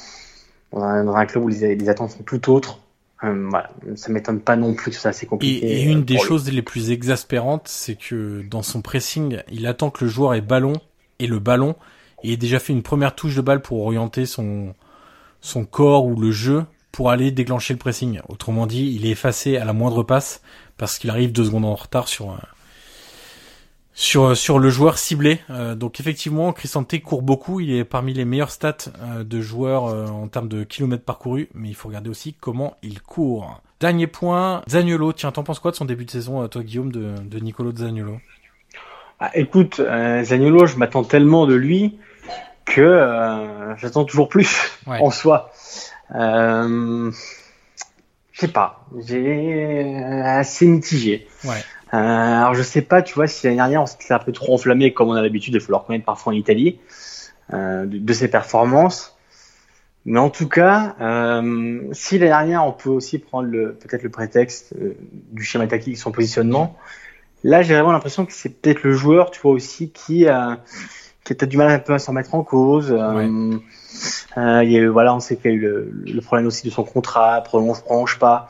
[0.71, 2.79] dans un, club où les, attentes sont tout autres,
[3.23, 5.65] euh, voilà, ça m'étonne pas non plus que ça c'est compliqué.
[5.65, 10.03] Et, une des choses les plus exaspérantes, c'est que dans son pressing, il attend que
[10.03, 10.73] le joueur ait ballon
[11.19, 11.75] et le ballon
[12.23, 14.73] et ait déjà fait une première touche de balle pour orienter son
[15.39, 18.19] son corps ou le jeu pour aller déclencher le pressing.
[18.29, 20.41] Autrement dit, il est effacé à la moindre passe
[20.77, 22.37] parce qu'il arrive deux secondes en retard sur
[23.93, 25.39] sur sur le joueur ciblé.
[25.49, 27.59] Euh, donc effectivement, Cristante court beaucoup.
[27.59, 31.47] Il est parmi les meilleurs stats euh, de joueurs euh, en termes de kilomètres parcourus,
[31.53, 33.61] mais il faut regarder aussi comment il court.
[33.79, 35.13] Dernier point, Zagnolo.
[35.13, 38.19] Tiens, t'en penses quoi de son début de saison, toi Guillaume, de, de Nicolo Zagnolo
[39.19, 39.81] ah, Écoute,
[40.23, 41.97] Zagnolo, je m'attends tellement de lui
[42.65, 45.51] que j'attends toujours plus en soi.
[46.15, 47.11] Euh,
[48.31, 51.27] je sais pas, j'ai assez mitigé.
[51.43, 51.63] Ouais.
[51.93, 54.53] Euh, alors je sais pas, tu vois, si l'année dernière on s'était un peu trop
[54.53, 56.79] enflammé comme on a l'habitude, il faut le reconnaître parfois en Italie,
[57.53, 59.15] euh, de, de, ses performances.
[60.05, 64.09] Mais en tout cas, euh, si l'année dernière on peut aussi prendre le peut-être le
[64.09, 64.97] prétexte euh,
[65.31, 66.77] du schéma tactique, son positionnement,
[67.43, 70.59] là j'ai vraiment l'impression que c'est peut-être le joueur, tu vois aussi, qui a
[71.23, 72.91] qui a peut-être du mal un peu à s'en mettre en cause.
[72.91, 73.57] Euh,
[74.37, 76.65] euh, il y a eu, voilà, on sait qu'il y a eu le, problème aussi
[76.65, 78.47] de son contrat, prolonge, prolonge pas.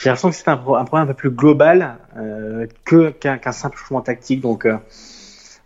[0.00, 3.76] J'ai l'impression que c'est un, un, problème un peu plus global euh, que qu'un simple
[3.76, 4.40] changement tactique.
[4.40, 4.76] Donc euh,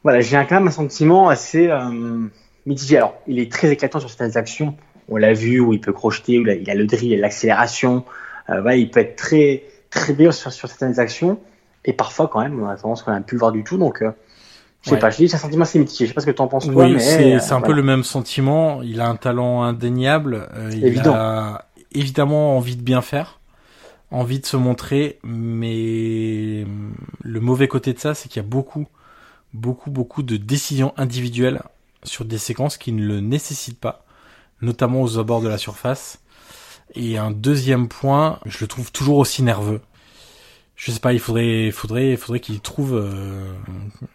[0.03, 2.28] voilà, j'ai quand même un sentiment assez euh,
[2.66, 2.97] mitigé.
[2.97, 4.76] Alors, il est très éclatant sur certaines actions.
[5.09, 8.05] On l'a vu où il peut crocheter, où il a, le drill, l'accélération.
[8.51, 11.39] Euh, voilà, il peut être très très bien sur, sur certaines actions.
[11.85, 13.76] Et parfois, quand même, on a tendance même plus le voir du tout.
[13.76, 14.03] Donc,
[14.85, 16.05] je sais pas, je dis c'est un sentiment assez mitigé.
[16.05, 17.82] Je sais pas ce que tu en penses toi, oui, c'est c'est un peu le
[17.82, 18.82] même sentiment.
[18.82, 20.47] Il a un talent indéniable.
[20.55, 23.41] Euh, il a évidemment envie de bien faire,
[24.14, 26.66] envie de se montrer, mais
[27.22, 28.86] le mauvais côté de ça, c'est qu'il y a beaucoup,
[29.52, 31.62] beaucoup, beaucoup de décisions individuelles
[32.02, 34.04] sur des séquences qui ne le nécessitent pas,
[34.60, 36.20] notamment aux abords de la surface.
[36.94, 39.80] Et un deuxième point, je le trouve toujours aussi nerveux
[40.76, 43.54] je sais pas, il faudrait, faudrait, faudrait qu'il trouve euh,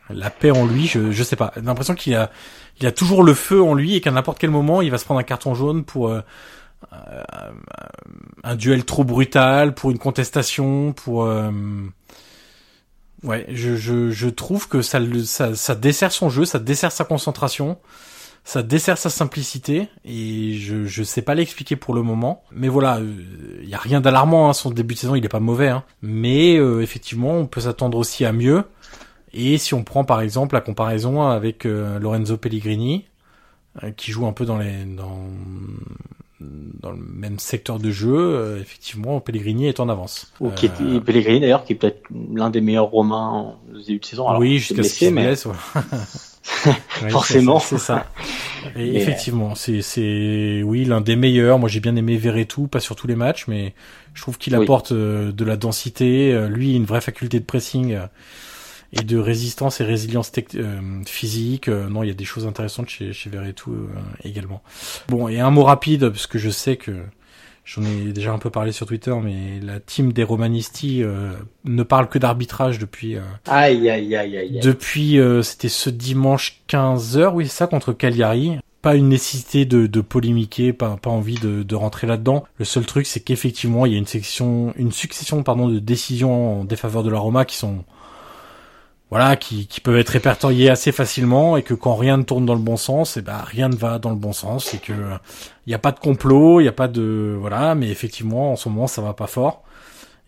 [0.10, 0.88] la paix en lui.
[0.88, 1.54] Je, je sais pas.
[1.56, 2.32] J'ai l'impression qu'il a,
[2.80, 5.06] il a toujours le feu en lui et qu'à n'importe quel moment, il va se
[5.06, 6.22] prendre un carton jaune pour euh,
[8.44, 11.30] un duel trop brutal, pour une contestation, pour.
[13.24, 17.06] ouais, je, je, je trouve que ça, ça, ça dessert son jeu, ça dessert sa
[17.06, 17.78] concentration
[18.50, 22.44] ça dessert sa simplicité et je je sais pas l'expliquer pour le moment.
[22.52, 24.50] Mais voilà, il euh, y a rien d'alarmant.
[24.50, 25.68] Hein, son début de saison, il est pas mauvais.
[25.68, 25.84] Hein.
[26.02, 28.64] Mais euh, effectivement, on peut s'attendre aussi à mieux.
[29.34, 33.06] Et si on prend par exemple la comparaison avec euh, Lorenzo Pellegrini,
[33.98, 35.28] qui joue un peu dans les dans
[36.42, 40.32] dans le même secteur de jeu, effectivement, Pellegrini est en avance.
[40.40, 44.06] Ou qui est, Pellegrini d'ailleurs, qui est peut-être l'un des meilleurs romains en début de
[44.06, 44.28] saison.
[44.28, 45.36] Alors, oui, jusqu'à ce qu'il mais...
[47.10, 47.60] Forcément.
[47.60, 48.08] C'est ça.
[48.76, 51.60] Et effectivement, c'est c'est oui l'un des meilleurs.
[51.60, 53.74] Moi, j'ai bien aimé Verretou, pas sur tous les matchs, mais
[54.14, 56.34] je trouve qu'il apporte euh, de la densité.
[56.34, 58.06] Euh, lui, une vraie faculté de pressing euh,
[58.94, 60.32] et de résistance et résilience
[61.06, 61.68] physique.
[61.68, 63.88] non, il y a des choses intéressantes chez chez Verretou
[64.24, 64.64] également.
[65.08, 67.04] Bon, et un mot rapide parce que je sais que
[67.72, 71.34] J'en ai déjà un peu parlé sur Twitter, mais la team des Romanisti euh,
[71.66, 73.16] ne parle que d'arbitrage depuis.
[73.16, 74.60] Euh, aïe, aïe, aïe, aïe.
[74.60, 78.58] Depuis, euh, c'était ce dimanche 15h, oui, c'est ça, contre Cagliari.
[78.82, 82.44] Pas une nécessité de, de polémiquer, pas, pas envie de, de rentrer là-dedans.
[82.58, 86.62] Le seul truc, c'est qu'effectivement, il y a une section, une succession, pardon, de décisions
[86.62, 87.84] en défaveur de la Roma qui sont
[89.10, 92.53] voilà, qui, qui peuvent être répertoriés assez facilement et que quand rien ne tourne dans
[92.53, 94.94] le bon sens, et eh ben rien ne va dans le bon sens et que
[94.94, 98.56] il n'y a pas de complot, il n'y a pas de voilà, mais effectivement en
[98.56, 99.64] ce moment ça va pas fort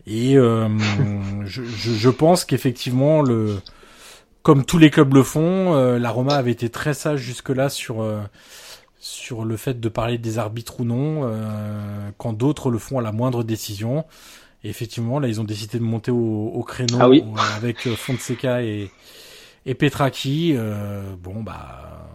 [0.06, 0.68] et euh,
[1.44, 3.60] je, je, je, pense qu'effectivement le
[4.42, 7.68] comme tous les clubs le font, euh, la Roma avait été très sage jusque là
[7.68, 8.20] sur euh,
[8.98, 11.28] sur le fait de parler des arbitres ou non,
[12.18, 14.04] quand d'autres le font à la moindre décision.
[14.64, 17.24] Et effectivement, là, ils ont décidé de monter au, au créneau ah oui.
[17.56, 18.90] avec euh, Fonseca et,
[19.66, 20.54] et Petraki.
[20.56, 22.08] Euh, bon, bah,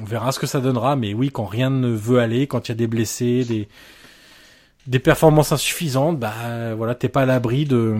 [0.00, 0.96] on verra ce que ça donnera.
[0.96, 3.68] Mais oui, quand rien ne veut aller, quand il y a des blessés, des
[4.86, 7.94] des performances insuffisantes, bah voilà, t'es pas à l'abri de,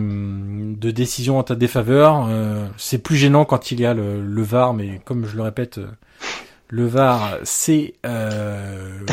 [0.76, 2.26] de décisions en ta défaveur.
[2.28, 5.42] Euh, c'est plus gênant quand il y a le, le VAR, mais comme je le
[5.42, 5.78] répète,
[6.70, 9.04] le VAR, c'est euh,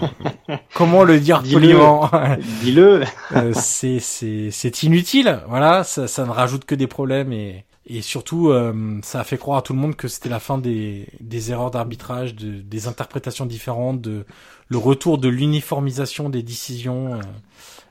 [0.74, 2.10] comment le dire poliment
[2.62, 3.02] Dis-le.
[3.36, 5.40] euh, c'est c'est c'est inutile.
[5.46, 9.36] Voilà, ça, ça ne rajoute que des problèmes et et surtout euh, ça a fait
[9.36, 12.86] croire à tout le monde que c'était la fin des des erreurs d'arbitrage, de, des
[12.86, 14.24] interprétations différentes, de
[14.68, 17.20] le retour de l'uniformisation des décisions, euh,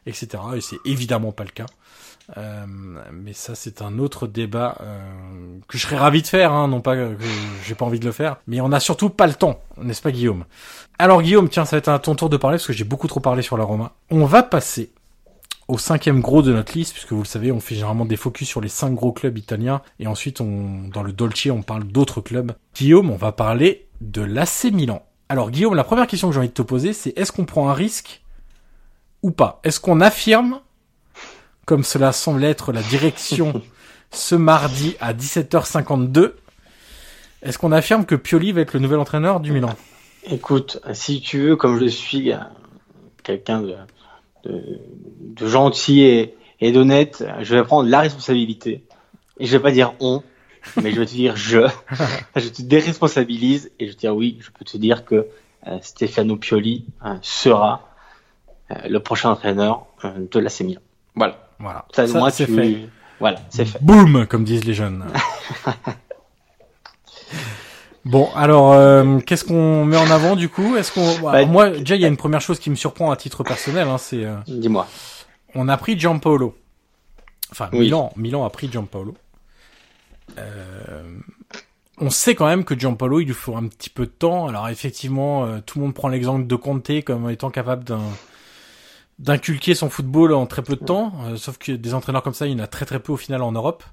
[0.07, 0.29] etc.
[0.55, 1.67] Et c'est évidemment pas le cas.
[2.37, 2.65] Euh,
[3.11, 4.99] mais ça, c'est un autre débat euh,
[5.67, 7.17] que je serais ravi de faire, hein, non pas que
[7.65, 10.11] j'ai pas envie de le faire, mais on a surtout pas le temps, n'est-ce pas
[10.11, 10.45] Guillaume?
[10.97, 13.07] Alors Guillaume, tiens, ça va être à ton tour de parler parce que j'ai beaucoup
[13.07, 13.91] trop parlé sur la Roma.
[14.09, 14.91] On va passer
[15.67, 18.47] au cinquième gros de notre liste, puisque vous le savez, on fait généralement des focus
[18.47, 22.21] sur les cinq gros clubs italiens, et ensuite, on, dans le Dolce, on parle d'autres
[22.21, 22.53] clubs.
[22.75, 25.03] Guillaume, on va parler de l'AC Milan.
[25.29, 27.69] Alors Guillaume, la première question que j'ai envie de te poser, c'est est-ce qu'on prend
[27.69, 28.21] un risque
[29.21, 29.61] ou pas?
[29.63, 30.59] Est-ce qu'on affirme
[31.71, 33.61] comme cela semble être la direction
[34.11, 36.33] ce mardi à 17h52.
[37.43, 39.73] Est-ce qu'on affirme que Pioli va être le nouvel entraîneur du Milan?
[40.25, 42.33] Écoute, si tu veux, comme je suis
[43.23, 43.77] quelqu'un de,
[44.43, 48.83] de, gentil et, et d'honnête, je vais prendre la responsabilité.
[49.39, 50.23] Et je vais pas dire on,
[50.83, 51.69] mais je vais te dire je.
[52.35, 55.25] je te déresponsabilise et je te dire oui, je peux te dire que
[55.67, 57.87] euh, Stefano Pioli euh, sera
[58.71, 60.81] euh, le prochain entraîneur de l'AC Milan.
[61.15, 61.47] Voilà.
[61.61, 61.85] Voilà.
[61.93, 62.89] Ça, c'est fait.
[63.19, 63.79] Voilà, c'est fait.
[63.81, 65.05] Boum, comme disent les jeunes.
[68.05, 70.75] bon, alors, euh, qu'est-ce qu'on met en avant du coup?
[70.75, 73.15] Est-ce qu'on, bah, moi, déjà, il y a une première chose qui me surprend à
[73.15, 74.25] titre personnel, hein, c'est.
[74.25, 74.87] Euh, Dis-moi.
[75.53, 76.55] On a pris Giampaolo.
[77.51, 79.13] Enfin, Milan, Milan a pris Giampaolo.
[80.37, 81.03] Euh,
[81.97, 84.47] on sait quand même que Giampaolo, il lui faut un petit peu de temps.
[84.47, 88.01] Alors effectivement, euh, tout le monde prend l'exemple de Conte comme étant capable d'un
[89.21, 92.47] d'inculquer son football en très peu de temps, euh, sauf que des entraîneurs comme ça,
[92.47, 93.83] il y en a très très peu au final en Europe.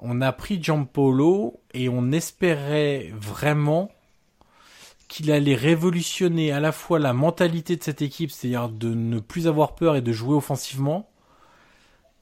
[0.00, 3.92] On a pris Giampolo et on espérait vraiment
[5.06, 9.46] qu'il allait révolutionner à la fois la mentalité de cette équipe, c'est-à-dire de ne plus
[9.46, 11.08] avoir peur et de jouer offensivement,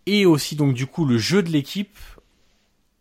[0.05, 1.99] et aussi donc du coup le jeu de l'équipe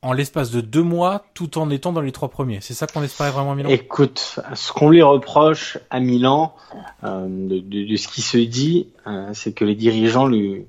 [0.01, 2.59] en l'espace de deux mois, tout en étant dans les trois premiers.
[2.61, 3.69] C'est ça qu'on espérait vraiment à Milan?
[3.69, 6.55] Écoute, ce qu'on lui reproche à Milan,
[7.03, 10.65] euh, de, ce qui se dit, euh, c'est que les dirigeants lui,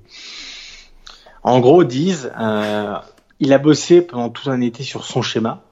[1.43, 2.97] en gros, disent, euh,
[3.39, 5.63] il a bossé pendant tout un été sur son schéma,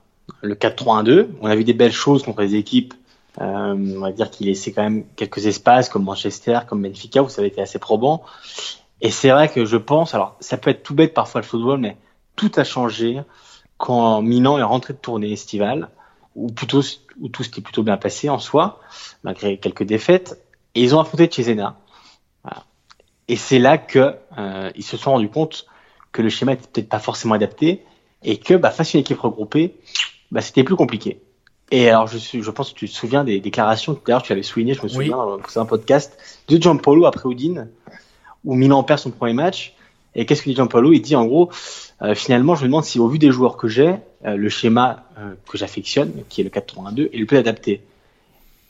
[0.41, 1.27] le 4-3-1-2.
[1.41, 2.93] On a vu des belles choses contre les équipes.
[3.41, 7.39] On va dire qu'il laissait quand même quelques espaces, comme Manchester, comme Benfica, où ça
[7.41, 8.23] avait été assez probant.
[9.01, 11.79] Et c'est vrai que je pense, alors ça peut être tout bête parfois le football,
[11.79, 11.95] mais
[12.35, 13.21] tout a changé
[13.79, 15.89] quand Milan est rentré de tournée estivale,
[16.35, 16.81] ou plutôt
[17.19, 18.81] où tout s'était plutôt bien passé en soi,
[19.23, 20.39] malgré quelques défaites,
[20.75, 21.79] et ils ont affronté Cesena.
[22.43, 22.65] Voilà.
[23.29, 25.65] Et c'est là que euh, ils se sont rendus compte
[26.11, 27.85] que le schéma était peut-être pas forcément adapté
[28.21, 29.79] et que bah, face à une équipe regroupée,
[30.29, 31.21] bah, c'était plus compliqué.
[31.71, 34.43] Et alors je, suis, je pense que tu te souviens des déclarations, d'ailleurs tu avais
[34.43, 35.41] souligné, je me souviens, oui.
[35.55, 36.17] dans un podcast,
[36.49, 37.69] de Gianpaolo après Udine,
[38.43, 39.73] où Milan perd son premier match,
[40.15, 40.91] et qu'est-ce que dit Gianpaolo?
[40.91, 41.49] Il dit en gros,
[42.01, 43.95] euh, finalement, je me demande si au vu des joueurs que j'ai,
[44.25, 47.81] euh, le schéma euh, que j'affectionne, qui est le 4-3-1-2, est le plus adapté.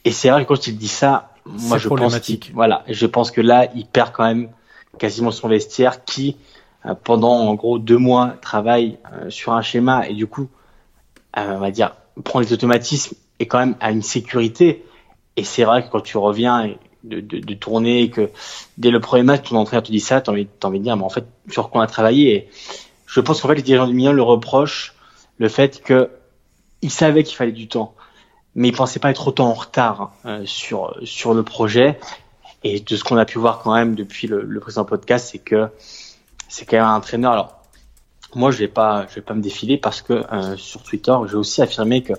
[0.03, 3.41] Et c'est vrai que quand il dit ça, moi je pense, voilà, je pense que
[3.41, 4.49] là, il perd quand même
[4.97, 6.37] quasiment son vestiaire, qui
[7.03, 8.97] pendant en gros deux mois travaille
[9.27, 10.47] sur un schéma et du coup,
[11.35, 14.85] on va dire, prend les automatismes et quand même a une sécurité.
[15.35, 16.73] Et c'est vrai que quand tu reviens
[17.03, 18.29] de, de, de, tourner et que
[18.77, 20.95] dès le premier match, ton entraîneur te dit ça, t'as envie, as envie de dire,
[20.95, 22.49] mais en fait, sur quoi on a travaillé et
[23.09, 24.93] Je pense qu'en fait, les dirigeants du Milan le reprochent
[25.39, 26.11] le fait que
[26.81, 27.95] ils savaient qu'il fallait du temps,
[28.55, 31.99] mais ils pensaient pas être autant en retard euh, sur sur le projet.
[32.63, 35.39] Et de ce qu'on a pu voir quand même depuis le, le précédent podcast, c'est
[35.39, 35.69] que
[36.49, 37.31] c'est quand même un entraîneur.
[37.31, 37.61] Alors,
[38.35, 41.35] moi, je vais pas, je vais pas me défiler parce que euh, sur Twitter, j'ai
[41.35, 42.13] aussi affirmé que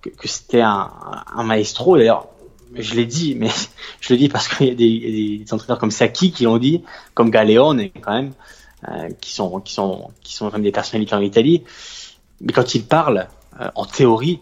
[0.00, 0.90] que, c'était un,
[1.34, 1.96] un maestro.
[1.96, 2.28] D'ailleurs,
[2.74, 3.50] je l'ai dit, mais
[4.00, 6.82] je le dis parce qu'il y a des, des, entraîneurs comme Saki qui l'ont dit,
[7.14, 8.32] comme Galeone quand même,
[9.20, 11.64] qui sont qui sont qui sont même des personnalités en Italie.
[12.40, 13.28] Mais quand ils parlent,
[13.60, 14.40] euh, en théorie,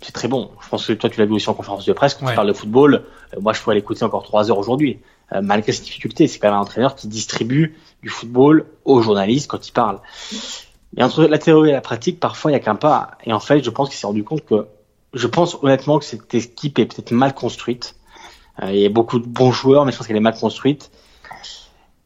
[0.00, 0.50] c'est très bon.
[0.62, 2.32] Je pense que toi tu l'as vu aussi en conférence de presse quand ouais.
[2.32, 3.04] tu parles de football.
[3.34, 5.00] Euh, moi je pourrais l'écouter encore trois heures aujourd'hui,
[5.32, 6.26] euh, malgré ces difficultés.
[6.26, 10.00] C'est quand même un entraîneur qui distribue du football aux journalistes quand il parle.
[10.96, 13.12] Et entre la théorie et la pratique, parfois il y a qu'un pas.
[13.24, 14.66] Et en fait, je pense qu'il s'est rendu compte que
[15.14, 17.96] je pense honnêtement que cette équipe est peut-être mal construite.
[18.62, 20.90] Euh, il y a beaucoup de bons joueurs, mais je pense qu'elle est mal construite.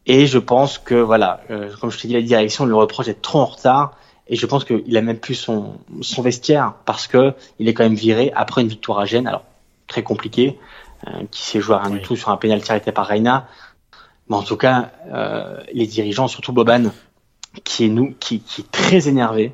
[0.05, 3.21] Et je pense que voilà, euh, comme je t'ai dit, la direction le reproche d'être
[3.21, 3.97] trop en retard.
[4.27, 7.83] Et je pense qu'il a même plus son, son vestiaire parce que il est quand
[7.83, 9.43] même viré après une victoire à Gênes, alors
[9.87, 10.57] très compliqué,
[11.07, 11.99] euh, qui s'est joué à rien oui.
[11.99, 13.47] du tout sur un pénalty arrêté par Reina.
[14.29, 16.91] Mais en tout cas, euh, les dirigeants, surtout Boban,
[17.63, 19.53] qui est nous, qui, qui est très énervé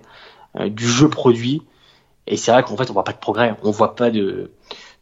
[0.60, 1.64] euh, du jeu produit,
[2.28, 4.52] et c'est vrai qu'en fait, on voit pas de progrès, on voit pas de,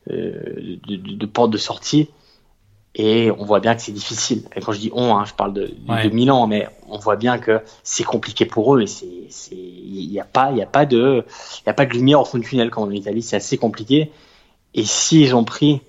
[0.10, 2.10] euh, de, de, de, porte de sortie,
[2.96, 4.44] et on voit bien que c'est difficile.
[4.56, 6.10] Et quand je dis on, hein, je parle de, ouais.
[6.10, 10.10] de Milan, mais on voit bien que c'est compliqué pour eux, et c'est, c'est, il
[10.10, 11.26] n'y a pas, il a pas de,
[11.66, 13.36] il a pas de lumière au fond du tunnel quand on est en Italie, c'est
[13.36, 14.12] assez compliqué.
[14.74, 15.82] Et s'ils ont pris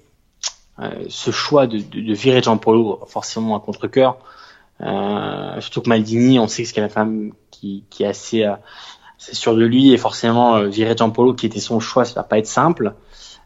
[0.80, 4.18] euh, ce choix de, de, de virer Giampolo, forcément à contre-cœur,
[4.80, 8.54] Euh, surtout que Maldini, on sait que c'est la femme qui, qui est assez, euh,
[9.18, 12.22] c'est sûr de lui et forcément euh, virer Gianpolo qui était son choix, ça va
[12.22, 12.94] pas être simple.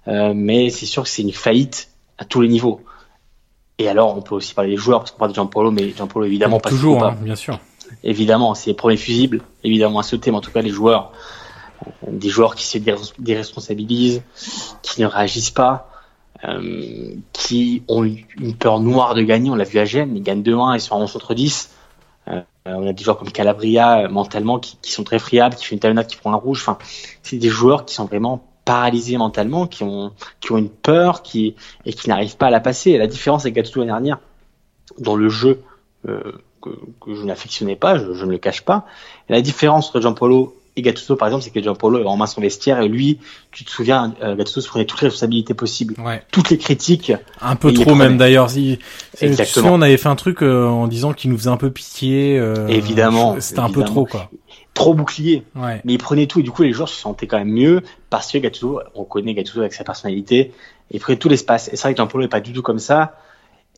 [0.09, 1.89] Euh, mais c'est sûr que c'est une faillite
[2.19, 2.83] à tous les niveaux.
[3.83, 6.25] Et alors, on peut aussi parler des joueurs parce qu'on parle de Gianpolo, mais Gianpolo
[6.25, 7.59] évidemment pas toujours, hein, bien sûr.
[8.05, 11.13] Évidemment, c'est les premiers fusibles, évidemment à sauter, mais en tout cas les joueurs,
[12.07, 12.79] des joueurs qui se
[13.19, 14.23] déresponsabilisent,
[14.83, 15.91] qui ne réagissent pas,
[16.45, 19.51] euh, qui ont une peur noire de gagner.
[19.51, 21.71] On l'a vu à Gênes, ils gagnent 2-1, ils sont en 11 contre 10.
[22.29, 25.67] Euh, on a des joueurs comme Calabria, euh, mentalement, qui, qui, sont très friables, qui
[25.67, 26.61] font une talonnade, qui prend un rouge.
[26.63, 26.79] Enfin,
[27.25, 31.55] c'est des joueurs qui sont vraiment paralysés mentalement, qui ont, qui ont une peur, qui,
[31.85, 32.93] et qui n'arrivent pas à la passer.
[32.93, 34.19] Et la différence avec Gattuso l'année dernière,
[34.99, 35.63] dans le jeu,
[36.09, 36.33] euh,
[36.63, 38.87] que, que, je n'affectionnais pas, je, je, ne le cache pas.
[39.29, 42.27] Et la différence entre Gianpolo et Gattuso, par exemple, c'est que Gianpolo avait en main
[42.27, 43.19] son vestiaire et lui,
[43.51, 46.23] tu te souviens, euh, Gattuso se prenait toutes les responsabilités possibles, ouais.
[46.33, 47.13] toutes les critiques.
[47.43, 48.49] Un peu trop même d'ailleurs.
[48.49, 48.79] Si,
[49.21, 49.75] Exactement.
[49.75, 52.39] on avait fait un truc euh, en disant qu'il nous faisait un peu pitié.
[52.39, 53.37] Euh, évidemment.
[53.41, 54.31] C'était un peu trop quoi.
[54.75, 55.45] Trop bouclier.
[55.55, 55.81] Ouais.
[55.85, 58.33] Mais il prenait tout et du coup les joueurs se sentaient quand même mieux parce
[58.33, 60.53] que Gattuso, on connaît Gattuso avec sa personnalité,
[60.91, 61.69] il prenait tout l'espace.
[61.69, 63.17] Et c'est vrai que Gianpolo n'est pas du tout comme ça.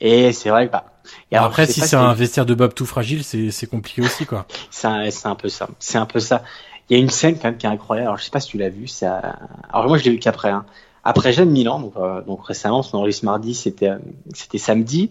[0.00, 0.86] Et c'est vrai que bah.
[1.30, 4.46] Et alors, après, si c'est un vestiaire de Bob tout fragile, c'est compliqué aussi quoi.
[4.70, 5.68] c'est un, un peu ça.
[5.78, 6.42] C'est un peu ça.
[6.88, 8.08] Il y a une scène quand même qui est incroyable.
[8.08, 8.86] Alors je sais pas si tu l'as vu.
[8.88, 9.36] Ça...
[9.72, 10.50] Alors moi je l'ai vu qu'après.
[10.50, 10.64] Hein.
[11.04, 13.98] Après Jeanne Milan, donc, euh, donc récemment, on enregistre mardi, c'était euh,
[14.32, 15.10] c'était samedi.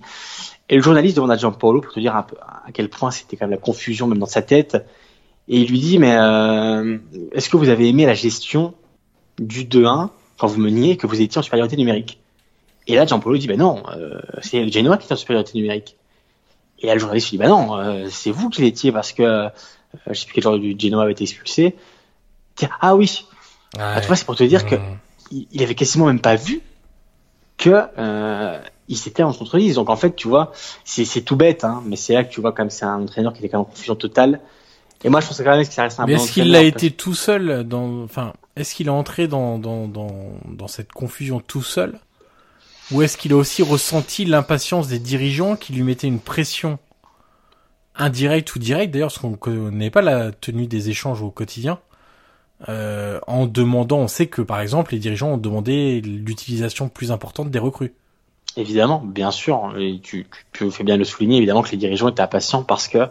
[0.69, 3.37] Et le journaliste demande à Gianpaolo pour te dire un peu à quel point c'était
[3.37, 4.85] quand même la confusion même dans sa tête.
[5.47, 6.97] Et il lui dit mais euh,
[7.31, 8.73] est-ce que vous avez aimé la gestion
[9.39, 12.19] du 2-1 quand vous meniez que vous étiez en supériorité numérique?
[12.87, 15.97] Et là Gianpaolo dit ben non, euh, c'est Genoa qui est en supériorité numérique.
[16.79, 19.49] Et là le journaliste lui dit ben non, euh, c'est vous qui l'étiez parce que
[20.07, 21.75] je sais plus quel genre du Genoa avait été expulsé.
[22.55, 23.25] Tiens, ah oui.
[23.75, 23.81] Ouais.
[23.83, 24.69] Ah, tu vois, c'est pour te dire mmh.
[24.69, 24.75] que
[25.31, 26.61] il avait quasiment même pas vu
[27.57, 29.75] que euh, il s'était en contre-lise.
[29.75, 30.51] Donc en fait, tu vois,
[30.83, 33.39] c'est tout bête, hein, mais c'est là que tu vois comme c'est un entraîneur qui
[33.39, 34.39] était quand même en confusion totale.
[35.03, 36.61] Et moi, je pense quand même que ça reste un mais bon est-ce qu'il a
[36.61, 41.39] été tout seul dans, enfin, est-ce qu'il est entré dans, dans, dans, dans cette confusion
[41.39, 41.99] tout seul?
[42.91, 46.79] Ou est-ce qu'il a aussi ressenti l'impatience des dirigeants qui lui mettaient une pression
[47.95, 51.79] indirect ou direct d'ailleurs, parce qu'on ne connaît pas la tenue des échanges au quotidien,
[52.69, 57.51] euh, en demandant, on sait que par exemple les dirigeants ont demandé l'utilisation plus importante
[57.51, 57.93] des recrues.
[58.55, 62.21] Évidemment, bien sûr, et tu, tu, fais bien le souligner, évidemment que les dirigeants étaient
[62.21, 63.09] impatients parce que,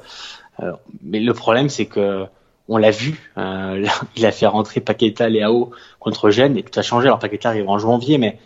[1.02, 2.26] mais le problème c'est que
[2.68, 5.70] on l'a vu, euh, il a fait rentrer Paqueta, Léao
[6.00, 7.06] contre Gênes et tout a changé.
[7.06, 8.38] Alors Paqueta arrive en janvier, mais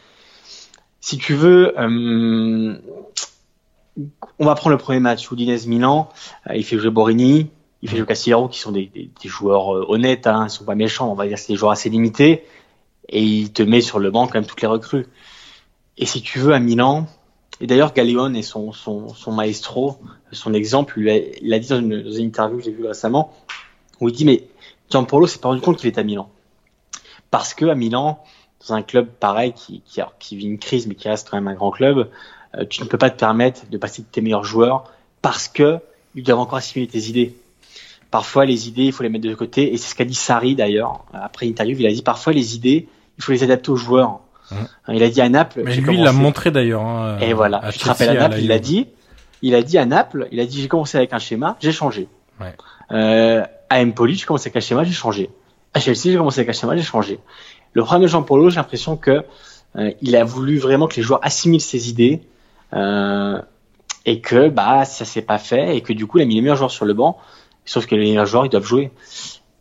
[1.00, 2.76] si tu veux, euh,
[4.38, 6.08] on va prendre le premier match, Udinese Milan,
[6.48, 7.50] euh, il fait jouer Borini,
[7.82, 8.90] il fait jouer Castillero, qui sont des,
[9.24, 12.44] joueurs honnêtes, hein, ils sont pas méchants, on va dire c'est des joueurs assez limités,
[13.08, 15.06] et il te met sur le banc quand même toutes les recrues.
[15.98, 17.06] Et si tu veux à Milan,
[17.60, 18.72] et d'ailleurs Gallione et son,
[19.28, 19.98] maestro,
[20.32, 23.32] son exemple, il a dit dans une, interview que j'ai vu récemment,
[24.00, 24.44] où il dit mais
[24.90, 26.30] Gianpaolo s'est pas rendu compte qu'il est à Milan.
[27.30, 28.22] Parce que à Milan,
[28.66, 31.70] dans un club pareil qui vit une crise mais qui reste quand même un grand
[31.70, 32.08] club,
[32.56, 34.90] euh, tu ne peux pas te permettre de passer de tes meilleurs joueurs
[35.22, 35.78] parce que
[36.14, 37.34] ils doivent encore assimiler tes idées.
[38.10, 39.74] Parfois, les idées, il faut les mettre de côté.
[39.74, 41.04] Et c'est ce qu'a dit Sari d'ailleurs.
[41.12, 42.88] Après l'interview, il a dit parfois les idées,
[43.18, 44.20] il faut les adapter aux joueurs.
[44.50, 44.92] Mmh.
[44.94, 45.62] Il a dit à Naples.
[45.64, 46.82] Mais lui, il l'a montré d'ailleurs.
[46.82, 47.62] Hein, et voilà.
[47.72, 48.88] Tu te rappelles à Naples, il a dit.
[49.42, 52.08] Il a dit à Naples, il a dit j'ai commencé avec un schéma, j'ai changé.
[52.40, 52.54] Ouais.
[52.90, 55.30] Euh, à Empoli, j'ai commencé avec un schéma, j'ai changé.
[55.74, 57.18] À Chelsea, j'ai commencé avec un schéma, j'ai changé.
[57.74, 59.24] Le problème de Jean Paulo, j'ai l'impression que
[59.76, 62.22] euh, il a voulu vraiment que les joueurs assimilent ses idées
[62.72, 63.40] euh,
[64.06, 66.40] et que bah ça s'est pas fait et que du coup il a mis les
[66.40, 67.18] meilleurs joueurs sur le banc.
[67.66, 68.90] Sauf que les meilleurs joueurs ils doivent jouer,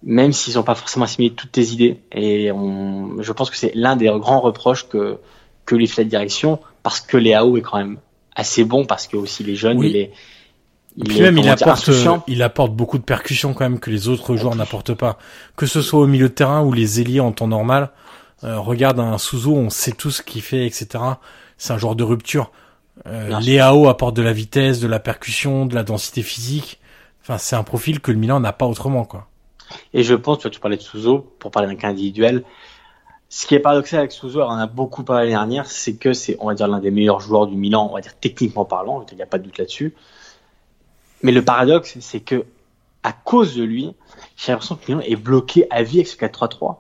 [0.04, 2.00] même s'ils n'ont pas forcément assimilé toutes tes idées.
[2.12, 5.18] Et on, je pense que c'est l'un des grands reproches que
[5.66, 7.98] que les fait de direction parce que Léao est quand même
[8.36, 9.90] assez bon parce que aussi les jeunes oui.
[9.90, 10.12] il est
[10.98, 14.08] et puis même il apporte, euh, il apporte beaucoup de percussions quand même que les
[14.08, 15.18] autres joueurs n'apportent pas.
[15.58, 17.90] Que ce soit au milieu de terrain ou les ailiers en temps normal.
[18.44, 20.88] Euh, regarde un Suzo, on sait tout ce qu'il fait, etc.
[21.58, 22.52] C'est un joueur de rupture.
[23.08, 26.80] Euh, Léao apporte de la vitesse, de la percussion, de la densité physique.
[27.22, 29.28] Enfin, c'est un profil que le Milan n'a pas autrement, quoi.
[29.94, 32.44] Et je pense, tu vois, tu parlais de Suzo, pour parler d'un cas individuel.
[33.30, 36.14] Ce qui est paradoxal avec Suzo, on en a beaucoup parlé l'année dernière, c'est que
[36.14, 39.06] c'est, on va dire, l'un des meilleurs joueurs du Milan, on va dire techniquement parlant,
[39.12, 39.94] il n'y a pas de doute là-dessus.
[41.22, 42.46] Mais le paradoxe, c'est que,
[43.04, 43.94] à cause de lui,
[44.38, 46.78] j'ai l'impression que Milan est bloqué à vie avec ce 4-3-3.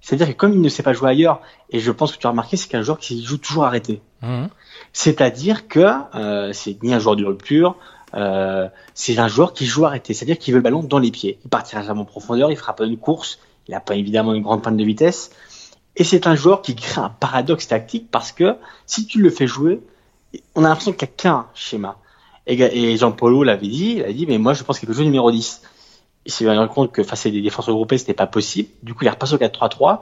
[0.00, 1.40] C'est-à-dire que comme il ne sait pas jouer ailleurs,
[1.70, 4.02] et je pense que tu as remarqué, c'est qu'un joueur qui joue toujours arrêté.
[4.20, 4.46] Mmh.
[4.92, 5.80] C'est-à-dire que
[6.14, 7.76] euh, c'est ni un joueur de rupture,
[8.14, 10.14] euh, c'est un joueur qui joue arrêté.
[10.14, 11.38] C'est-à-dire qu'il veut le ballon dans les pieds.
[11.44, 13.38] Il partira jamais en profondeur, il fera pas une course,
[13.68, 15.30] il n'a pas évidemment une grande panne de vitesse.
[15.96, 19.46] Et c'est un joueur qui crée un paradoxe tactique parce que si tu le fais
[19.46, 19.80] jouer,
[20.54, 21.96] on a l'impression qu'il n'y a qu'un schéma.
[22.46, 24.94] Et, et Jean Paulo l'avait dit, il a dit, mais moi je pense qu'il peut
[24.94, 25.62] jouer numéro 10.
[26.26, 28.70] Il s'est rendu compte que face à des défenses regroupées, c'était pas possible.
[28.82, 30.00] Du coup, il est repassé au 4-3-3.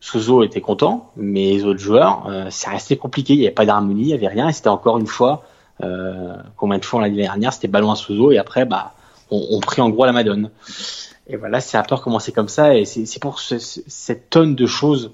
[0.00, 3.34] Souzo était content, mais les autres joueurs, euh, c'est resté compliqué.
[3.34, 4.48] Il n'y avait pas d'harmonie, il n'y avait rien.
[4.48, 5.44] Et c'était encore une fois,
[5.82, 8.92] euh, combien de fois l'année dernière, c'était ballon à Souzo et après, bah,
[9.30, 10.50] on, on prit en gros la Madone.
[11.28, 12.76] Et voilà, c'est un peu recommencé comme ça.
[12.76, 15.12] Et c'est pour ce, cette tonne de choses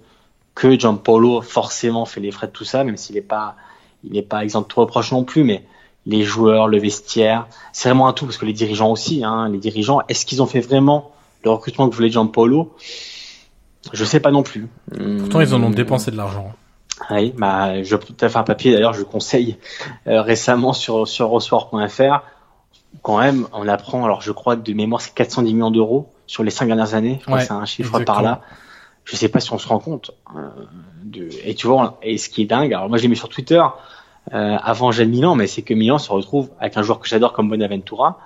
[0.54, 3.54] que Gianpaolo forcément fait les frais de tout ça, même s'il n'est pas,
[4.02, 5.64] il n'est pas exempt de trop reproches non plus, mais
[6.06, 9.58] les joueurs, le vestiaire, c'est vraiment un tout parce que les dirigeants aussi, hein, les
[9.58, 11.12] dirigeants, est-ce qu'ils ont fait vraiment
[11.44, 12.74] le recrutement que voulait Gianpaolo?
[13.92, 14.68] Je sais pas non plus.
[15.18, 16.52] Pourtant, ils en ont dépensé de l'argent.
[17.10, 19.56] Oui, bah, je fait un papier d'ailleurs, je conseille
[20.06, 21.38] euh, récemment sur sur.
[23.02, 26.42] Quand même, on apprend, alors je crois que de mémoire c'est 410 millions d'euros sur
[26.42, 27.18] les cinq dernières années.
[27.20, 28.14] Je crois Ouais, que c'est un chiffre exactement.
[28.14, 28.40] par là.
[29.04, 30.10] Je sais pas si on se rend compte.
[30.36, 30.48] euh,
[31.04, 31.28] de...
[31.44, 33.62] Et tu vois, et ce qui est dingue, alors moi je l'ai mis sur Twitter.
[34.34, 37.32] Euh, avant j'aime Milan, mais c'est que Milan se retrouve avec un joueur que j'adore
[37.32, 38.18] comme Bonaventura.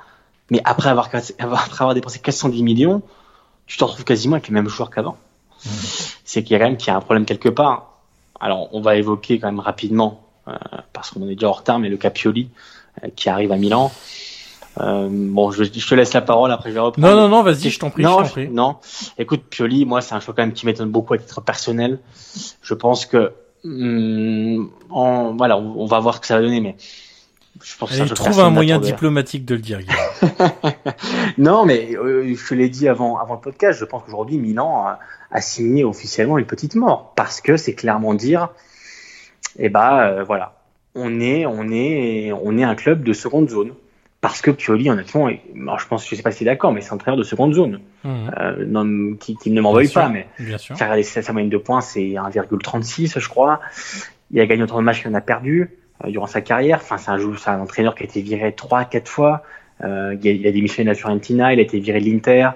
[0.50, 3.02] Mais après avoir, après avoir dépensé 410 millions,
[3.66, 5.16] tu te retrouves quasiment avec les mêmes joueurs qu'avant.
[6.24, 7.91] C'est qu'il y a quand même qu'il y a un problème quelque part.
[8.42, 10.52] Alors, on va évoquer quand même rapidement, euh,
[10.92, 12.48] parce qu'on est déjà en retard, mais le Capioli
[13.02, 13.90] euh, qui arrive à Milan.
[14.80, 17.06] Euh, bon, je, je te laisse la parole, après je vais reprendre.
[17.08, 18.48] Non, non, non, vas-y, je t'en prie, non, je prie.
[18.48, 18.76] non.
[19.18, 21.98] Écoute, Pioli, moi, c'est un choix quand même qui m'étonne beaucoup à titre personnel.
[22.62, 23.32] Je pense que,
[23.64, 26.76] hum, en- voilà, on, on va voir ce que ça va donner, mais
[27.60, 29.80] je pense Allez, trouve un moyen diplomatique de le dire.
[31.38, 34.86] Non, mais euh, je te l'ai dit avant, avant le podcast, je pense qu'aujourd'hui, Milan
[34.86, 34.98] a,
[35.30, 37.12] a signé officiellement une petite mort.
[37.16, 38.50] Parce que c'est clairement dire,
[39.58, 40.60] eh ben, euh, voilà,
[40.94, 43.72] on est, on, est, on est un club de seconde zone.
[44.20, 46.72] Parce que Pioli, honnêtement, est- alors je pense, je sais pas si tu es d'accord,
[46.72, 47.80] mais c'est un entraîneur de seconde zone.
[48.04, 48.30] Mhm.
[48.38, 50.28] Euh, non, qui, qui ne m'en veuille pas, mais
[51.02, 53.60] sa, moyenne de points, c'est 1,36, je crois.
[54.30, 55.70] Il a gagné autant de matchs qu'il en a perdu
[56.08, 56.78] durant sa carrière.
[56.82, 59.42] Enfin, c'est un, jou- c'est un entraîneur qui a été viré trois, quatre fois.
[59.82, 62.50] Euh, il, a, démissionné de la Fiorentina, il a été viré de l'Inter.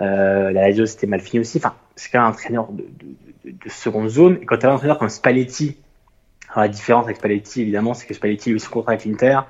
[0.00, 1.58] Euh, la Lazio, c'était mal fini aussi.
[1.58, 4.38] Enfin, c'est quand même un entraîneur de, de, de, de seconde zone.
[4.42, 5.76] Et quand tu as un entraîneur comme Spalletti,
[6.56, 9.40] la différence avec Spalletti, évidemment, c'est que Spalletti, lui, sous contrat avec l'Inter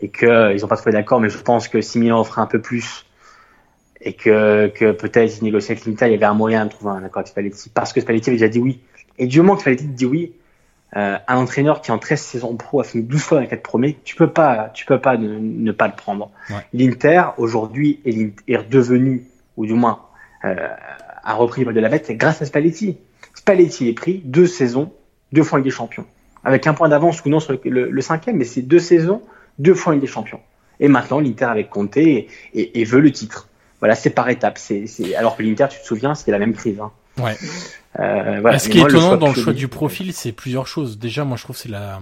[0.00, 1.20] et que euh, ils ont pas trouvé d'accord.
[1.20, 3.06] Mais je pense que si Milan offrait un peu plus
[4.00, 6.92] et que, que peut-être il négociait avec l'Inter, il y avait un moyen de trouver
[6.92, 8.80] un accord avec Spalletti parce que Spalletti avait déjà dit oui.
[9.18, 10.32] Et du moment que Spalletti dit oui,
[10.96, 13.62] euh, un entraîneur qui en 13 saisons pro a fini 12 fois dans les 4
[13.62, 16.30] premiers, tu peux pas, tu peux pas ne, ne pas le prendre.
[16.50, 16.56] Ouais.
[16.72, 19.24] L'Inter aujourd'hui est, est redevenu,
[19.56, 20.00] ou du moins
[20.44, 20.54] euh,
[21.22, 22.96] a repris le de la bête grâce à Spalletti.
[23.34, 24.92] Spalletti est pris deux saisons,
[25.32, 26.06] deux fois Ligue des Champions,
[26.44, 29.22] avec un point d'avance ou non sur le, le- le cinquième, mais c'est deux saisons,
[29.58, 30.40] deux fois Ligue des Champions.
[30.80, 33.48] Et maintenant l'Inter avec Conte et, et- et veut le titre.
[33.80, 34.58] Voilà, c'est par étapes.
[34.58, 34.86] C'est...
[35.14, 36.80] Alors que l'Inter, tu te souviens, c'était la même crise.
[36.80, 36.90] Hein.
[37.22, 37.36] Ouais.
[37.98, 38.58] Euh, voilà.
[38.58, 40.98] ce qui est moi, étonnant dans le choix du profil, c'est plusieurs choses.
[40.98, 42.00] Déjà, moi, je trouve que c'est la,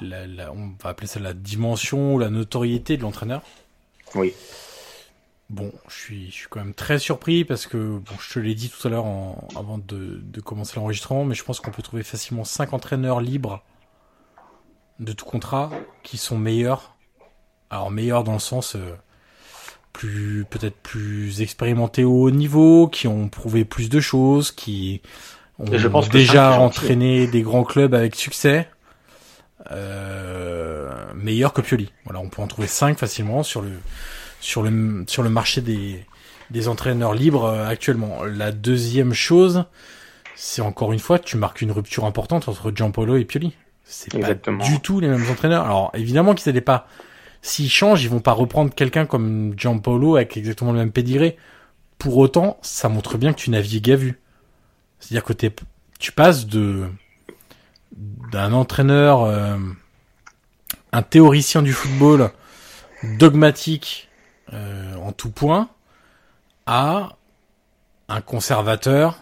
[0.00, 3.42] la, la- on va appeler ça la dimension ou la notoriété de l'entraîneur.
[4.14, 4.34] Oui.
[5.48, 8.54] Bon, je suis, je suis quand même très surpris parce que, bon, je te l'ai
[8.54, 9.06] dit tout à l'heure
[9.56, 13.62] avant de, de commencer l'enregistrement, mais je pense qu'on peut trouver facilement cinq entraîneurs libres
[14.98, 15.70] de tout contrat
[16.02, 16.94] qui sont meilleurs.
[17.70, 18.94] Alors meilleurs dans le sens euh,
[19.96, 25.00] plus peut-être plus expérimentés au haut niveau, qui ont prouvé plus de choses, qui
[25.58, 28.68] ont je pense déjà entraîné des grands clubs avec succès.
[29.70, 31.90] Euh, meilleurs que Pioli.
[32.04, 33.70] Voilà, on peut en trouver cinq facilement sur le
[34.40, 36.04] sur le sur le marché des
[36.50, 38.22] des entraîneurs libres euh, actuellement.
[38.24, 39.64] La deuxième chose,
[40.34, 43.54] c'est encore une fois, tu marques une rupture importante entre Gianpaolo et Pioli.
[43.82, 45.64] C'est pas du tout les mêmes entraîneurs.
[45.64, 46.86] Alors évidemment qu'ils n'allaient pas.
[47.46, 51.36] S'ils changent, ils vont pas reprendre quelqu'un comme Gianpaolo avec exactement le même pédigré.
[51.96, 54.18] Pour autant, ça montre bien que tu navigues à vue.
[54.98, 55.32] C'est-à-dire que
[56.00, 56.88] tu passes de
[57.92, 59.56] d'un entraîneur, euh,
[60.90, 62.32] un théoricien du football
[63.16, 64.08] dogmatique
[64.52, 65.68] euh, en tout point,
[66.66, 67.10] à
[68.08, 69.20] un conservateur.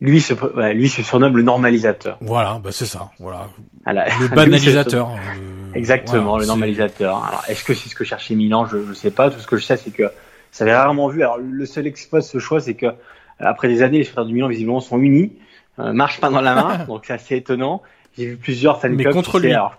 [0.00, 0.34] Lui se,
[0.72, 2.18] lui se surnomme le normalisateur.
[2.20, 3.10] Voilà, bah c'est ça.
[3.18, 3.48] Voilà,
[3.84, 4.06] Voilà.
[4.20, 5.08] le banalisateur.
[5.10, 7.24] le- Exactement, voilà, le normalisateur.
[7.24, 8.66] Alors, est-ce que c'est ce que cherchait Milan?
[8.66, 9.30] Je ne sais pas.
[9.30, 10.04] Tout ce que je sais, c'est que
[10.50, 11.22] ça avait rarement vu.
[11.22, 12.92] Alors, le seul exploit de ce choix, c'est que euh,
[13.40, 15.32] après des années, les supporters du Milan, visiblement, sont unis,
[15.78, 16.84] euh, marchent pas dans la main.
[16.88, 17.82] donc, c'est assez étonnant.
[18.18, 19.52] J'ai vu plusieurs fan Mais contre lui.
[19.52, 19.76] alors,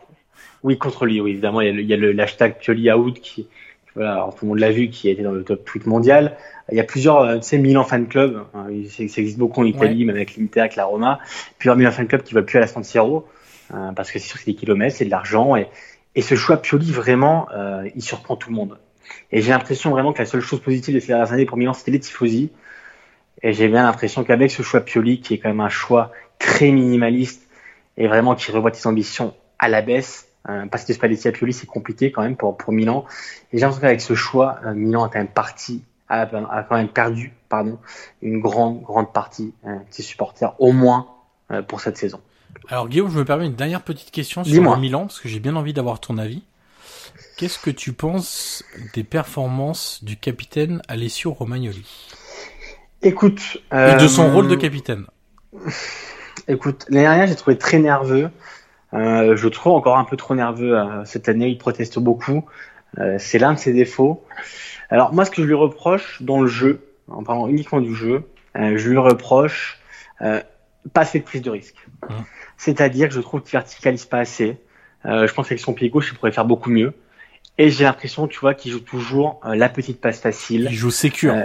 [0.63, 1.61] oui, contre lui, oui, évidemment.
[1.61, 3.47] Il y a le, il y a le hashtag Pioli out qui,
[3.95, 6.37] voilà, alors, tout le monde l'a vu, qui a été dans le top tweet mondial.
[6.71, 8.43] Il y a plusieurs, euh, tu sais, Milan fan club.
[8.53, 11.19] hein, ça existe beaucoup en Italie, même avec l'Inter, avec la Roma.
[11.57, 13.27] Plusieurs Milan fan club qui veulent plus à la San Siro.
[13.73, 15.55] euh, parce que c'est sûr que c'est des kilomètres, c'est de l'argent.
[15.55, 15.67] Et,
[16.15, 18.77] et ce choix Pioli, vraiment, euh, il surprend tout le monde.
[19.31, 21.73] Et j'ai l'impression vraiment que la seule chose positive de ces dernières années pour Milan,
[21.73, 22.51] c'était les tifosi.
[23.43, 26.71] Et j'ai bien l'impression qu'avec ce choix Pioli, qui est quand même un choix très
[26.71, 27.47] minimaliste,
[27.97, 30.27] et vraiment qui revoit tes ambitions à la baisse.
[30.49, 33.05] Euh, passer de Spalletti à Pioli, c'est compliqué quand même pour, pour Milan.
[33.51, 36.75] Et j'ai l'impression qu'avec ce choix, euh, Milan a quand même parti, a, a, quand
[36.75, 37.79] même perdu, pardon,
[38.21, 41.07] une grande, grande partie de ses supporters, au moins
[41.67, 42.21] pour cette saison.
[42.69, 45.55] Alors Guillaume, je me permets une dernière petite question sur Milan, parce que j'ai bien
[45.55, 46.43] envie d'avoir ton avis.
[47.37, 48.63] Qu'est-ce que tu penses
[48.93, 51.85] des performances du capitaine Alessio Romagnoli?
[53.01, 55.05] Écoute, et de son rôle de capitaine.
[56.47, 58.29] Écoute, l'année dernière, j'ai trouvé très nerveux.
[58.95, 61.49] Euh, je trouve encore un peu trop nerveux euh, cette année.
[61.49, 62.45] Il proteste beaucoup.
[62.99, 64.23] Euh, c'est l'un de ses défauts.
[64.89, 68.23] Alors moi, ce que je lui reproche dans le jeu, en parlant uniquement du jeu,
[68.55, 69.79] euh, je lui reproche
[70.21, 70.41] euh,
[70.93, 71.87] pas assez de prise de risque.
[72.03, 72.13] Mmh.
[72.57, 74.57] C'est-à-dire que je trouve qu'il verticalise pas assez.
[75.03, 76.93] je pense qu'avec son pied gauche, il pourrait faire beaucoup mieux.
[77.57, 80.67] Et j'ai l'impression, tu vois, qu'il joue toujours la petite passe facile.
[80.71, 81.35] Il joue sécure.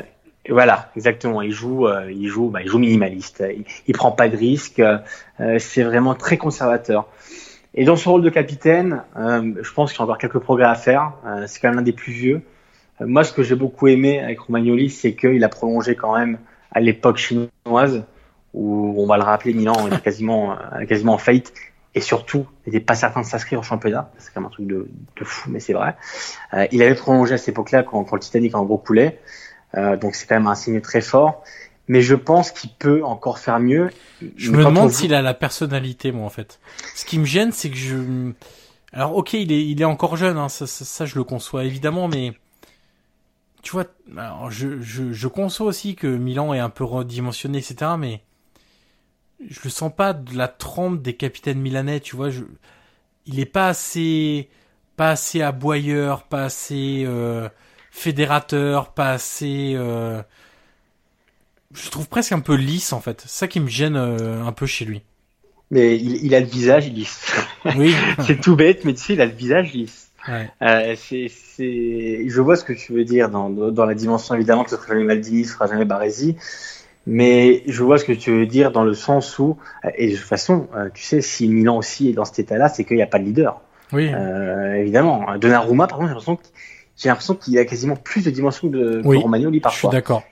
[0.48, 1.42] Voilà, exactement.
[1.42, 3.44] Il joue, euh, il joue, bah, il joue minimaliste.
[3.54, 4.80] Il, il prend pas de risques.
[4.80, 7.06] Euh, c'est vraiment très conservateur.
[7.74, 10.66] Et dans son rôle de capitaine, euh, je pense qu'il y a encore quelques progrès
[10.66, 11.12] à faire.
[11.24, 12.42] Euh, c'est quand même l'un des plus vieux.
[13.00, 16.38] Euh, moi, ce que j'ai beaucoup aimé avec Romagnoli, c'est qu'il a prolongé quand même
[16.72, 18.04] à l'époque chinoise,
[18.54, 20.56] où on va le rappeler, Milan est quasiment,
[20.88, 21.52] quasiment en faillite.
[21.94, 24.12] Et surtout, il n'était pas certain de s'inscrire au championnat.
[24.18, 25.96] C'est quand même un truc de, de fou, mais c'est vrai.
[26.70, 29.20] il avait prolongé à cette époque-là quand, quand le Titanic en gros coulait.
[29.76, 31.42] Euh, donc c'est quand même un signe très fort.
[31.88, 33.90] Mais je pense qu'il peut encore faire mieux.
[34.36, 36.60] Je me demande s'il a la personnalité, moi, en fait.
[36.94, 38.32] Ce qui me gêne, c'est que je...
[38.92, 41.64] Alors, ok, il est, il est encore jeune, hein, ça, ça, ça, je le conçois
[41.64, 42.32] évidemment, mais
[43.62, 43.84] tu vois,
[44.16, 48.22] alors je, je, je conçois aussi que Milan est un peu redimensionné, etc., mais
[49.48, 52.30] je le sens pas de la trempe des capitaines milanais, tu vois.
[52.30, 52.42] Je,
[53.26, 54.48] il est pas assez,
[54.96, 57.04] pas assez aboyeur, pas assez.
[57.06, 57.48] Euh,
[57.90, 59.74] fédérateur, pas assez.
[59.76, 60.22] Euh...
[61.72, 63.22] Je trouve presque un peu lisse en fait.
[63.22, 65.02] C'est ça qui me gêne euh, un peu chez lui.
[65.70, 67.32] Mais il, il a le visage lisse.
[67.76, 67.94] Oui.
[68.26, 70.10] c'est tout bête, mais tu sais, il a le visage lisse.
[70.28, 70.50] Ouais.
[70.62, 74.64] Euh, c'est, c'est, je vois ce que tu veux dire dans, dans la dimension évidemment
[74.64, 76.36] que ce sera jamais Maldini, ce sera jamais Baresi,
[77.06, 79.56] mais je vois ce que tu veux dire dans le sens où,
[79.96, 82.96] et de toute façon, tu sais, si Milan aussi est dans cet état-là, c'est qu'il
[82.96, 83.62] n'y a pas de leader.
[83.92, 84.10] Oui.
[84.14, 85.36] Euh, évidemment.
[85.36, 86.38] Donnarumma, par contre, j'ai l'impression
[87.00, 89.90] j'ai l'impression qu'il a quasiment plus de dimensions de, oui, que Romagnoli parfois.
[89.90, 90.22] Je suis d'accord.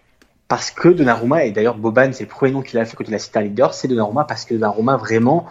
[0.49, 3.15] Parce que Donnarumma, et d'ailleurs Boban, c'est le premier nom qu'il a fait quand il
[3.15, 5.47] a cité un leader, c'est Donnarumma parce que Donnarumma vraiment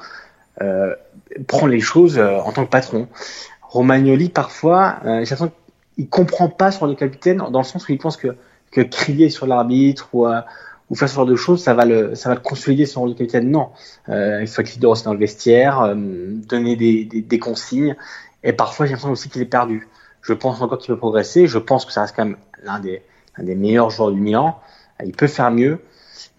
[0.61, 0.95] euh,
[1.48, 3.07] prend les choses euh, en tant que patron.
[3.64, 5.52] Romagnoli, parfois, euh, j'ai l'impression
[5.95, 8.35] qu'il comprend pas sur le capitaine dans le sens où il pense que,
[8.72, 10.27] que crier sur l'arbitre ou,
[10.89, 13.10] ou faire ce genre de choses, ça va le, ça va le consolider son rôle
[13.10, 13.49] de capitaine.
[13.49, 13.69] Non,
[14.07, 17.95] il faut être leader aussi dans le vestiaire, donner des, des, des, consignes.
[18.44, 19.88] Et parfois, j'ai l'impression aussi qu'il est perdu.
[20.28, 21.48] Je pense encore qu'il peut progresser.
[21.48, 23.02] Je pense que ça reste quand même l'un des,
[23.38, 24.60] l'un des meilleurs joueurs du Milan.
[25.04, 25.80] Il peut faire mieux.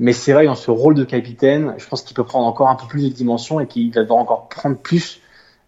[0.00, 2.76] Mais c'est vrai, dans ce rôle de capitaine, je pense qu'il peut prendre encore un
[2.76, 5.20] peu plus de dimension et qu'il va devoir encore prendre plus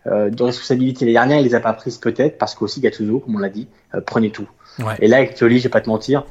[0.06, 1.04] euh, de responsabilités.
[1.04, 3.68] Les dernières, il les a pas prises peut-être parce qu'aussi Gattuso, comme on l'a dit,
[3.94, 4.48] euh, prenait tout.
[4.78, 4.94] Ouais.
[5.00, 6.24] Et là, avec Pioli, je vais pas te mentir,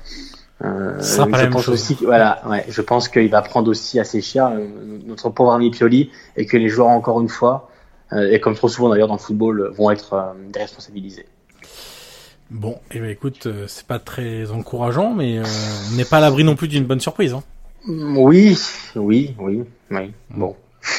[0.63, 1.73] euh, ça je pense chose.
[1.73, 4.67] aussi, voilà, ouais, je pense qu'il va prendre aussi assez cher euh,
[5.05, 7.69] notre pauvre ami Pioli et que les joueurs encore une fois,
[8.11, 11.25] euh, et comme trop souvent d'ailleurs dans le football, vont être euh, déresponsabilisés.
[12.51, 15.43] Bon, et eh ben écoute, euh, c'est pas très encourageant, mais euh,
[15.91, 17.33] on n'est pas à l'abri non plus d'une bonne surprise.
[17.33, 17.43] Hein.
[17.87, 18.57] Oui,
[18.95, 20.13] oui, oui, oui.
[20.29, 20.55] Bon.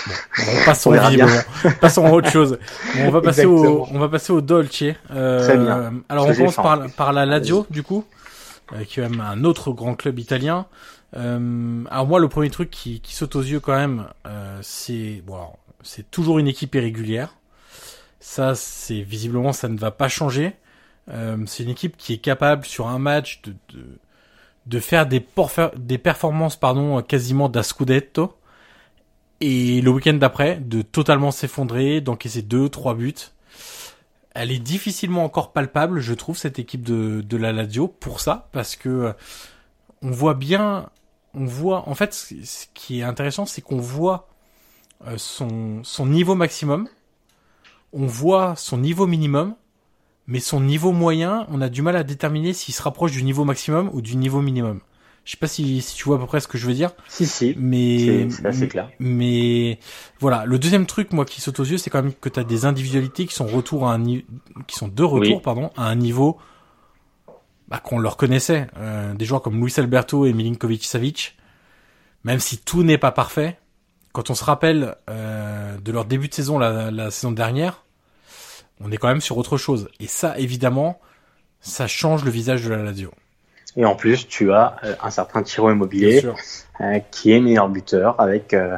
[0.07, 1.41] Bon, bon passons visiblement.
[1.81, 2.59] passons à autre chose.
[2.97, 3.83] Bon, on va passer Exactement.
[3.83, 4.85] au, on va passer au Dolce.
[5.11, 5.95] Euh, Très bien.
[6.09, 8.05] Alors on commence par, par la Lazio du coup,
[8.73, 10.67] euh, qui est même un autre grand club italien.
[11.17, 14.07] Euh, alors moi, le premier truc qui, qui saute aux yeux quand même,
[14.63, 15.41] c'est bon,
[15.83, 17.35] c'est toujours une équipe irrégulière.
[18.21, 20.53] Ça, c'est visiblement, ça ne va pas changer.
[21.09, 23.99] Euh, c'est une équipe qui est capable sur un match de de,
[24.67, 25.21] de faire des,
[25.99, 28.37] performances pardon quasiment da scudetto
[29.41, 33.15] et le week-end d'après de totalement s'effondrer, d'encaisser deux, trois buts.
[34.35, 38.49] Elle est difficilement encore palpable, je trouve, cette équipe de, de la Lazio pour ça,
[38.53, 39.15] parce que
[40.03, 40.91] on voit bien,
[41.35, 44.29] on voit, en fait, ce qui est intéressant, c'est qu'on voit
[45.07, 46.89] euh, son, son niveau maximum,
[47.93, 49.57] on voit son niveau minimum,
[50.31, 53.45] mais son niveau moyen, on a du mal à déterminer s'il se rapproche du niveau
[53.45, 54.81] maximum ou du niveau minimum.
[55.25, 56.93] Je sais pas si, si tu vois à peu près ce que je veux dire.
[57.09, 57.55] Si, si.
[57.59, 58.89] Mais, c'est assez clair.
[59.01, 59.81] Mais,
[60.21, 60.45] voilà.
[60.47, 62.65] Le deuxième truc, moi, qui saute aux yeux, c'est quand même que tu as des
[62.65, 65.43] individualités qui sont retour à un qui sont de retour, oui.
[65.43, 66.39] pardon, à un niveau,
[67.67, 68.69] bah, qu'on leur connaissait.
[68.79, 71.37] Euh, des joueurs comme Luis Alberto et Milinkovic Savic.
[72.23, 73.59] Même si tout n'est pas parfait,
[74.13, 77.83] quand on se rappelle, euh, de leur début de saison la, la saison dernière,
[78.81, 79.89] on est quand même sur autre chose.
[80.01, 81.01] Et ça, évidemment,
[81.61, 83.11] ça change le visage de la Lazio.
[83.77, 86.25] Et en plus, tu as euh, un certain Tiro Immobilier
[86.81, 88.77] euh, qui est meilleur buteur avec euh,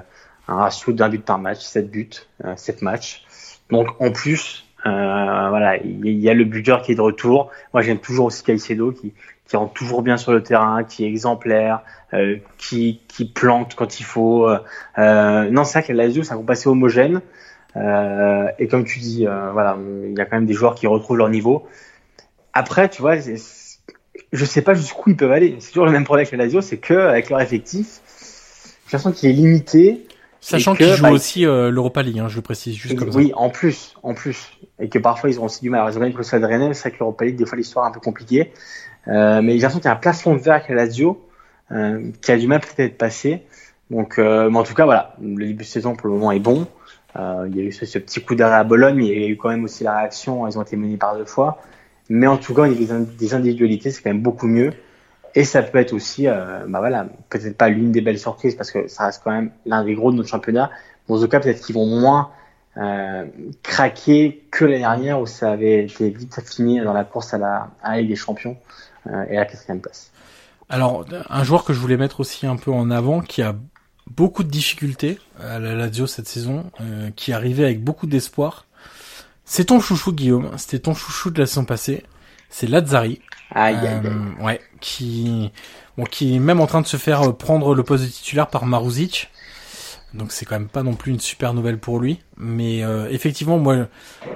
[0.49, 2.11] un ratio d'un but par match, 7 buts,
[2.57, 3.25] 7 matchs.
[3.71, 7.51] Donc en plus, euh, voilà, il y a le buteur qui est de retour.
[7.73, 9.13] Moi, j'aime toujours aussi Caicedo qui
[9.47, 11.83] qui rentre toujours bien sur le terrain, qui est exemplaire,
[12.15, 14.49] euh, qui qui plante quand il faut.
[14.49, 17.21] Euh, non, c'est vrai que la Lazio, c'est un groupe assez homogène.
[17.77, 20.87] Euh, et comme tu dis, euh, voilà, il y a quand même des joueurs qui
[20.87, 21.67] retrouvent leur niveau.
[22.53, 25.57] Après, tu vois, je sais pas jusqu'où ils peuvent aller.
[25.61, 28.01] C'est toujours le même problème avec la Lazio, c'est que avec leur effectif,
[28.87, 30.07] j'ai l'impression qu'il est limité.
[30.41, 33.13] Sachant qu'ils jouent bah, aussi euh, l'Europa League, hein, je le précise juste comme oui,
[33.13, 33.19] ça.
[33.21, 35.81] Oui, en plus, en plus, et que parfois ils ont aussi du mal.
[35.81, 37.87] Alors, ils ont gagné le Stade Rennais, c'est vrai que l'Europa League des fois l'histoire
[37.87, 38.53] est un peu compliquée.
[39.09, 41.29] Euh, mais j'ai l'impression qu'il y a un plafond de verre avec la Lazio
[42.21, 43.45] qui a du mal peut-être passé.
[43.89, 46.67] Donc, mais en tout cas, voilà, le début de saison pour le moment est bon.
[47.17, 49.37] Euh, il y a eu ce, petit coup d'arrêt à Bologne, il y a eu
[49.37, 51.59] quand même aussi la réaction, ils ont été menés par deux fois.
[52.09, 54.73] Mais en tout cas, il y a des individualités, c'est quand même beaucoup mieux.
[55.35, 58.71] Et ça peut être aussi, euh, bah voilà, peut-être pas l'une des belles surprises parce
[58.71, 60.71] que ça reste quand même l'un des gros de notre championnat.
[61.09, 62.31] Bon, en tout cas, peut-être qu'ils vont moins
[62.77, 63.25] euh,
[63.63, 67.71] craquer que l'année dernière où ça avait été vite fini dans la course à la,
[67.83, 68.57] à Ligue des Champions
[69.07, 70.11] euh, et à la quatrième place.
[70.69, 73.55] Alors, un joueur que je voulais mettre aussi un peu en avant, qui a
[74.11, 78.67] beaucoup de difficultés à la Lazio cette saison, euh, qui arrivait avec beaucoup d'espoir.
[79.45, 82.05] C'est ton chouchou Guillaume, c'était ton chouchou de la saison passée.
[82.49, 83.21] C'est Lazzari.
[83.51, 84.01] Aïe, aïe, aïe.
[84.05, 85.51] Euh, ouais, qui,
[85.97, 88.67] bon, qui est même en train de se faire prendre le poste de titulaire par
[88.67, 89.31] Maruzic.
[90.15, 92.21] Donc c'est quand même pas non plus une super nouvelle pour lui.
[92.37, 93.89] Mais euh, effectivement, moi,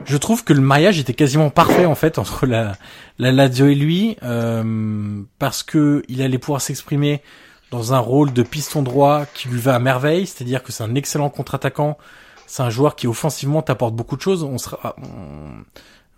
[0.05, 2.73] je trouve que le mariage était quasiment parfait en fait entre la,
[3.19, 7.23] la Lazio et lui, euh, parce que il allait pouvoir s'exprimer
[7.71, 10.95] dans un rôle de piston droit qui lui va à merveille, c'est-à-dire que c'est un
[10.95, 11.99] excellent contre-attaquant,
[12.47, 14.43] c'est un joueur qui offensivement t'apporte beaucoup de choses.
[14.45, 15.65] On se, on,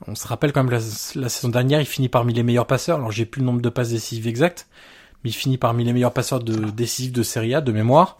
[0.06, 2.98] on se rappelle quand même la, la, saison dernière, il finit parmi les meilleurs passeurs.
[2.98, 4.66] Alors j'ai plus le nombre de passes décisives exactes,
[5.24, 8.18] mais il finit parmi les meilleurs passeurs de décisifs de Serie A de mémoire.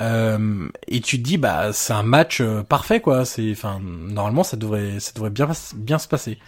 [0.00, 3.24] Euh, et tu te dis bah c'est un match euh, parfait quoi.
[3.24, 6.38] C'est enfin normalement ça devrait ça devrait bien bien se passer.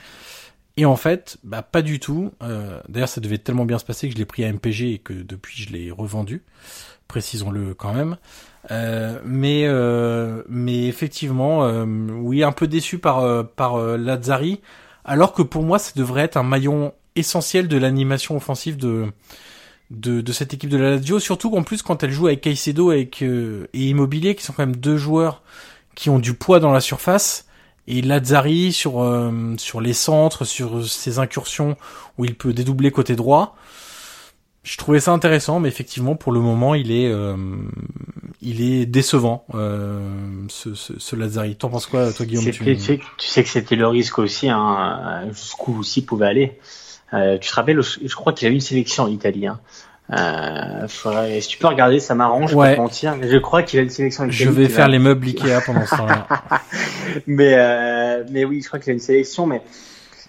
[0.79, 2.31] Et en fait, bah pas du tout.
[2.41, 4.99] Euh, D'ailleurs, ça devait tellement bien se passer que je l'ai pris à MPG et
[4.99, 6.45] que depuis je l'ai revendu.
[7.09, 8.17] Précisons-le quand même.
[8.71, 14.61] Euh, mais euh, mais effectivement, euh, oui, un peu déçu par euh, par euh, Lazzari,
[15.05, 19.07] alors que pour moi, ça devrait être un maillon essentiel de l'animation offensive de,
[19.91, 21.19] de de cette équipe de la Lazio.
[21.19, 24.77] Surtout qu'en plus, quand elle joue avec Caicedo avec, et Immobilier, qui sont quand même
[24.77, 25.43] deux joueurs
[25.97, 27.48] qui ont du poids dans la surface
[27.89, 31.77] et Lazzari sur euh, sur les centres, sur ses incursions
[32.19, 33.57] où il peut dédoubler côté droit.
[34.63, 37.37] Je trouvais ça intéressant, mais effectivement pour le moment il est euh,
[38.43, 40.01] il est décevant euh,
[40.49, 41.57] ce, ce, ce Lazzari.
[41.57, 42.77] T'en penses quoi toi Guillaume tu...
[42.77, 46.59] Tu, sais, que c'était le risque aussi, hein, jusqu'où aussi pouvait aller.
[47.15, 49.47] Euh, tu te rappelles, je crois qu'il a eu une sélection en Italie.
[49.47, 49.61] Hein.
[50.11, 52.77] Euh, faudrait, si tu peux regarder, ça m'arrange, ouais.
[52.77, 54.25] pas mentir, mais je crois qu'il a une sélection.
[54.29, 56.27] Je vais faire les meubles Ikea pendant ce temps-là.
[57.27, 59.61] mais euh, mais oui, je crois qu'il a une sélection, mais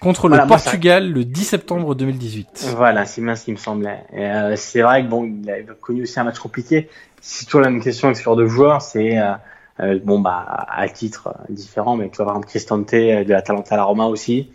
[0.01, 1.17] contre voilà, le Portugal moi, ça...
[1.19, 2.73] le 10 septembre 2018.
[2.75, 4.03] Voilà, c'est bien ce qui me semblait.
[4.13, 6.89] Euh, c'est vrai que bon, il a connu aussi un match compliqué.
[7.21, 10.89] C'est toujours la même question avec ce genre de joueur, c'est euh, bon bah à
[10.89, 14.49] titre différent, mais tu par exemple Cristante de la Talenta à la Roma aussi.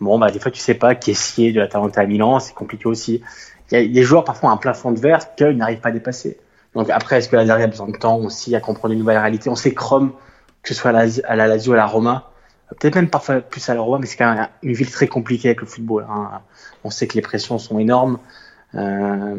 [0.00, 2.86] Bon bah des fois tu sais pas Caissier de la Talenta à Milan, c'est compliqué
[2.86, 3.22] aussi
[3.70, 6.38] il y a des joueurs parfois un plafond de verre qu'ils n'arrivent pas à dépasser.
[6.74, 9.48] Donc après, est-ce que la a besoin de temps aussi à comprendre une nouvelle réalité
[9.48, 10.12] On sait Chrome,
[10.62, 12.30] que ce soit à la, à la Lazio, à la Roma,
[12.78, 15.48] peut-être même parfois plus à la Roma, mais c'est quand même une ville très compliquée
[15.48, 16.06] avec le football.
[16.10, 16.40] Hein.
[16.82, 18.18] On sait que les pressions sont énormes.
[18.74, 19.36] Euh,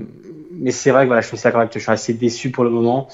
[0.51, 2.63] mais c'est vrai que voilà, je suis d'accord avec toi, je suis assez déçu pour
[2.63, 3.09] le moment.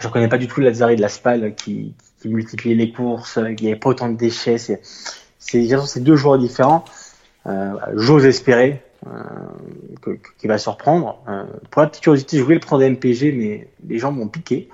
[0.00, 3.38] Je ne connais pas du tout Lazzari de la Spal qui, qui multipliait les courses,
[3.38, 4.58] il n'y avait pas autant de déchets.
[4.58, 4.80] C'est,
[5.38, 6.84] c'est, deux joueurs différents.
[7.46, 8.93] Euh, J'ose espérer, euh,
[10.00, 11.18] que, qui va surprendre.
[11.28, 14.68] Euh, pour la petite curiosité, je voulais le prendre MPG, mais les gens m'ont piqué.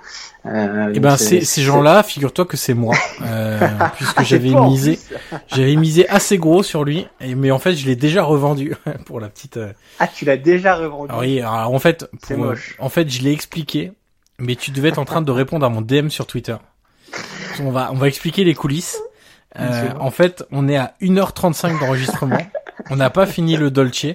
[0.47, 3.59] Euh, et ben ces, gens-là, figure-toi que c'est moi, euh,
[3.97, 4.99] puisque j'avais misé,
[5.49, 8.75] j'avais misé assez gros sur lui, et, mais en fait je l'ai déjà revendu
[9.05, 9.59] pour la petite.
[9.59, 9.73] Euh...
[9.99, 11.11] Ah, tu l'as déjà revendu.
[11.11, 13.93] Alors, oui, alors, en fait, pour, en fait je l'ai expliqué,
[14.39, 16.57] mais tu devais être en train de répondre à mon DM sur Twitter.
[17.61, 18.99] On va, on va expliquer les coulisses.
[19.59, 22.39] Euh, en fait, on est à 1h35 d'enregistrement.
[22.89, 24.07] On n'a pas fini le Dolce.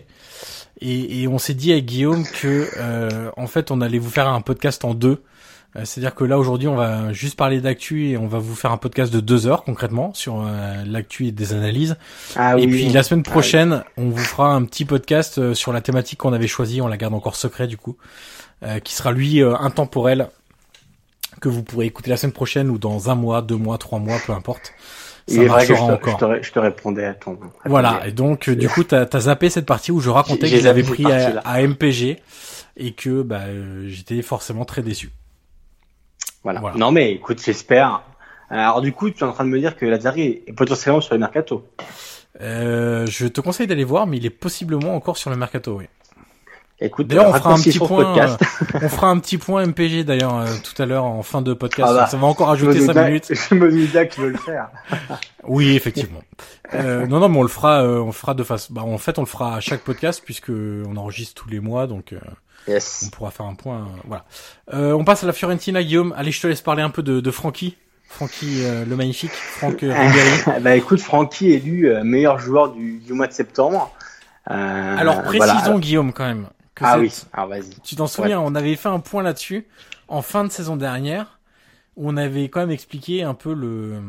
[0.82, 4.28] Et, et on s'est dit avec Guillaume que euh, en fait on allait vous faire
[4.28, 5.24] un podcast en deux.
[5.76, 8.72] Euh, c'est-à-dire que là aujourd'hui on va juste parler d'actu et on va vous faire
[8.72, 11.98] un podcast de deux heures concrètement sur euh, l'actu et des analyses.
[12.36, 12.68] Ah, et oui.
[12.68, 14.06] puis la semaine prochaine ah, oui.
[14.06, 16.98] on vous fera un petit podcast euh, sur la thématique qu'on avait choisie, on la
[16.98, 17.98] garde encore secret du coup,
[18.64, 20.30] euh, qui sera lui intemporel
[21.42, 24.18] que vous pourrez écouter la semaine prochaine ou dans un mois, deux mois, trois mois,
[24.26, 24.74] peu importe
[25.28, 26.20] ça Il je te, encore.
[26.20, 27.40] Je te, je te, répondais à ton.
[27.64, 28.02] À voilà.
[28.06, 31.12] Et donc, du coup, t'as as zappé cette partie où je racontais que j'avais pris
[31.12, 32.20] à, à, MPG
[32.78, 35.10] et que bah, euh, j'étais forcément très déçu.
[36.44, 36.60] Voilà.
[36.60, 36.78] voilà.
[36.78, 38.04] Non, mais écoute, j'espère.
[38.50, 41.16] Alors du coup, tu es en train de me dire que Lazari est potentiellement sur
[41.16, 41.68] le mercato.
[42.42, 45.86] Euh, je te conseille d'aller voir, mais il est possiblement encore sur le mercato, oui.
[46.82, 48.04] Écoute, D'ailleurs, on euh, fera un petit point.
[48.04, 48.38] podcast.
[48.76, 51.54] euh, on fera un petit point MPG d'ailleurs euh, tout à l'heure en fin de
[51.54, 51.90] podcast.
[51.90, 53.32] Ah bah, ça va encore ajouter doute 5 bien- minutes.
[53.32, 54.70] Je me doute bien qu'il veut le faire.
[55.48, 56.22] Oui, effectivement.
[56.74, 58.74] Euh, non, non, mais on le fera, euh, on le fera de façon.
[58.74, 61.86] Bah, en fait, on le fera à chaque podcast puisque on enregistre tous les mois,
[61.88, 62.20] donc euh,
[62.68, 63.10] on Yes.
[63.14, 63.88] pourra faire un point.
[64.08, 64.26] voilà.
[64.74, 66.14] Euh, on passe à la Fiorentina, Guillaume.
[66.18, 67.78] Allez, je te laisse parler un peu de, de Francky.
[68.10, 69.32] Francky, euh, le magnifique.
[69.32, 69.86] Franck
[70.62, 73.94] bah écoute, Francky élu meilleur joueur du, du mois de septembre.
[74.50, 75.54] Euh, Alors voilà.
[75.54, 76.48] précisons, Guillaume, quand même.
[76.76, 77.70] Que Ah oui, alors vas-y.
[77.84, 79.68] Tu t'en souviens, on avait fait un point là-dessus
[80.08, 81.40] en fin de saison dernière,
[81.96, 84.02] où on avait quand même expliqué un peu le,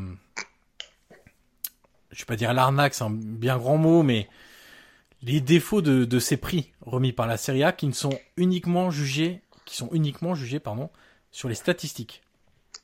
[2.11, 4.29] je vais pas dire l'arnaque, c'est un bien grand mot, mais
[5.23, 8.91] les défauts de, de ces prix remis par la Serie A qui ne sont uniquement
[8.91, 10.91] jugés, qui sont uniquement jugés, pardon,
[11.31, 12.23] sur les statistiques.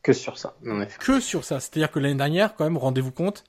[0.02, 0.54] Que sur ça.
[0.66, 0.98] En effet.
[0.98, 1.60] Que sur ça.
[1.60, 3.44] C'est-à-dire que l'année dernière, quand même, rendez-vous compte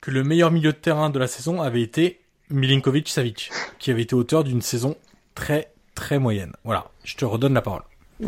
[0.00, 2.20] que le meilleur milieu de terrain de la saison avait été
[2.50, 4.96] Milinkovic-Savic, qui avait été auteur d'une saison
[5.34, 6.52] très, très moyenne.
[6.64, 6.86] Voilà.
[7.04, 7.82] Je te redonne la parole.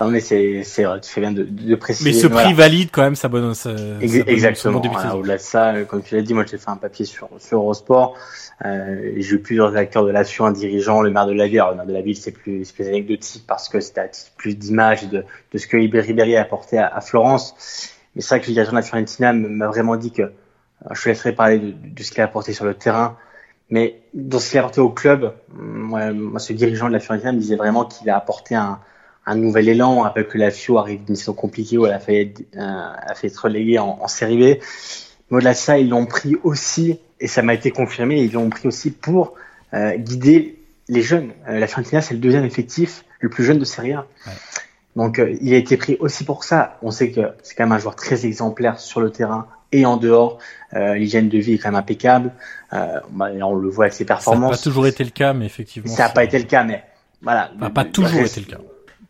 [0.00, 2.10] Non mais c'est c'est vrai, tu fais bien de, de préciser.
[2.10, 2.44] Mais ce Voilà.
[2.46, 3.70] prix valide quand même sa bonne, sa
[4.00, 4.80] Ex- Exactement.
[4.80, 5.16] Voilà.
[5.16, 7.58] Au-delà de ça, euh, comme tu l'as dit, moi j'ai fait un papier sur, sur
[7.58, 8.16] Eurosport.
[8.64, 11.60] Euh, j'ai eu plusieurs acteurs de l'action, un dirigeant, le maire de la ville.
[11.60, 14.08] Alors, le maire de la ville, c'est plus, c'est plus anecdotique parce que c'était à
[14.08, 17.54] titre plus d'image de, de ce que Ribéry Ribéry a apporté à, à Florence.
[18.14, 20.30] Mais c'est vrai que le dirigeant de la Fiorentina m'a vraiment dit que, euh,
[20.92, 23.16] je te laisserai parler de, de ce qu'il a apporté sur le terrain.
[23.70, 27.32] Mais dans ce qu'il a apporté au club, moi, moi, ce dirigeant de la Fiorentina
[27.32, 28.80] me disait vraiment qu'il a apporté un,
[29.26, 29.94] un nouvel élan.
[29.98, 33.14] On rappelle que la Fio arrive d'une saison compliquée où elle a fait, euh, a
[33.14, 34.58] fait être reléguée en, en série B.
[35.30, 38.50] Mais au-delà de ça, ils l'ont pris aussi, et ça m'a été confirmé, ils l'ont
[38.50, 39.34] pris aussi pour
[39.72, 41.30] euh, guider les jeunes.
[41.48, 44.06] Euh, la Fiorentina, c'est le deuxième effectif le plus jeune de Serie A.
[44.26, 44.32] Ouais.
[44.96, 46.76] Donc, euh, il a été pris aussi pour ça.
[46.82, 49.96] On sait que c'est quand même un joueur très exemplaire sur le terrain et en
[49.96, 50.38] dehors.
[50.74, 52.32] Euh, L'hygiène de vie est quand même impeccable.
[52.72, 54.58] Euh, bah, on le voit avec ses Ça n'a performances.
[54.58, 55.90] pas toujours été le cas, mais effectivement.
[55.92, 56.84] Ça n'a pas été le cas, mais
[57.22, 57.50] voilà.
[57.56, 58.62] Enfin, pas toujours reste- été le cas.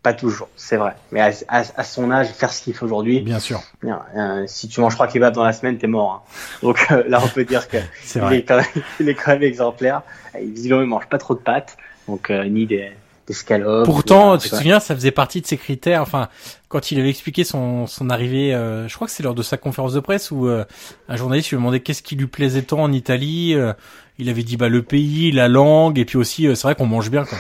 [0.03, 0.93] Pas toujours, c'est vrai.
[1.13, 3.61] Mais à, à- à son âge, faire ce qu'il fait aujourd'hui, Bien sûr.
[3.83, 6.25] bien, euh, si tu manges trois kebabs dans la semaine, t'es mort.
[6.27, 6.59] hein.
[6.63, 9.43] Donc là, on peut dire que C'est il est, quand même, il est quand même
[9.43, 10.01] exemplaire.
[10.39, 11.77] Et visiblement, il mange pas trop de pâtes,
[12.09, 12.93] donc ni des,
[13.31, 13.85] des scalopes.
[13.85, 16.03] Pourtant, tu te souviens, ça faisait partie de ses critères.
[16.03, 16.29] Enfin,
[16.69, 19.57] quand il avait expliqué son, son arrivée, euh, je crois que c'est lors de sa
[19.57, 20.65] conférence de presse où euh,
[21.09, 23.55] un journaliste lui demandait qu'est-ce qui lui plaisait tant en Italie.
[23.55, 23.73] euh,
[24.19, 26.87] il avait dit bah le pays, la langue, et puis aussi euh, c'est vrai qu'on
[26.87, 27.25] mange bien.
[27.25, 27.39] Quoi.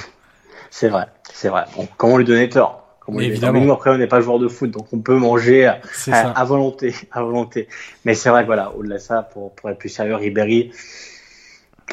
[0.71, 1.65] C'est vrai, c'est vrai.
[1.77, 2.87] Bon, comment lui donner tort?
[3.05, 3.21] Tort?
[3.21, 3.59] Évidemment.
[3.59, 5.81] Mais nous, après, on n'est pas joueur de foot, donc on peut manger à,
[6.12, 7.67] à volonté, à volonté.
[8.05, 10.71] Mais c'est vrai que voilà, au-delà de ça, pour, pour être plus sérieux, Ribéry,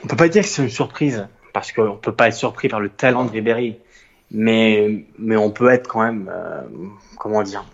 [0.04, 2.80] on peut pas dire que c'est une surprise, parce qu'on peut pas être surpris par
[2.80, 3.78] le talent de Ribéry,
[4.32, 6.62] mais mais on peut être quand même, euh,
[7.18, 7.66] comment dire,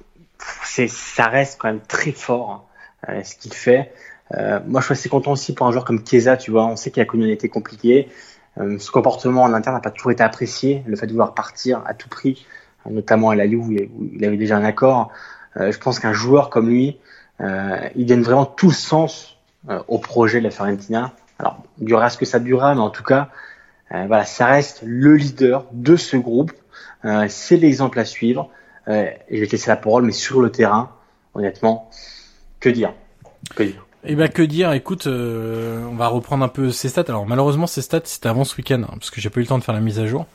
[0.63, 2.67] c'est ça reste quand même très fort
[3.07, 3.93] hein, ce qu'il fait.
[4.35, 6.65] Euh, moi, je suis assez content aussi pour un joueur comme Chiesa, tu vois.
[6.65, 8.09] On sait qu'il a connu une été compliquée.
[8.59, 10.83] Euh, ce comportement en interne n'a pas toujours été apprécié.
[10.87, 12.45] Le fait de vouloir partir à tout prix,
[12.89, 13.71] notamment à la Ligue où
[14.13, 15.11] il avait déjà un accord.
[15.57, 16.97] Euh, je pense qu'un joueur comme lui,
[17.41, 19.37] euh, il donne vraiment tout le sens
[19.69, 21.13] euh, au projet de la Fiorentina.
[21.39, 23.29] Alors, durera ce que ça durera, mais en tout cas,
[23.93, 26.51] voilà, ça reste le leader de ce groupe.
[27.05, 28.49] Euh, c'est l'exemple à suivre.
[28.87, 30.91] Euh, je vais te laisser la parole, mais sur le terrain,
[31.33, 31.89] honnêtement,
[32.59, 32.93] que dire?
[33.55, 33.85] Que dire?
[34.05, 34.73] Eh ben que dire?
[34.73, 37.05] Écoute, euh, on va reprendre un peu ses stats.
[37.07, 39.47] Alors malheureusement ses stats c'était avant ce week-end, hein, parce que j'ai pas eu le
[39.47, 40.25] temps de faire la mise à jour.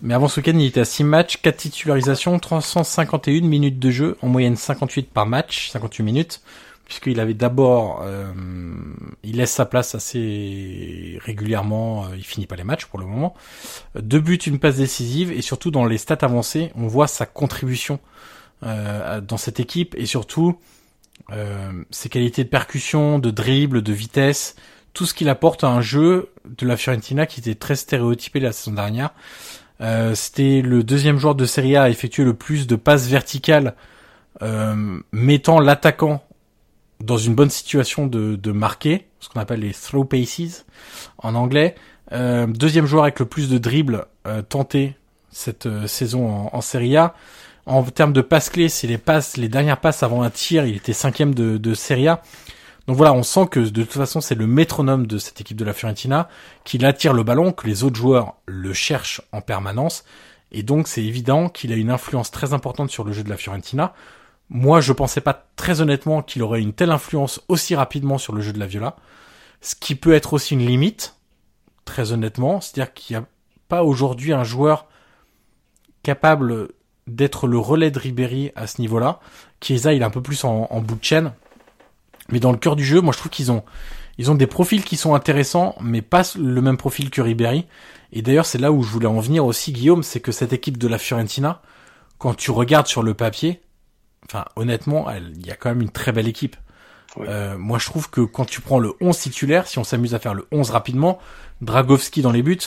[0.00, 4.18] Mais avant ce week-end, il était à 6 matchs, 4 titularisations, 351 minutes de jeu,
[4.22, 6.40] en moyenne 58 par match, 58 minutes,
[6.84, 8.32] puisqu'il avait d'abord, euh,
[9.22, 13.34] il laisse sa place assez régulièrement, euh, il finit pas les matchs pour le moment.
[13.98, 18.00] Deux buts, une passe décisive, et surtout dans les stats avancées, on voit sa contribution
[18.64, 20.58] euh, dans cette équipe, et surtout
[21.32, 24.56] euh, ses qualités de percussion, de dribble, de vitesse,
[24.92, 28.52] tout ce qu'il apporte à un jeu de la Fiorentina qui était très stéréotypé la
[28.52, 29.10] saison dernière.
[29.80, 33.74] Euh, C'était le deuxième joueur de Serie A à effectuer le plus de passes verticales,
[34.42, 36.23] euh, mettant l'attaquant
[37.00, 40.64] dans une bonne situation de, de marquer, ce qu'on appelle les throw passes
[41.18, 41.74] en anglais.
[42.12, 44.96] Euh, deuxième joueur avec le plus de dribbles euh, tentés
[45.30, 47.14] cette euh, saison en, en Serie A.
[47.66, 50.76] En termes de passes clés, c'est les passes, les dernières passes avant un tir, il
[50.76, 52.22] était cinquième de, de Serie A.
[52.86, 55.64] Donc voilà, on sent que de toute façon c'est le métronome de cette équipe de
[55.64, 56.28] la Fiorentina,
[56.64, 60.04] qu'il attire le ballon, que les autres joueurs le cherchent en permanence,
[60.52, 63.38] et donc c'est évident qu'il a une influence très importante sur le jeu de la
[63.38, 63.94] Fiorentina.
[64.50, 68.42] Moi, je pensais pas très honnêtement qu'il aurait une telle influence aussi rapidement sur le
[68.42, 68.96] jeu de la Viola,
[69.60, 71.16] ce qui peut être aussi une limite,
[71.84, 73.26] très honnêtement, c'est-à-dire qu'il n'y a
[73.68, 74.86] pas aujourd'hui un joueur
[76.02, 76.68] capable
[77.06, 79.20] d'être le relais de Ribéry à ce niveau-là.
[79.60, 81.32] Chiesa, il est un peu plus en, bout de chaîne.
[82.30, 83.64] Mais dans le cœur du jeu, moi je trouve qu'ils ont
[84.16, 87.66] ils ont des profils qui sont intéressants, mais pas le même profil que Ribéry.
[88.12, 90.78] Et d'ailleurs, c'est là où je voulais en venir aussi, Guillaume, c'est que cette équipe
[90.78, 91.62] de la Fiorentina,
[92.18, 93.60] quand tu regardes sur le papier,
[94.26, 96.56] enfin honnêtement, il y a quand même une très belle équipe.
[97.20, 100.18] Euh, moi, je trouve que quand tu prends le 11 titulaire, si on s'amuse à
[100.18, 101.18] faire le 11 rapidement,
[101.60, 102.58] Dragowski dans les buts,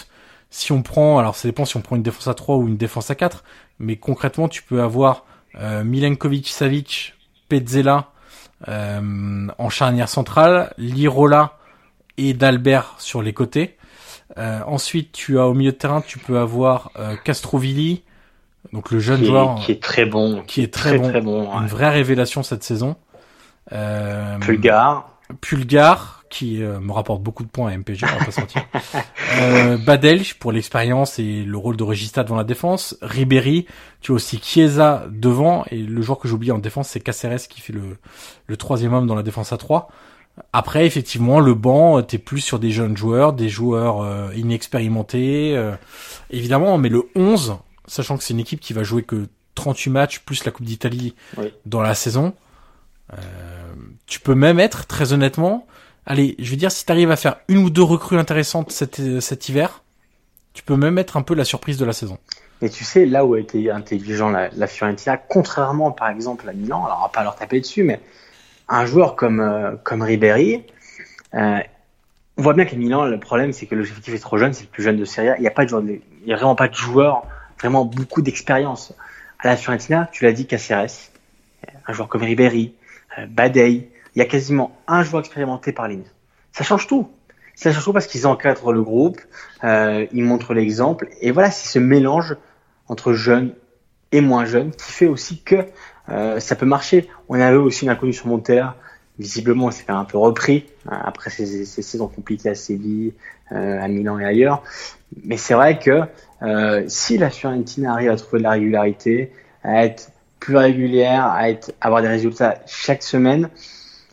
[0.50, 2.78] si on prend, alors ça dépend si on prend une défense à 3 ou une
[2.78, 3.44] défense à 4,
[3.80, 5.26] mais concrètement, tu peux avoir
[5.56, 7.16] euh, Milenkovic-Savic,
[7.50, 8.12] Petzela,
[8.68, 11.58] euh, en charnière centrale, Lirola
[12.18, 13.78] et Dalbert sur les côtés.
[14.38, 18.04] Euh, ensuite, tu as au milieu de terrain, tu peux avoir euh, Castrovilli,
[18.74, 22.44] donc le jeune joueur qui est très bon, qui est très, bon, une vraie révélation
[22.44, 22.96] cette saison.
[23.74, 25.10] Euh, Pulgar,
[25.42, 28.62] Pulgar, qui euh, me rapporte beaucoup de points à MPG, on va pas sortir.
[29.42, 32.98] euh, Badelj pour l'expérience et le rôle de Regista devant la défense.
[33.02, 33.66] Ribéry,
[34.02, 37.62] tu as aussi Chiesa devant et le joueur que j'oublie en défense c'est Caceres qui
[37.62, 37.98] fait le,
[38.46, 39.90] le troisième homme dans la défense à 3.
[40.54, 45.72] Après, effectivement, le banc, t'es plus sur des jeunes joueurs, des joueurs euh, inexpérimentés, euh,
[46.30, 47.58] évidemment, mais le 11,
[47.88, 51.16] sachant que c'est une équipe qui va jouer que 38 matchs plus la Coupe d'Italie
[51.66, 52.34] dans la saison,
[53.14, 53.18] euh,
[54.06, 55.66] tu peux même être, très honnêtement,
[56.06, 59.50] allez, je veux dire, si t'arrives à faire une ou deux recrues intéressantes cet, cet
[59.50, 59.84] hiver,
[60.54, 62.18] tu peux même être un peu la surprise de la saison.
[62.62, 66.54] Et tu sais, là où a été intelligent la, la Fiorentina, contrairement par exemple à
[66.54, 68.00] Milan, alors on va pas leur taper dessus, mais
[68.68, 70.64] un joueur comme, euh, comme Ribéry,
[71.36, 71.60] euh,
[72.38, 74.70] on voit bien qu'à Milan, le problème, c'est que l'objectif est trop jeune, c'est le
[74.70, 75.38] plus jeune de Serie A.
[75.38, 77.24] Il n'y a pas de joueur, il y a vraiment pas de joueur,
[77.60, 78.94] vraiment beaucoup d'expérience.
[79.40, 81.12] À la Fiorentina, tu l'as dit, Caceres,
[81.88, 82.74] un joueur comme Ribéry,
[83.18, 86.06] euh, Badei, il y a quasiment un joueur expérimenté par ligne.
[86.52, 87.10] Ça change tout.
[87.56, 89.20] Ça change tout parce qu'ils encadrent le groupe,
[89.64, 92.36] euh, ils montrent l'exemple, et voilà, c'est ce mélange
[92.88, 93.54] entre jeunes
[94.12, 95.66] et moins jeunes qui fait aussi que
[96.10, 97.10] euh, ça peut marcher.
[97.30, 98.76] On avait aussi une inconnue sur Montella.
[99.20, 103.14] Visiblement, c'est un peu repris hein, après ces, ces, saisons compliquées à Séville,
[103.52, 104.64] euh, à Milan et ailleurs.
[105.24, 106.02] Mais c'est vrai que
[106.42, 109.32] euh, si la Fiorentina arrive à trouver de la régularité,
[109.64, 113.50] à être plus régulière, à être, avoir des résultats chaque semaine,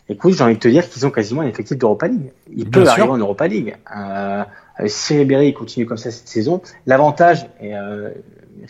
[0.09, 2.31] écoute, j'ai envie de te dire qu'ils ont quasiment un effectif d'Europa League.
[2.55, 3.75] Ils peuvent arriver en Europa League.
[3.95, 4.43] Euh,
[4.87, 8.09] si Ribéry continue comme ça cette saison, l'avantage, et euh,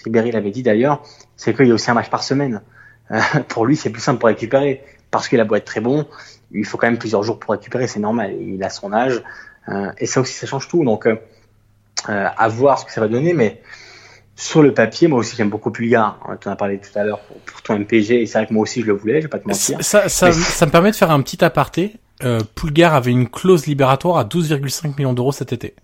[0.03, 1.03] Ribéry l'avait dit d'ailleurs,
[1.35, 2.61] c'est qu'il y a aussi un match par semaine.
[3.11, 4.84] Euh, pour lui, c'est plus simple pour récupérer.
[5.11, 6.06] Parce qu'il a beau être très bon,
[6.52, 8.34] il faut quand même plusieurs jours pour récupérer, c'est normal.
[8.41, 9.23] Il a son âge.
[9.69, 10.84] Euh, et ça aussi, ça change tout.
[10.84, 11.07] Donc,
[12.10, 13.34] euh, à voir ce que ça va donner.
[13.34, 13.61] Mais
[14.36, 16.19] sur le papier, moi aussi, j'aime beaucoup Pulgar.
[16.41, 18.22] Tu en as parlé tout à l'heure pour, pour, ton MPG.
[18.22, 19.77] Et c'est vrai que moi aussi, je le voulais, je vais pas te mentir.
[19.82, 21.95] Ça, ça, ça me permet de faire un petit aparté.
[22.23, 25.76] Euh, Pulgar avait une clause libératoire à 12,5 millions d'euros cet été.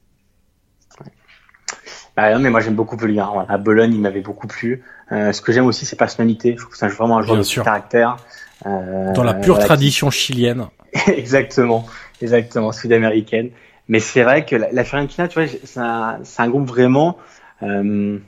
[2.15, 3.45] Bah, non, mais moi j'aime beaucoup Pulgar.
[3.49, 4.83] À Bologne, il m'avait beaucoup plu.
[5.11, 6.51] Euh, ce que j'aime aussi, c'est personnalité.
[6.51, 8.17] Je trouve que c'est vraiment un joueur de caractère.
[8.65, 10.17] Euh, Dans la pure voilà, tradition qui...
[10.17, 10.67] chilienne.
[11.07, 11.85] exactement,
[12.21, 13.49] exactement, sud-américaine.
[13.91, 17.17] Mais c'est vrai que la, la Fiorentina, tu vois, c'est un, un, groupe vraiment.
[17.61, 18.19] Euh,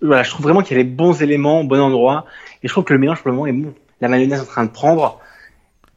[0.00, 2.24] voilà, je trouve vraiment qu'il y a les bons éléments au bon endroit.
[2.62, 3.74] Et je trouve que le mélange pour le moment est bon.
[4.00, 5.18] La mayonnaise est en train de prendre.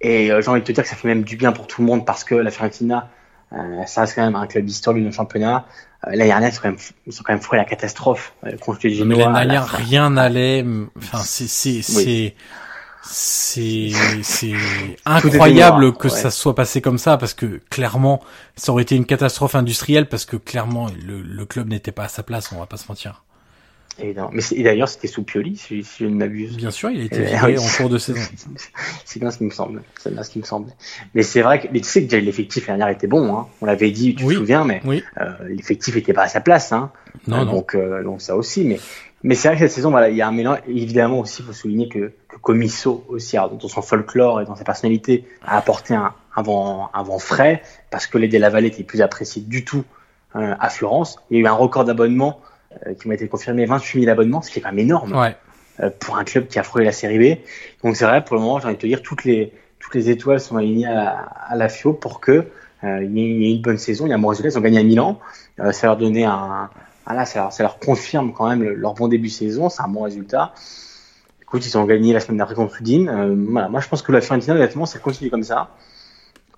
[0.01, 1.81] Et euh, j'ai envie de te dire que ça fait même du bien pour tout
[1.81, 3.09] le monde parce que la Fiorentina,
[3.53, 5.67] euh, ça reste quand même un club historique de championnat.
[6.07, 8.33] Euh, L'année dernière, ils sont quand même, ils sont quand même fous à la catastrophe.
[8.43, 10.65] Euh, contre les Mais l'année dernière, rien n'allait.
[10.97, 12.33] Enfin, c'est, c'est, c'est,
[13.03, 13.91] c'est,
[14.23, 14.53] c'est
[15.05, 16.13] incroyable que ouais.
[16.13, 18.21] ça soit passé comme ça parce que clairement,
[18.55, 22.09] ça aurait été une catastrophe industrielle parce que clairement, le, le club n'était pas à
[22.09, 22.51] sa place.
[22.51, 23.23] On va pas se mentir.
[23.99, 24.29] Évidemment.
[24.33, 26.55] Mais et d'ailleurs, c'était sous Pioli, si, si je ne m'abuse.
[26.55, 28.21] Bien sûr, il a été viré en cours de saison.
[29.05, 29.83] c'est bien ce qui me semble.
[29.99, 30.71] C'est bien ce qui me semble.
[31.13, 33.47] Mais c'est vrai que, mais tu sais que déjà l'effectif l'année dernière était bon, hein.
[33.61, 34.35] On l'avait dit, tu oui.
[34.35, 35.03] te souviens, mais oui.
[35.19, 36.91] euh, l'effectif était pas à sa place, hein.
[37.27, 38.63] Non, donc, euh, donc ça aussi.
[38.63, 38.79] Mais,
[39.23, 40.59] mais c'est vrai que cette saison, voilà, il y a un mélange.
[40.67, 44.63] Évidemment aussi, il faut souligner que, que Comiso aussi, dans son folklore et dans sa
[44.63, 49.01] personnalité, a apporté un, un vent, un vent frais parce que les Delavallet étaient plus
[49.01, 49.83] appréciés du tout
[50.35, 51.19] euh, à Florence.
[51.29, 52.41] Il y a eu un record d'abonnement
[52.87, 55.35] euh, qui m'a été confirmé 28 000 abonnements, ce qui est quand même énorme ouais.
[55.81, 57.37] euh, pour un club qui a frôlé la série B.
[57.83, 60.09] Donc c'est vrai, pour le moment, j'ai envie de te dire, toutes les toutes les
[60.09, 61.09] étoiles sont alignées à,
[61.47, 62.45] à la FIO pour que
[62.83, 64.49] euh, il y, ait une bonne saison, il y a un bon résultat.
[64.49, 65.19] Ils ont gagné à Milan,
[65.59, 66.69] euh, ça leur donnait un,
[67.05, 69.69] ah là, ça leur, ça leur confirme quand même le, leur bon début de saison,
[69.69, 70.53] c'est un bon résultat.
[71.41, 73.09] Écoute, ils ont gagné la semaine dernière contre Udine.
[73.09, 75.71] Euh, voilà, moi je pense que la Fiorentina, honnêtement, ça continue comme ça.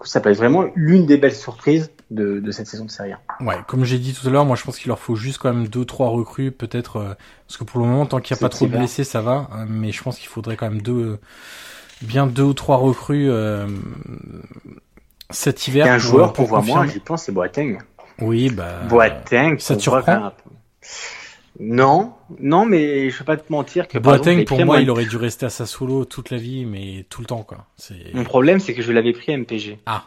[0.03, 3.19] Ça peut être vraiment l'une des belles surprises de, de, cette saison de Serie A.
[3.41, 5.53] Ouais, comme j'ai dit tout à l'heure, moi je pense qu'il leur faut juste quand
[5.53, 7.13] même deux trois recrues peut-être euh,
[7.47, 9.47] parce que pour le moment tant qu'il n'y a pas trop de blessés ça va,
[9.53, 11.19] hein, mais je pense qu'il faudrait quand même deux
[12.01, 13.65] bien deux ou trois recrues euh,
[15.33, 15.85] cet hiver.
[15.85, 17.79] Et un joueur pour, pour voir moi, j'y pense, c'est Boateng.
[18.19, 20.31] Oui, bah Boateng, ça te surprend.
[21.59, 25.17] Non, non, mais je vais pas te mentir que Boateng, pour moi, il aurait dû
[25.17, 27.67] rester à Sassuolo toute la vie, mais tout le temps, quoi.
[28.13, 29.77] Mon problème, c'est que je l'avais pris à MPG.
[29.85, 30.05] Ah.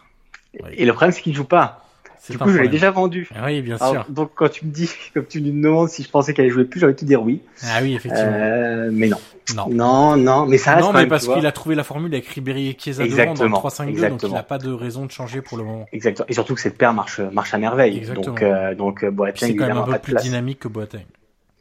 [0.72, 1.85] Et le problème, c'est qu'il joue pas.
[2.30, 3.28] Du coup, je l'ai déjà vendu.
[3.34, 4.04] Ah oui, bien sûr.
[4.08, 6.80] Donc, quand tu me dis, comme tu me demandes si je pensais qu'elle jouait plus,
[6.80, 7.42] j'aurais te dire oui.
[7.64, 8.30] Ah oui, effectivement.
[8.32, 9.18] Euh, mais non.
[9.54, 9.68] Non.
[9.68, 12.12] Non, non, mais ça reste Non, quand mais même, parce qu'il a trouvé la formule
[12.12, 15.10] avec Ribéry et Chiesa devant dans le 3-5-2, donc il n'a pas de raison de
[15.10, 15.86] changer pour le moment.
[15.92, 16.26] Exactement.
[16.28, 17.96] Et surtout que cette paire marche, marche à merveille.
[17.96, 18.26] Exactement.
[18.26, 20.24] Donc, euh, donc, euh, Boateng, c'est quand même un peu de plus place.
[20.24, 21.06] dynamique que Boateng.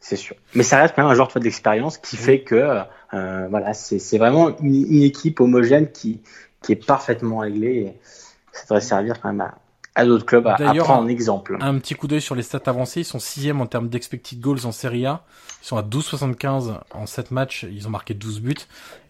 [0.00, 0.36] C'est sûr.
[0.54, 2.82] Mais ça reste quand même un joueur tu vois, d'expérience qui fait que,
[3.14, 6.20] euh, voilà, c'est c'est vraiment une, une équipe homogène qui,
[6.62, 7.76] qui est parfaitement réglée.
[7.76, 7.96] Et
[8.52, 9.54] ça devrait servir quand même à,
[9.96, 11.56] à d'autres clubs à, à D'ailleurs, prendre en exemple.
[11.60, 13.00] Un petit coup d'œil sur les stats avancées.
[13.00, 15.22] Ils sont sixième en termes d'expected goals en Serie A.
[15.62, 17.66] Ils sont à 12,75 en 7 matchs.
[17.70, 18.54] Ils ont marqué 12 buts.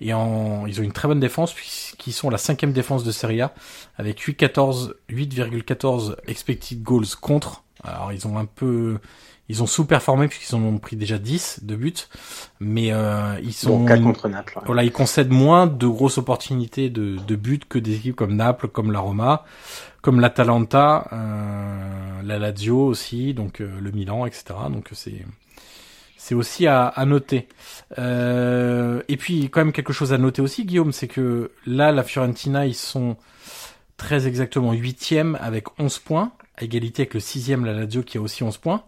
[0.00, 3.42] Et en, ils ont une très bonne défense puisqu'ils sont la cinquième défense de Serie
[3.42, 3.52] A
[3.98, 7.64] avec 8,14 8,14 expected goals contre.
[7.82, 8.98] Alors, ils ont un peu,
[9.48, 11.94] ils ont sous-performé puisqu'ils en ont pris déjà 10 de buts.
[12.60, 14.58] Mais, euh, ils sont, Donc 4 contre Naples.
[14.58, 14.62] ouais.
[14.66, 18.68] voilà, ils concèdent moins de grosses opportunités de, de buts que des équipes comme Naples,
[18.68, 19.44] comme la Roma,
[20.02, 24.44] comme l'Atalanta, euh, la Lazio aussi, donc euh, le Milan, etc.
[24.70, 25.24] Donc c'est
[26.16, 27.46] c'est aussi à, à noter.
[27.98, 32.02] Euh, et puis quand même quelque chose à noter aussi, Guillaume, c'est que là, la
[32.02, 33.16] Fiorentina, ils sont
[33.96, 38.20] très exactement huitième avec 11 points, à égalité avec le sixième, la Lazio, qui a
[38.20, 38.82] aussi 11 points.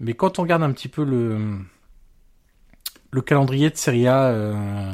[0.00, 1.38] Mais quand on regarde un petit peu le
[3.10, 4.92] le calendrier de Serie A, euh,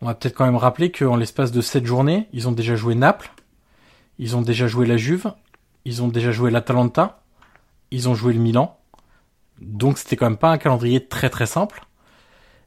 [0.00, 2.94] on va peut-être quand même rappeler qu'en l'espace de 7 journées, ils ont déjà joué
[2.94, 3.30] Naples,
[4.18, 5.32] ils ont déjà joué la Juve,
[5.84, 7.22] ils ont déjà joué l'Atalanta,
[7.90, 8.78] ils ont joué le Milan.
[9.60, 11.82] Donc c'était quand même pas un calendrier très très simple.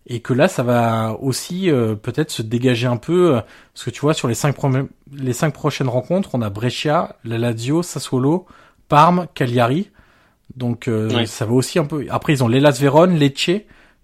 [0.07, 3.41] Et que là, ça va aussi euh, peut-être se dégager un peu, euh,
[3.73, 7.17] parce que tu vois, sur les cinq, prome- les cinq prochaines rencontres, on a Brescia,
[7.23, 8.47] la Lazio, Sassuolo,
[8.87, 9.91] Parme, Cagliari.
[10.59, 12.05] Donc euh, ça va aussi un peu.
[12.09, 13.51] Après, ils ont l'Elas Vérone, Lecce.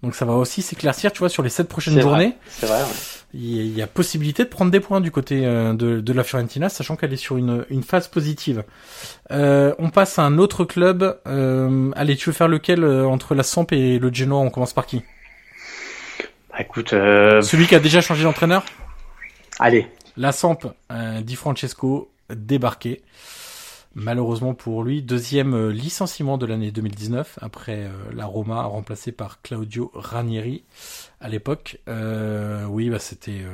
[0.02, 2.32] Donc ça va aussi s'éclaircir, tu vois, sur les sept prochaines journées.
[2.48, 2.80] C'est vrai.
[2.80, 2.88] ouais.
[3.34, 6.00] Il y a- il y a possibilité de prendre des points du côté euh, de,
[6.00, 8.62] de la Fiorentina, sachant qu'elle est sur une, une phase positive.
[9.30, 11.18] Euh, on passe à un autre club.
[11.26, 14.38] Euh, allez, tu veux faire lequel euh, entre la Samp et le Genoa?
[14.38, 15.02] On commence par qui?
[16.50, 18.64] Bah, écoute, euh, Celui qui a déjà changé d'entraîneur?
[19.58, 19.86] Allez.
[20.16, 20.58] La Samp,
[20.92, 23.02] euh, Di Francesco, débarqué.
[23.98, 29.40] Malheureusement pour lui, deuxième euh, licenciement de l'année 2019 après euh, la Roma remplacée par
[29.40, 30.64] Claudio Ranieri
[31.22, 31.80] à l'époque.
[31.88, 33.46] Euh, oui, bah c'était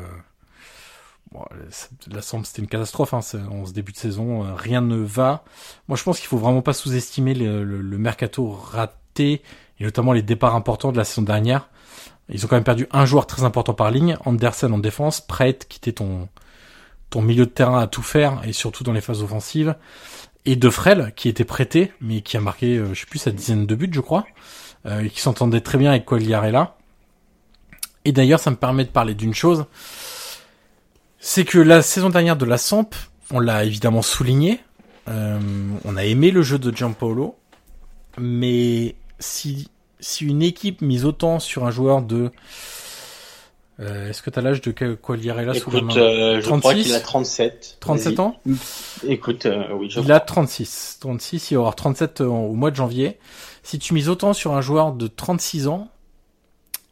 [2.11, 2.21] la
[2.59, 3.15] une catastrophe.
[3.15, 3.21] Hein,
[3.53, 5.45] en ce début de saison, rien ne va.
[5.87, 9.43] Moi, je pense qu'il faut vraiment pas sous-estimer le, mercato raté
[9.79, 11.69] et notamment les départs importants de la saison dernière.
[12.29, 15.59] Ils ont quand même perdu un joueur très important par ligne, Andersen en défense, Preit
[15.69, 16.29] qui était ton
[17.13, 19.77] ton milieu de terrain à tout faire et surtout dans les phases offensives
[20.45, 23.67] et Defrel qui était prêté mais qui a marqué euh, je sais plus sa dizaine
[23.67, 24.27] de buts je crois
[24.87, 26.77] euh, et qui s'entendait très bien avec Quagliarella.
[28.05, 29.67] Et d'ailleurs ça me permet de parler d'une chose.
[31.19, 32.91] C'est que la saison dernière de la Samp
[33.31, 34.61] on l'a évidemment souligné
[35.09, 35.39] euh,
[35.85, 37.37] on a aimé le jeu de Giampaolo
[38.19, 39.69] mais si
[40.01, 42.31] si une équipe mise autant sur un joueur de
[43.83, 46.61] euh, est-ce que tu as l'âge de Quagliarella sous la Écoute, main euh, je crois
[46.73, 46.83] 36?
[46.85, 47.77] qu'il a 37.
[47.81, 48.21] 37 Vas-y.
[48.27, 48.37] ans?
[49.07, 50.99] Écoute, euh, oui, je Il a 36.
[51.01, 53.19] 36, il va avoir 37 au mois de janvier.
[53.63, 55.89] Si tu mises autant sur un joueur de 36 ans,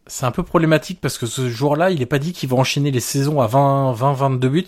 [0.07, 2.91] c'est un peu problématique parce que ce joueur-là, il est pas dit qu'il va enchaîner
[2.91, 4.67] les saisons à 20, 20, 22 buts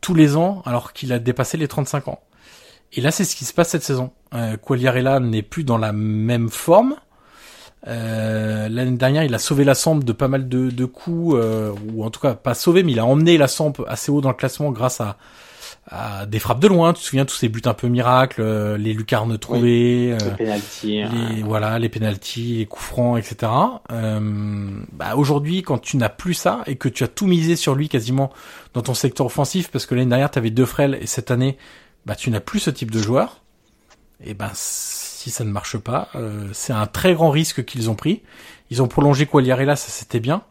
[0.00, 2.20] tous les ans alors qu'il a dépassé les 35 ans.
[2.92, 4.12] Et là, c'est ce qui se passe cette saison.
[4.34, 6.94] Euh, Quagliarella n'est plus dans la même forme.
[7.86, 11.72] Euh, L'année dernière, il a sauvé la Samp de pas mal de, de coups, euh,
[11.94, 14.30] ou en tout cas pas sauvé, mais il a emmené la Samp assez haut dans
[14.30, 15.16] le classement grâce à,
[15.88, 16.92] à des frappes de loin.
[16.92, 20.36] Tu te souviens tous ces buts un peu miracles, euh, les lucarnes trouvées, euh, Le
[20.36, 21.00] penalty.
[21.02, 21.10] hein.
[21.36, 23.52] les voilà, les pénalties, les coups francs, etc.
[23.92, 27.76] Euh, bah, aujourd'hui, quand tu n'as plus ça et que tu as tout misé sur
[27.76, 28.32] lui quasiment
[28.74, 31.56] dans ton secteur offensif, parce que l'année dernière tu avais deux frêles et cette année,
[32.04, 33.42] bah tu n'as plus ce type de joueur.
[34.24, 34.50] Et ben
[35.26, 38.22] si ça ne marche pas, euh, c'est un très grand risque qu'ils ont pris.
[38.70, 40.42] Ils ont prolongé Quagliarella, ça c'était bien.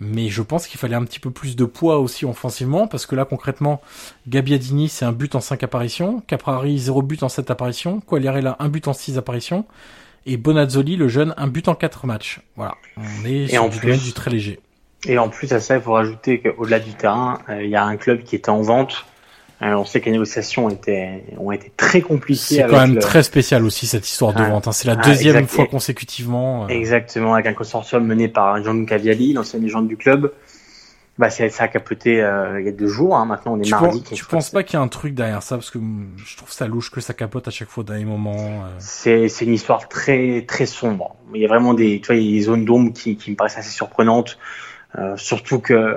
[0.00, 3.14] Mais je pense qu'il fallait un petit peu plus de poids aussi offensivement, parce que
[3.16, 3.82] là concrètement,
[4.26, 8.68] Gabbiadini c'est un but en 5 apparitions, Caprari 0 but en 7 apparitions, Quagliarella un
[8.70, 9.66] but en 6 apparitions,
[10.24, 12.40] et Bonazzoli le jeune un but en 4 matchs.
[12.56, 14.58] Voilà, on est sur en du plus- du très léger.
[15.06, 17.84] Et en plus à ça, il faut rajouter qu'au-delà du terrain, euh, il y a
[17.84, 19.04] un club qui était en vente.
[19.60, 22.38] Euh, on sait que les négociations étaient, ont été très compliquées.
[22.56, 24.48] C'est quand même le- très spécial aussi cette histoire de Ah.
[24.50, 24.68] vente.
[24.68, 24.72] hein.
[24.72, 25.50] C'est la Ah, deuxième exact.
[25.50, 26.64] fois consécutivement.
[26.64, 30.32] euh, Exactement, avec un consortium mené par Gianluca Vialli, l'ancien légende du club.
[31.18, 33.16] Bah, ça, a capoté euh, il y a deux jours.
[33.16, 33.24] Hein.
[33.24, 33.98] Maintenant, on est Tu, mardi.
[34.02, 35.56] penses, tu penses pas qu'il y a un truc derrière ça?
[35.56, 35.80] Parce que
[36.24, 38.36] je trouve ça louche que ça capote à chaque fois dans les moments.
[38.38, 38.68] euh.
[38.78, 41.16] C'est c'est une histoire très très sombre.
[41.34, 43.32] Il y a vraiment des tu vois il y a des zones d'ombre qui, qui
[43.32, 44.38] me paraissent assez surprenantes.
[44.96, 45.96] Euh, surtout que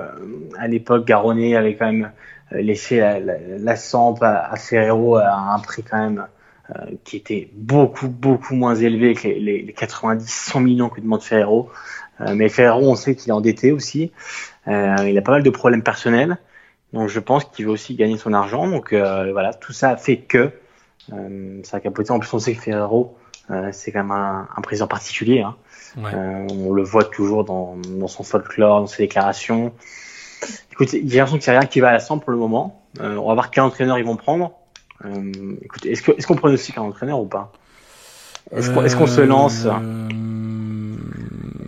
[0.58, 2.12] à l'époque Garonnet avait quand même
[2.54, 6.28] euh, laissé la, la, la Samp à, à Ferrero à un prix quand même
[6.70, 11.02] euh, qui était beaucoup beaucoup moins élevé que les, les, les 90 100 millions que
[11.02, 11.70] demande Ferrero.
[12.22, 14.12] Euh, mais Ferrero on sait qu'il est endetté aussi.
[14.68, 16.38] Euh, il a pas mal de problèmes personnels.
[16.94, 18.68] Donc je pense qu'il veut aussi gagner son argent.
[18.68, 20.52] Donc euh, voilà, tout ça a fait que
[21.14, 22.12] euh, ça a capoté.
[22.12, 23.18] En plus, on sait que Ferrero,
[23.50, 25.42] euh, c'est quand même un, un président particulier.
[25.42, 25.56] Hein.
[25.98, 26.12] Ouais.
[26.14, 29.74] Euh, on le voit toujours dans, dans son folklore, dans ses déclarations.
[30.72, 32.82] Écoute, j'ai l'impression que c'est rien qui va à la 100 pour le moment.
[33.00, 34.52] Euh, on va voir quel entraîneur ils vont prendre.
[35.06, 35.32] Euh,
[35.64, 37.52] écoute, est-ce que- est-ce qu'on pronostique un entraîneur ou pas?
[38.56, 39.66] Est-ce qu'on qu'on se lance?
[39.66, 40.08] Euh,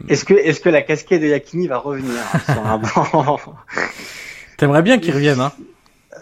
[0.09, 2.11] Est-ce que la casquette de Yakini va revenir
[2.45, 3.39] sur un banc?
[4.57, 5.51] T'aimerais bien qu'il revienne, hein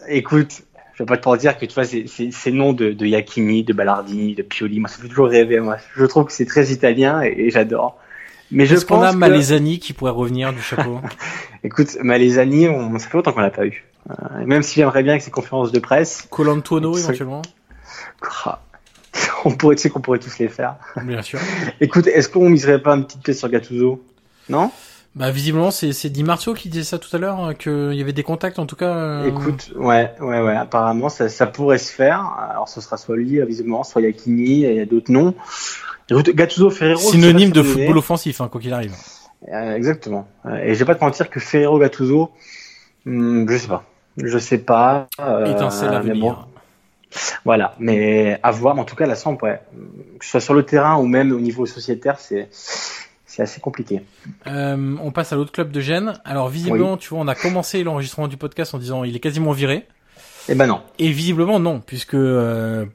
[0.07, 0.61] Écoute,
[0.93, 4.35] je vais pas te mentir que tu vois ces, noms de, de Yakini, de Ballardini,
[4.35, 5.59] de Pioli, moi ça fait toujours rêver.
[5.59, 7.97] Moi, je trouve que c'est très italien et, et j'adore.
[8.51, 10.99] Mais je Est-ce qu'on pense a que, Malesani qui pourrait revenir du chapeau?
[11.63, 13.85] Écoute, Malesani, on, ça fait longtemps qu'on l'a pas eu.
[14.09, 17.41] Euh, même si j'aimerais bien que ces conférences de presse, Colantuono éventuellement?
[19.45, 20.75] On pourrait, tu sais qu'on pourrait tous les faire.
[21.03, 21.39] Bien sûr.
[21.79, 24.03] Écoute, est-ce qu'on miserait pas une petite pièce sur Gattuso?
[24.49, 24.71] Non?
[25.13, 28.01] Bah visiblement c'est c'est Di Marzio qui disait ça tout à l'heure hein, qu'il y
[28.01, 28.95] avait des contacts en tout cas.
[28.95, 32.33] euh, Écoute, ouais, ouais, ouais, apparemment ça, ça pourrait se faire.
[32.49, 35.35] Alors ce sera soit lui, visiblement, soit Yakini, il y a d'autres noms.
[36.11, 36.99] Gattuso, Ferrero.
[36.99, 38.93] synonyme de football offensif hein, quoi qu'il arrive.
[39.51, 40.27] Euh, exactement.
[40.45, 42.31] Euh, Et je vais pas te mentir que Ferrero Gattuso,
[43.05, 43.83] hmm, je sais pas.
[44.17, 45.07] Je sais pas.
[45.19, 46.47] euh, Étincelle à venir.
[47.45, 48.75] voilà, mais à voir.
[48.75, 49.59] Mais en tout cas, la Samp, ouais.
[50.19, 52.49] Que ce soit sur le terrain ou même au niveau sociétaire, c'est
[53.25, 54.01] c'est assez compliqué.
[54.47, 56.13] Euh, on passe à l'autre club de Gênes.
[56.25, 59.53] Alors visiblement, tu vois, on a commencé l'enregistrement du podcast en disant il est quasiment
[59.53, 59.87] viré.
[60.49, 60.81] Eh ben non.
[60.99, 62.85] Et visiblement non, puisque euh,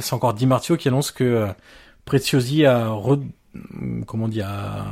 [0.00, 1.46] c'est encore Di Marzio qui annonce que
[2.10, 3.22] Preziosi a re-
[4.04, 4.84] comment dire a,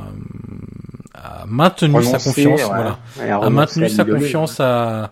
[1.13, 5.11] a maintenu sa confiance, voilà, a maintenu sa confiance à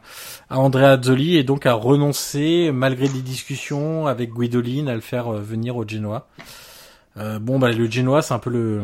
[0.49, 5.27] à Andrea Azzoli et donc a renoncé malgré des discussions avec Guidolin à le faire
[5.27, 6.29] euh, venir au Genoa.
[7.17, 8.83] Euh, bon bah le Genoa c'est un peu le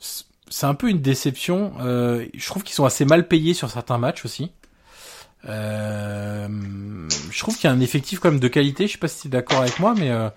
[0.00, 1.74] c'est un peu une déception.
[1.80, 4.50] Euh, je trouve qu'ils sont assez mal payés sur certains matchs aussi.
[5.48, 6.48] Euh,
[7.30, 8.88] je trouve qu'il y a un effectif quand même de qualité.
[8.88, 10.28] Je sais pas si tu es d'accord avec moi, mais euh,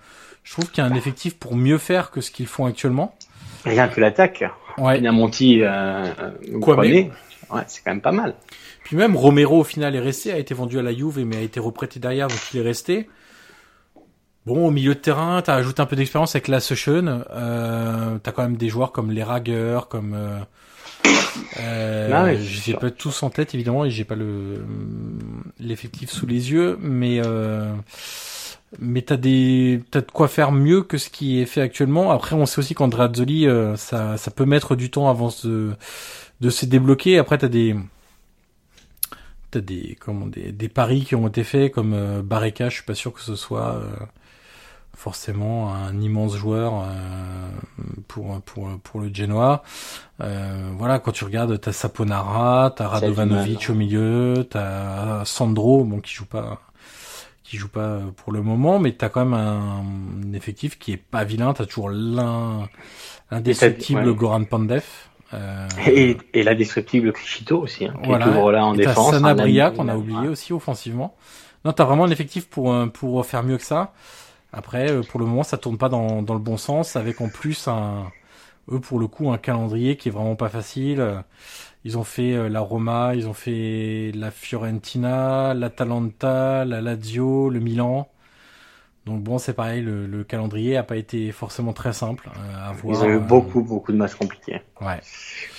[0.44, 3.14] je trouve qu'il y a un effectif pour mieux faire que ce qu'ils font actuellement.
[3.64, 4.44] Rien que l'attaque.
[4.78, 4.96] Ouais.
[4.96, 6.60] Pinamonti, euh, euh.
[6.60, 6.82] Kwame.
[7.50, 8.34] Ouais, c'est quand même pas mal.
[8.82, 11.40] Puis même Romero au final est resté, a été vendu à la Juve mais a
[11.40, 13.08] été reprêté derrière, donc il est resté.
[14.44, 17.24] Bon, au milieu de terrain, t'as ajouté un peu d'expérience avec la Session.
[17.30, 20.38] Euh, t'as quand même des joueurs comme les Rager, comme euh,
[21.60, 24.64] euh, Ah ouais, j'ai pas tous en tête évidemment et j'ai pas le
[25.60, 27.72] l'effectif sous les yeux, mais euh,
[28.78, 32.10] mais t'as des t'as de quoi faire mieux que ce qui est fait actuellement.
[32.10, 35.72] Après, on sait aussi qu'Andrea Azzoli, euh, ça ça peut mettre du temps avant de
[36.40, 37.18] de se débloquer.
[37.18, 37.76] Après, t'as des
[39.50, 42.68] t'as des comment des, des paris qui ont été faits comme euh, Barreca.
[42.68, 43.90] Je suis pas sûr que ce soit euh,
[44.96, 47.48] forcément un immense joueur euh,
[48.08, 49.62] pour pour pour le Genoa.
[50.20, 56.14] Euh, voilà, quand tu regardes, t'as Saponara, t'as Radovanovic au milieu, t'as Sandro, bon qui
[56.14, 56.60] joue pas
[57.52, 59.84] qui joue pas pour le moment, mais t'as quand même un,
[60.26, 61.52] un effectif qui est pas vilain.
[61.52, 62.66] T'as toujours l'un
[63.30, 64.14] l'indestructible ouais.
[64.14, 64.82] Goran Pandev.
[65.34, 68.24] Euh, Et, et l'indestructible Clicito aussi, hein, qui voilà.
[68.24, 69.10] est toujours là en Et t'as défense.
[69.10, 71.14] Sanabria Un ami- qu'on a oublié aussi offensivement.
[71.66, 73.92] Non, t'as vraiment un effectif pour euh, pour faire mieux que ça.
[74.54, 77.28] Après, euh, pour le moment, ça tourne pas dans dans le bon sens, avec en
[77.28, 78.10] plus un
[78.70, 81.22] eux pour le coup un calendrier qui est vraiment pas facile.
[81.84, 87.60] Ils ont fait euh, la Roma, ils ont fait la Fiorentina, l'Atalanta, la Lazio, le
[87.60, 88.08] Milan.
[89.04, 92.72] Donc bon, c'est pareil, le, le calendrier a pas été forcément très simple euh, à
[92.72, 92.96] voir.
[92.96, 94.60] Ils ont eu euh, beaucoup, beaucoup de matchs compliqués.
[94.80, 95.00] Ouais.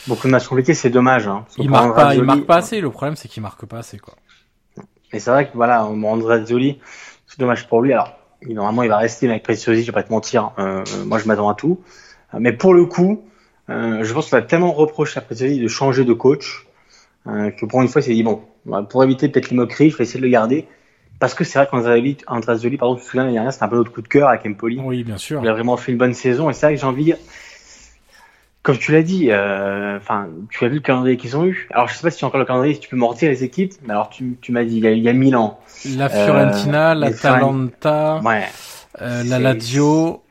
[0.07, 1.27] Beaucoup de matchs compliqués, c'est dommage.
[1.27, 2.79] Hein, Ils marquent pas, marquent Zoli- pas assez.
[2.79, 4.15] Le problème, c'est qu'ils marquent pas assez quoi.
[5.11, 6.79] Et c'est vrai que voilà, Andrea Zoli,
[7.27, 7.91] c'est dommage pour lui.
[7.91, 8.13] Alors,
[8.47, 10.51] il- normalement, il va rester avec Preziosi, je vais pas te mentir.
[10.57, 11.81] Euh, euh, moi, je m'attends à tout.
[12.39, 13.25] Mais pour le coup,
[13.69, 16.65] euh, je pense qu'on va tellement reprocher à Preziosi de changer de coach
[17.27, 19.89] euh, que pour une fois, il s'est dit bon, bah, pour éviter peut-être les moqueries,
[19.91, 20.67] je vais essayer de le garder.
[21.19, 23.63] Parce que c'est vrai qu'Andrea Zoli, Andrea Zoli, pardon, tu te souviens l'année dernière, c'était
[23.63, 24.79] un peu notre coup de cœur avec Empoli.
[24.83, 25.39] Oui, bien sûr.
[25.41, 27.17] Il a vraiment fait une bonne saison et c'est vrai que j'ai envie de dire,
[28.61, 31.67] comme tu l'as dit, euh, enfin, tu as vu le calendrier qu'ils ont eu.
[31.71, 33.31] Alors je sais pas si tu as encore le calendrier, si tu peux me retirer
[33.31, 35.59] les équipes, mais alors tu, tu m'as dit, il y a, il y a Milan.
[35.97, 38.45] La Fiorentina, Euh, la Talenta, Ouais.
[39.01, 40.22] euh, la Lazio,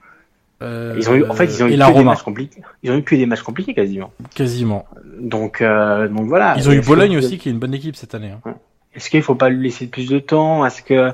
[0.62, 2.62] Euh, ils ont eu, en fait, ils ont eu que des matchs compliqués.
[2.82, 4.12] Ils ont eu que des matchs compliqués quasiment.
[4.34, 4.86] Quasiment.
[5.18, 6.54] Donc, euh, donc voilà.
[6.56, 8.32] Ils ont eu Bologne aussi, qui est une bonne équipe cette année.
[8.44, 8.54] Hein.
[8.94, 10.64] Est-ce qu'il faut pas lui laisser plus de temps?
[10.66, 11.12] Est-ce que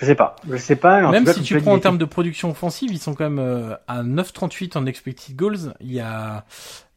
[0.00, 1.10] je sais pas, je sais pas.
[1.10, 4.04] Même si tu prends en termes de production offensive, ils sont quand même euh, à
[4.04, 5.74] 9,38 en expected goals.
[5.80, 6.44] Il y a,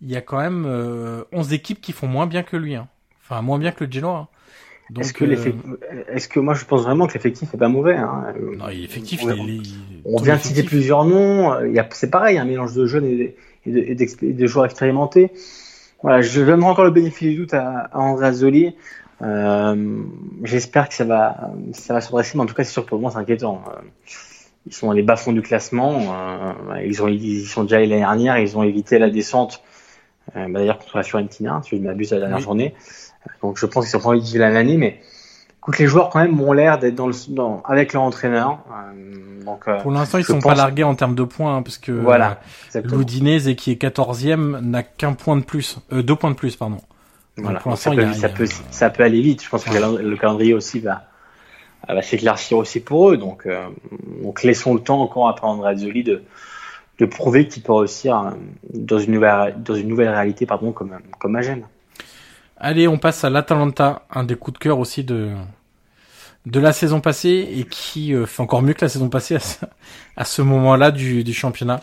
[0.02, 2.76] il y a quand même euh, 11 équipes qui font moins bien que lui.
[2.76, 2.88] Hein.
[3.23, 4.18] Enfin, moins bien que le Genoa.
[4.18, 4.28] Hein.
[4.99, 5.53] Est-ce que, euh...
[6.13, 8.34] est-ce que moi je pense vraiment que l'effectif est pas mauvais hein.
[8.57, 9.22] Non, l'effectif.
[9.23, 11.63] On, on vient de citer plusieurs noms.
[11.63, 13.35] Il y a, c'est pareil, un mélange de jeunes et,
[13.65, 15.31] et, de, et de joueurs expérimentés.
[16.01, 18.76] Voilà, je donnerai encore le bénéfice du doute à, à Andrea Zoli.
[19.22, 20.01] Euh,
[20.43, 22.89] J'espère que ça va, ça va se redresser, mais en tout cas, c'est sûr que
[22.89, 23.61] pour moi, c'est inquiétant.
[23.68, 23.80] Euh,
[24.65, 25.99] ils sont les bas-fonds du classement.
[25.99, 28.39] Euh, ils, ont, ils sont déjà allés l'année dernière.
[28.39, 29.61] Ils ont évité la descente.
[30.35, 32.73] Euh, bah, D'ailleurs, contre la Fiorentina, si je m'abuse, la dernière journée.
[33.41, 34.99] Donc, je pense qu'ils sont pas envie de l'année, mais
[35.60, 38.60] écoute, les joueurs quand même ont l'air d'être dans le, dans, avec leur entraîneur.
[38.72, 41.91] Euh, donc, pour l'instant, ils sont pas largués en termes de points, hein, parce que
[41.91, 42.39] voilà,
[42.76, 46.77] l'Udinese, qui est 14e, n'a qu'un point de plus, euh, deux points de plus, pardon.
[47.38, 47.61] Voilà.
[47.76, 49.43] ça, peut, ça, peut, ça peut aller vite.
[49.43, 51.03] Je pense que le calendrier aussi va,
[51.88, 53.18] va s'éclaircir aussi pour eux.
[53.18, 53.68] Donc, euh,
[54.22, 56.23] donc laissons le temps encore à Andrea Zoli de,
[56.99, 58.31] de prouver qu'il peut réussir euh,
[58.73, 61.39] dans une nouvelle, dans une nouvelle réalité pardon, comme, comme.
[62.64, 65.32] Allez, on passe à l'Atalanta, un des coups de cœur aussi de,
[66.46, 69.40] de la saison passée et qui euh, fait encore mieux que la saison passée à
[69.40, 69.66] ce,
[70.16, 71.82] à ce moment-là du, du championnat.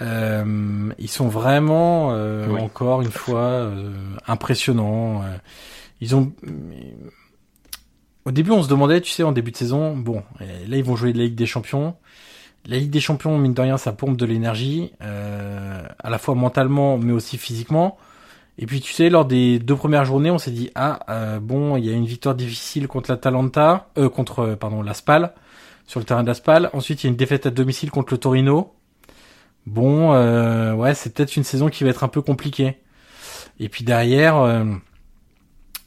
[0.00, 3.92] Euh, ils sont vraiment euh, encore une fois euh,
[4.28, 5.24] impressionnants.
[6.00, 6.32] Ils ont
[8.24, 10.94] au début on se demandait, tu sais, en début de saison, bon, là ils vont
[10.94, 11.96] jouer de la Ligue des Champions.
[12.64, 16.96] La Ligue des Champions, mine de rien, ça pompe de l'énergie, à la fois mentalement
[16.96, 17.98] mais aussi physiquement.
[18.58, 21.84] Et puis tu sais, lors des deux premières journées, on s'est dit ah bon, il
[21.84, 25.34] y a une victoire difficile contre la Talenta, euh, contre pardon la Spal
[25.86, 26.70] sur le terrain de la Spal.
[26.72, 28.74] Ensuite, il y a une défaite à domicile contre le Torino.
[29.66, 32.78] Bon, euh, ouais, c'est peut-être une saison qui va être un peu compliquée.
[33.58, 34.64] Et puis derrière, euh,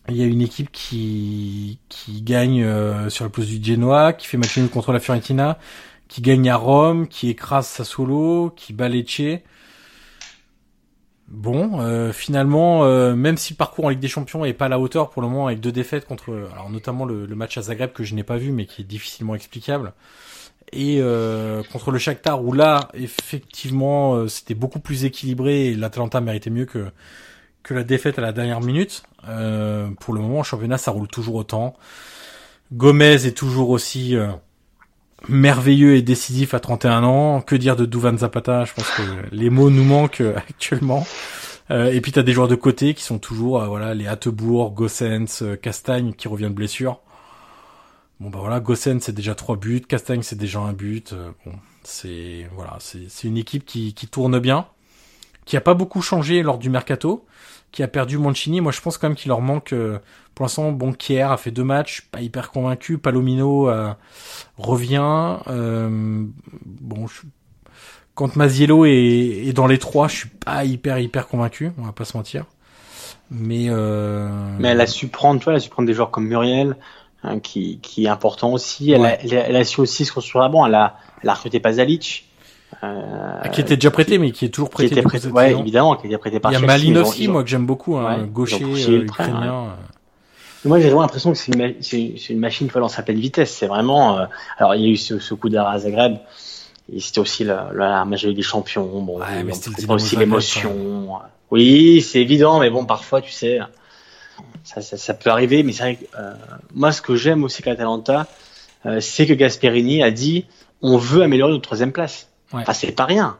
[0.09, 4.27] il y a une équipe qui qui gagne euh, sur la place du Genoa, qui
[4.27, 5.59] fait match nul contre la Fiorentina,
[6.07, 9.41] qui gagne à Rome, qui écrase Sassuolo, qui bat Lecce.
[11.29, 12.85] Bon, euh, finalement,
[13.15, 15.27] même si le parcours en Ligue des Champions est pas à la hauteur pour le
[15.27, 18.37] moment, avec deux défaites contre, alors notamment le, match à Zagreb que je n'ai pas
[18.37, 19.93] vu, mais qui est difficilement explicable
[20.71, 26.21] et euh, contre le Shakhtar où là effectivement euh, c'était beaucoup plus équilibré et l'Atalanta
[26.21, 26.91] méritait mieux que
[27.63, 29.03] que la défaite à la dernière minute.
[29.27, 31.75] Euh, pour le moment, en championnat, ça roule toujours autant.
[32.73, 34.31] Gomez est toujours aussi euh,
[35.27, 37.41] merveilleux et décisif à 31 ans.
[37.41, 38.65] Que dire de Duvan Zapata?
[38.65, 39.01] Je pense que
[39.31, 41.05] les mots nous manquent actuellement.
[41.69, 46.13] et puis t'as des joueurs de côté qui sont toujours voilà les Hattebourg, Gossens, Castagne
[46.13, 46.99] qui revient de blessure.
[48.19, 51.13] Bon bah voilà, Gossen c'est déjà trois buts, Castagne c'est déjà un but.
[51.13, 54.67] Euh, bon, c'est voilà, c'est une équipe qui, qui tourne bien,
[55.45, 57.25] qui a pas beaucoup changé lors du mercato,
[57.71, 58.61] qui a perdu Mancini.
[58.61, 59.73] Moi je pense quand même qu'il leur manque.
[59.73, 59.99] Euh,
[60.35, 62.97] pour l'instant, bon, Kier a fait deux matchs, pas hyper convaincu.
[62.97, 63.93] Palomino euh,
[64.57, 65.37] revient.
[65.45, 67.21] bon, je,
[68.15, 71.71] quand Maziello est, est, dans les trois, je suis pas hyper hyper convaincu.
[71.77, 72.45] On va pas se mentir.
[73.31, 73.67] Mais
[74.59, 76.75] mais elle a su prendre, tu vois, elle a su prendre des joueurs comme Muriel.
[77.21, 78.91] Hein, qui, qui, est important aussi.
[78.91, 80.65] Elle, a, elle, a, su aussi se construire avant.
[80.65, 82.28] Elle a, elle a recruté Pazalic.
[82.83, 84.89] Euh, qui était déjà prêté, mais qui est toujours prêté.
[84.89, 87.49] Qui était prêté ouais, évidemment, qui était prêté par Il y a Malinovski, moi, que
[87.49, 89.63] j'aime beaucoup, hein, gaucher euh, ukrainien.
[89.63, 89.69] Ouais.
[90.65, 91.51] Moi, j'ai vraiment l'impression que c'est
[92.29, 93.51] une, machine qui dans sa pleine vitesse.
[93.51, 94.19] C'est vraiment.
[94.19, 94.25] Euh,
[94.57, 96.17] alors, il y a eu ce, ce coup d'arrêt à Zagreb.
[96.91, 99.01] Et c'était aussi la, la, la des champions.
[99.01, 101.19] Bon, ouais, mais c'était aussi l'émotion.
[101.51, 103.59] Oui, c'est évident, mais bon, parfois, tu sais,
[104.63, 106.33] ça, ça, ça, peut arriver, mais c'est vrai que euh,
[106.73, 108.27] moi, ce que j'aime aussi avec l'Atalanta,
[108.85, 110.45] euh, c'est que Gasperini a dit
[110.81, 112.28] on veut améliorer notre troisième place.
[112.53, 112.61] Ouais.
[112.61, 113.37] Enfin, c'est pas rien.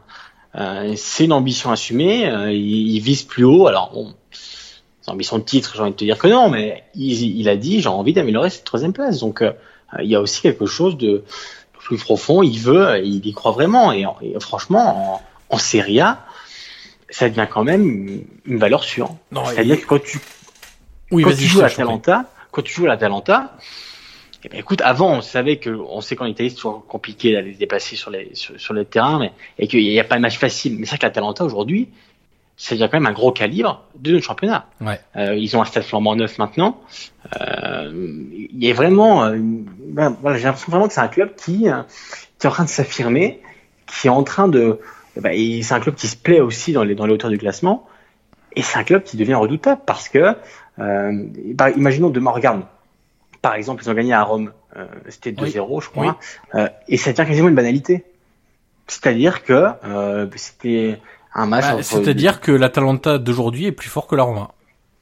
[0.56, 2.28] Euh, c'est une ambition assumée.
[2.28, 3.66] Euh, il, il, vise plus haut.
[3.66, 7.38] Alors, bon, c'est ambition de titre, j'ai envie de te dire que non, mais il,
[7.38, 9.20] il a dit j'ai envie d'améliorer cette troisième place.
[9.20, 9.52] Donc, euh,
[10.00, 11.24] il y a aussi quelque chose de
[11.72, 12.42] plus profond.
[12.42, 13.92] Il veut, il y croit vraiment.
[13.92, 16.24] Et, et franchement, en, en Serie A,
[17.08, 19.10] ça devient quand même une valeur sûre.
[19.32, 20.20] C'est-à-dire que quand tu
[21.10, 23.56] oui, quand tu joues à l'Atalanta, quand tu joues à l'Atalanta,
[24.44, 27.54] eh ben, écoute, avant, on savait que, on sait qu'en Italie, c'est toujours compliqué d'aller
[27.54, 30.22] se déplacer sur les, sur, sur le terrain, mais, et qu'il n'y a pas de
[30.22, 30.76] match facile.
[30.78, 31.88] Mais c'est vrai que l'Atalanta, aujourd'hui,
[32.56, 34.66] c'est quand même un gros calibre de notre championnat.
[34.80, 35.00] Ouais.
[35.16, 36.80] Euh, ils ont un stade flambant neuf maintenant.
[37.40, 41.34] Euh, il y a vraiment, euh, ben, voilà, j'ai l'impression vraiment que c'est un club
[41.36, 41.82] qui, euh,
[42.38, 43.40] qui est en train de s'affirmer,
[43.86, 44.78] qui est en train de,
[45.16, 47.86] ben, c'est un club qui se plaît aussi dans les, dans les hauteurs du classement.
[48.56, 50.34] Et c'est un club qui devient redoutable parce que
[50.78, 52.62] euh, bah, imaginons demain, regarde,
[53.42, 56.60] par exemple, ils ont gagné à Rome, euh, c'était 2-0, je crois, oui.
[56.60, 58.04] euh, et ça devient quasiment une banalité.
[58.86, 61.00] C'est-à-dire que euh, c'était
[61.34, 61.64] un match.
[61.64, 64.50] Bah, C'est-à-dire que l'Atalanta d'aujourd'hui est plus fort que la Roma.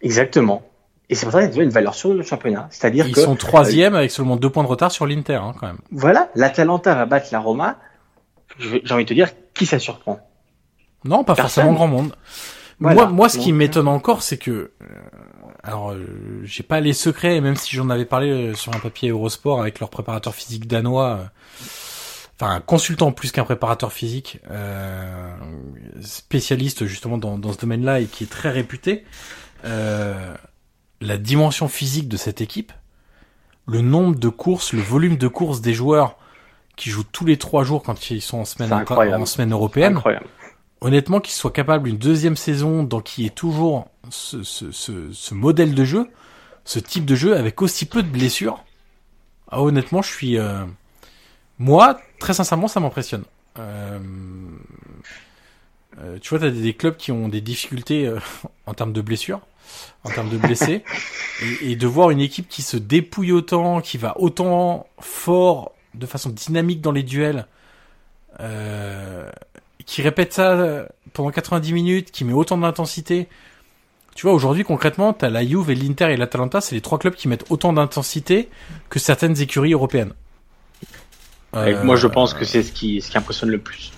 [0.03, 0.63] Exactement.
[1.11, 2.69] Et c'est pour ça qu'il y a une valeur sur le championnat.
[2.71, 5.67] C'est-à-dire Ils que sont troisième avec seulement deux points de retard sur l'Inter, hein, quand
[5.67, 5.79] même.
[5.91, 7.79] voilà, l'Atalanta va battre la Roma.
[8.59, 10.21] J'ai envie de te dire qui ça surprend?
[11.05, 11.65] Non, pas Personne.
[11.65, 12.15] forcément grand monde.
[12.81, 13.05] Voilà.
[13.05, 14.71] Moi, moi, ce qui m'étonne encore, c'est que, euh,
[15.69, 16.07] alors, euh,
[16.45, 19.61] j'ai pas les secrets, et même si j'en avais parlé euh, sur un papier Eurosport
[19.61, 21.25] avec leur préparateur physique danois, euh,
[22.41, 25.31] enfin, un consultant plus qu'un préparateur physique, euh,
[26.01, 29.05] spécialiste justement dans, dans ce domaine-là et qui est très réputé,
[29.67, 30.35] euh,
[31.03, 32.73] la dimension physique de cette équipe,
[33.67, 36.17] le nombre de courses, le volume de courses des joueurs
[36.77, 40.27] qui jouent tous les trois jours quand ils sont en semaine, en semaine européenne, Incroyable.
[40.81, 45.35] honnêtement qu'il soit capable une deuxième saison dans qui est toujours ce, ce, ce, ce
[45.35, 46.09] modèle de jeu,
[46.65, 48.65] ce type de jeu avec aussi peu de blessures.
[49.51, 50.65] Ah, honnêtement, je suis euh,
[51.59, 53.25] moi très sincèrement ça m'impressionne.
[53.59, 53.99] Euh,
[56.01, 58.19] euh, tu vois, t'as des, des clubs qui ont des difficultés euh,
[58.67, 59.41] en termes de blessures,
[60.05, 60.85] en termes de blessés,
[61.43, 66.07] et, et de voir une équipe qui se dépouille autant, qui va autant fort, de
[66.07, 67.47] façon dynamique dans les duels,
[68.41, 69.31] euh,
[69.87, 73.27] qui répète ça pendant 90 minutes, qui met autant d'intensité.
[74.19, 77.15] Tu vois, aujourd'hui, concrètement, t'as la Juve et l'Inter et l'Atalanta, c'est les trois clubs
[77.15, 78.49] qui mettent autant d'intensité
[78.89, 80.13] que certaines écuries européennes.
[81.55, 83.93] Euh, moi, je pense que c'est ce qui, ce qui impressionne le plus.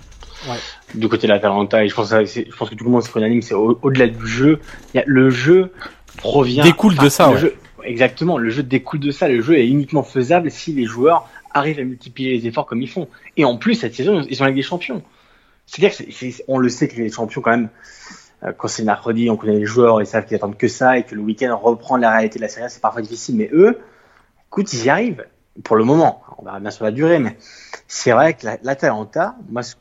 [0.46, 0.58] Ouais.
[0.94, 3.40] Du côté de l'Atalanta, et je pense, je pense que tout le monde se unanime,
[3.40, 4.60] c'est au- au-delà du jeu.
[4.92, 5.72] Il y a, le jeu
[6.18, 6.64] provient.
[6.64, 7.40] Découle de ça, le ouais.
[7.40, 9.26] jeu- exactement, le jeu découle de ça.
[9.26, 12.90] Le jeu est uniquement faisable si les joueurs arrivent à multiplier les efforts comme ils
[12.90, 13.08] font.
[13.38, 15.02] Et en plus, cette saison, ils sont avec des champions.
[15.64, 17.70] C'est-à-dire que c'est- c'est- on le sait que les champions, quand même,
[18.56, 21.14] quand c'est mercredi, on connaît les joueurs, ils savent qu'ils attendent que ça, et que
[21.14, 23.36] le week-end, reprendre la réalité de la série, c'est parfois difficile.
[23.36, 23.78] Mais eux,
[24.48, 25.26] écoute, ils y arrivent.
[25.64, 26.22] Pour le moment.
[26.38, 27.36] On verra bien sur la durée, mais
[27.86, 29.74] c'est vrai que la- l'Atalanta, moi, ce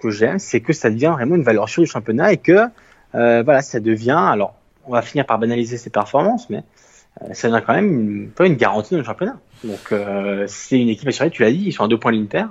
[0.00, 2.68] que j'aime, c'est que ça devient vraiment une valeur sûre du championnat et que,
[3.14, 4.54] euh, voilà, ça devient, alors,
[4.86, 6.62] on va finir par banaliser ses performances, mais
[7.22, 9.36] euh, ça devient quand même une, pas une garantie dans le championnat.
[9.64, 12.18] Donc, euh, c'est une équipe assurée, tu l'as dit, ils sont à deux points de
[12.18, 12.44] l'Inter.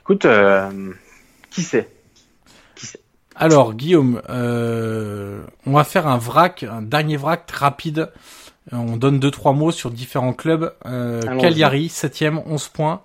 [0.00, 0.68] Écoute, euh,
[1.50, 1.88] Qui sait?
[3.40, 8.10] Alors, Guillaume, euh, on va faire un vrac, un dernier vrac rapide.
[8.72, 10.72] On donne deux trois mots sur différents clubs.
[10.86, 11.22] Euh.
[11.40, 13.00] Cagliari, 7ème, 11 points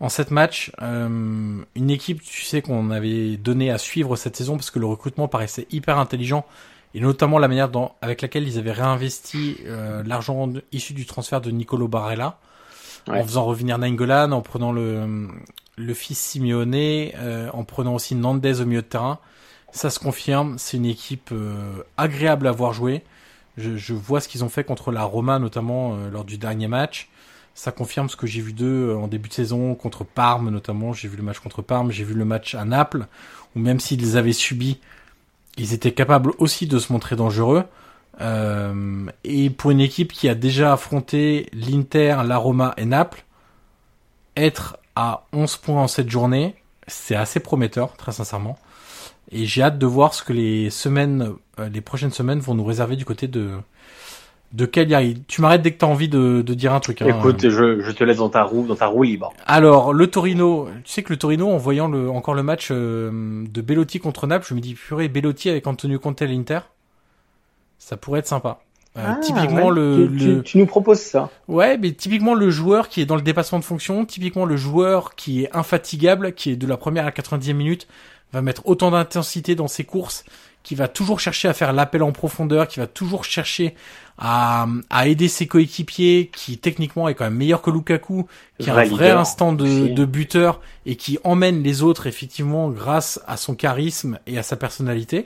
[0.00, 0.72] en 7 matchs.
[0.82, 4.86] Euh, une équipe, tu sais, qu'on avait donné à suivre cette saison parce que le
[4.86, 6.44] recrutement paraissait hyper intelligent
[6.94, 11.40] et notamment la manière dont, avec laquelle ils avaient réinvesti euh, l'argent issu du transfert
[11.40, 12.38] de Nicolo Barella
[13.06, 13.20] Ouais.
[13.20, 15.28] en faisant revenir Nainggolan, en prenant le,
[15.76, 19.18] le fils Simeone, euh, en prenant aussi Nandez au milieu de terrain.
[19.72, 23.04] Ça se confirme, c'est une équipe euh, agréable à voir jouer.
[23.56, 26.68] Je, je vois ce qu'ils ont fait contre la Roma, notamment euh, lors du dernier
[26.68, 27.10] match.
[27.54, 30.92] Ça confirme ce que j'ai vu d'eux euh, en début de saison contre Parme, notamment.
[30.92, 33.08] J'ai vu le match contre Parme, j'ai vu le match à Naples,
[33.56, 34.78] où même s'ils avaient subis,
[35.56, 37.64] ils étaient capables aussi de se montrer dangereux.
[38.20, 43.24] Euh, et pour une équipe qui a déjà affronté l'Inter, la Roma et Naples,
[44.36, 46.54] être à 11 points en cette journée,
[46.86, 48.56] c'est assez prometteur, très sincèrement.
[49.30, 52.64] Et j'ai hâte de voir ce que les semaines, euh, les prochaines semaines vont nous
[52.64, 53.50] réserver du côté de
[54.54, 55.22] de Cagliari.
[55.28, 57.02] Tu m'arrêtes dès que tu as envie de, de dire un truc.
[57.02, 57.06] hein.
[57.06, 59.30] Écoute, je, je te laisse dans ta roue, dans ta roue libre.
[59.46, 63.44] Alors, le Torino, tu sais que le Torino, en voyant le, encore le match euh,
[63.46, 66.60] de Bellotti contre Naples, je me dis, purée, Bellotti avec Antonio Conte à l'Inter,
[67.78, 68.60] ça pourrait être sympa.
[68.96, 71.28] Euh, Ah, typiquement ouais, le, tu, le- tu- tu nous proposes ça.
[71.46, 75.14] ouais, mais typiquement le joueur qui est dans le dépassement de fonction, typiquement le joueur
[75.14, 77.86] qui est infatigable, qui est de la première à la 90e minute,
[78.32, 80.24] va mettre autant d'intensité dans ses courses,
[80.62, 83.74] qui va toujours chercher à faire l'appel en profondeur, qui va toujours chercher
[84.18, 88.26] à, à aider ses coéquipiers, qui techniquement est quand même meilleur que Lukaku,
[88.58, 92.68] qui a un vrai leader instant de, de buteur et qui emmène les autres effectivement
[92.68, 95.24] grâce à son charisme et à sa personnalité.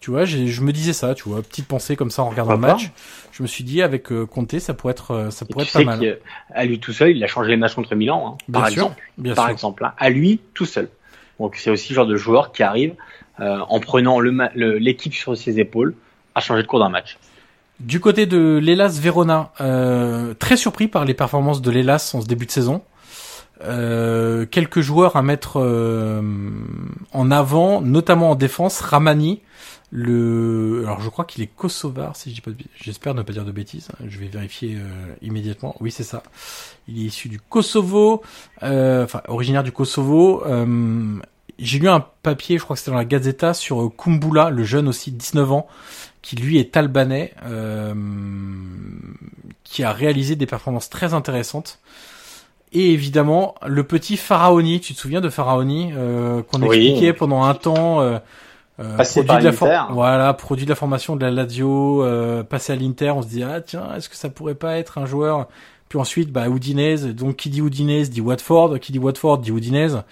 [0.00, 2.58] Tu vois, je me disais ça, tu vois, petite pensée comme ça en regardant le
[2.58, 2.90] match.
[3.32, 5.84] Je me suis dit avec euh, Conte, ça pourrait être, euh, ça pourrait être pas
[5.84, 6.00] mal.
[6.00, 8.82] qu'à lui tout seul, il a changé les matchs contre Milan, hein, Bien par sûr,
[8.84, 9.02] exemple.
[9.18, 9.52] bien par sûr.
[9.52, 10.88] exemple, hein, à lui tout seul.
[11.40, 12.94] Donc c'est aussi le genre de joueur qui arrive
[13.40, 15.94] euh, en prenant l'équipe sur ses épaules
[16.34, 17.18] à changer de cours d'un match.
[17.80, 22.26] Du côté de l'Elas Verona, euh, très surpris par les performances de l'Elas en ce
[22.26, 22.82] début de saison.
[23.62, 25.56] Euh, quelques joueurs à mettre
[27.12, 28.80] en avant, notamment en défense.
[28.80, 29.40] Ramani,
[29.92, 33.32] le, alors je crois qu'il est kosovar, si je dis pas, de j'espère ne pas
[33.32, 33.88] dire de bêtises.
[34.06, 35.74] Je vais vérifier euh, immédiatement.
[35.80, 36.22] Oui, c'est ça.
[36.88, 38.22] Il est issu du Kosovo,
[38.62, 40.44] euh, enfin originaire du Kosovo.
[40.46, 41.18] Euh,
[41.58, 44.62] J'ai lu un papier, je crois que c'était dans la Gazeta, sur euh, Kumbula, le
[44.64, 45.66] jeune aussi, 19 ans,
[46.22, 47.92] qui lui est albanais, euh,
[49.64, 51.80] qui a réalisé des performances très intéressantes.
[52.72, 56.76] Et évidemment, le petit Pharaoni, tu te souviens de Pharaoni euh, qu'on Oui.
[56.76, 58.00] expliquait pendant un temps
[58.80, 62.42] euh, Passé produit par de la voilà, produit de la formation de la Lazio, euh,
[62.42, 65.06] passé à l'Inter, on se dit ah tiens, est-ce que ça pourrait pas être un
[65.06, 65.48] joueur?
[65.88, 70.02] Puis ensuite bah Udinese, donc qui dit Udinese dit Watford, qui dit Watford dit Udinese.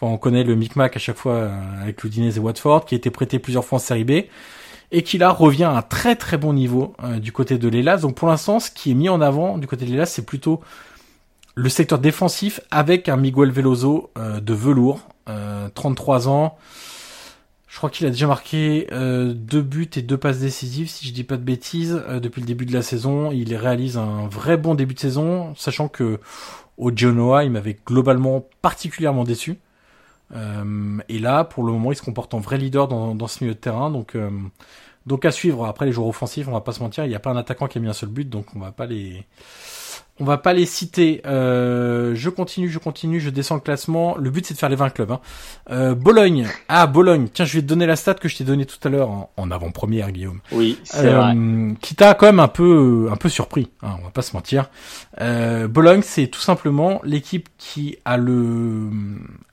[0.00, 2.98] Enfin, on connaît le micmac à chaque fois euh, avec l'Udinese et Watford, qui a
[2.98, 4.12] été prêté plusieurs fois en Série B
[4.90, 7.98] et qui là revient à un très très bon niveau euh, du côté de l'Elas.
[7.98, 10.60] Donc pour l'instant, ce qui est mis en avant du côté de l'Elas, c'est plutôt
[11.54, 16.56] le secteur défensif avec un Miguel Veloso euh, de velours, euh, 33 ans.
[17.68, 21.12] Je crois qu'il a déjà marqué euh, deux buts et deux passes décisives, si je
[21.12, 23.30] dis pas de bêtises, euh, depuis le début de la saison.
[23.30, 26.18] Il réalise un vrai bon début de saison, sachant que
[26.78, 29.58] au Genoa, il m'avait globalement particulièrement déçu.
[30.34, 33.44] Euh, et là, pour le moment, il se comporte en vrai leader dans, dans ce
[33.44, 33.90] milieu de terrain.
[33.90, 34.30] Donc, euh,
[35.06, 35.66] donc à suivre.
[35.66, 37.66] Après, les joueurs offensifs, on va pas se mentir, il n'y a pas un attaquant
[37.66, 39.24] qui a mis un seul but, donc on va pas les,
[40.20, 41.22] on va pas les citer.
[41.26, 44.16] Euh, je continue, je continue, je descends le classement.
[44.16, 45.10] Le but, c'est de faire les 20 clubs.
[45.12, 45.20] Hein.
[45.70, 46.48] Euh, Bologne.
[46.68, 47.28] Ah, Bologne.
[47.32, 49.30] Tiens, je vais te donner la stat que je t'ai donnée tout à l'heure en,
[49.36, 50.40] en avant-première, Guillaume.
[50.52, 51.34] Oui, c'est vrai.
[51.34, 53.70] Euh, qui t'a quand même un peu, un peu surpris.
[53.82, 54.70] Hein, on va pas se mentir.
[55.20, 58.90] Euh, Bologne, c'est tout simplement l'équipe qui a le,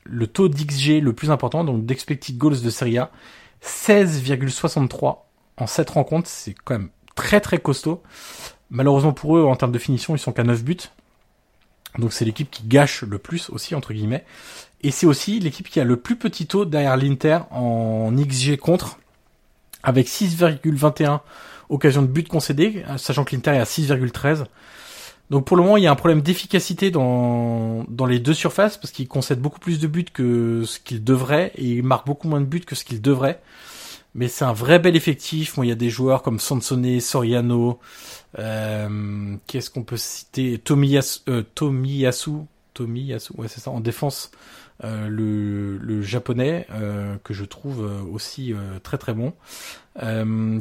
[0.03, 3.11] le taux d'XG le plus important, donc d'expected goals de Serie A.
[3.63, 5.17] 16,63
[5.57, 6.27] en 7 rencontres.
[6.29, 8.03] C'est quand même très très costaud.
[8.69, 10.77] Malheureusement pour eux, en termes de finition, ils sont qu'à 9 buts.
[11.97, 14.25] Donc c'est l'équipe qui gâche le plus aussi, entre guillemets.
[14.81, 18.99] Et c'est aussi l'équipe qui a le plus petit taux derrière l'Inter en XG contre,
[19.83, 21.21] avec 6,21
[21.69, 24.45] occasions de but concédées, sachant que l'Inter est à 6,13.
[25.31, 28.77] Donc pour le moment, il y a un problème d'efficacité dans, dans les deux surfaces,
[28.77, 32.27] parce qu'ils concèdent beaucoup plus de buts que ce qu'ils devraient, et ils marquent beaucoup
[32.27, 33.41] moins de buts que ce qu'ils devraient.
[34.13, 35.57] Mais c'est un vrai bel effectif.
[35.57, 37.79] Moi, il y a des joueurs comme Sansone, Soriano,
[38.39, 40.57] euh, qu'est-ce qu'on peut citer?
[40.59, 42.31] Tomiyasu, euh, Tomiyasu,
[42.73, 44.31] Tomiyasu, ouais c'est ça, en défense,
[44.83, 49.33] euh, le, le japonais euh, que je trouve euh, aussi euh, très très bon.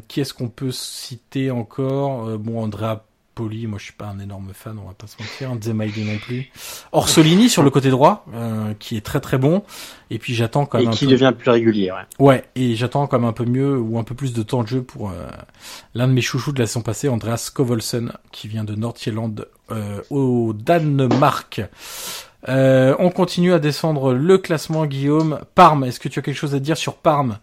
[0.09, 2.39] Qui est-ce qu'on peut citer encore?
[2.39, 3.05] Bon, Andrea
[3.35, 5.51] Poli, moi je suis pas un énorme fan, on va pas se mentir.
[5.63, 6.51] Zemaide non plus.
[6.93, 9.63] Orsolini sur le côté droit, euh, qui est très très bon.
[10.11, 11.13] Et puis j'attends quand même Et un qui peu.
[11.13, 12.25] devient plus régulier, ouais.
[12.25, 14.69] Ouais, et j'attends quand même un peu mieux ou un peu plus de temps de
[14.69, 15.27] jeu pour euh,
[15.95, 20.01] l'un de mes chouchous de la saison passée, Andreas Kovolsen, qui vient de Nord-Irlande euh,
[20.11, 21.63] au Danemark.
[22.49, 25.41] Euh, on continue à descendre le classement, Guillaume.
[25.55, 27.39] Parme, est-ce que tu as quelque chose à dire sur Parme?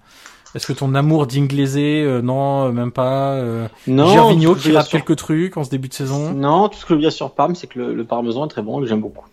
[0.53, 3.31] Est-ce que ton amour d'Inglésé, euh, non, euh, même pas.
[3.33, 6.31] Euh, Non, Gervinho qui rate sur- quelques trucs en ce début de saison.
[6.33, 8.49] Non, tout ce que je veux dire sur Parme, c'est que le, le parmesan est
[8.49, 9.25] très bon et que j'aime beaucoup.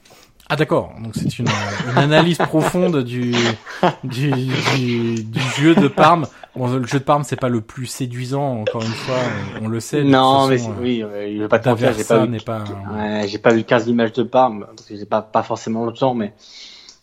[0.50, 1.46] Ah d'accord, donc c'est une,
[1.92, 3.32] une analyse profonde du,
[4.02, 4.30] du,
[4.76, 6.26] du, du jeu de Parme.
[6.56, 9.16] Bon, le jeu de Parme, c'est pas le plus séduisant, encore une fois,
[9.60, 10.02] on, le sait.
[10.04, 12.64] Non, mais façon, oui, euh, je vais pas te j'ai pas vu, pas.
[12.96, 15.92] ouais, j'ai pas vu 15 images de Parme, parce que j'ai pas, pas forcément le
[15.92, 16.32] temps, mais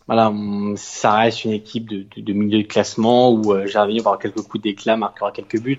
[0.06, 3.82] voilà, hum, ça reste une équipe de, de, de milieu de classement où euh, va
[3.82, 5.78] avoir quelques coups d'éclat, marquera quelques buts.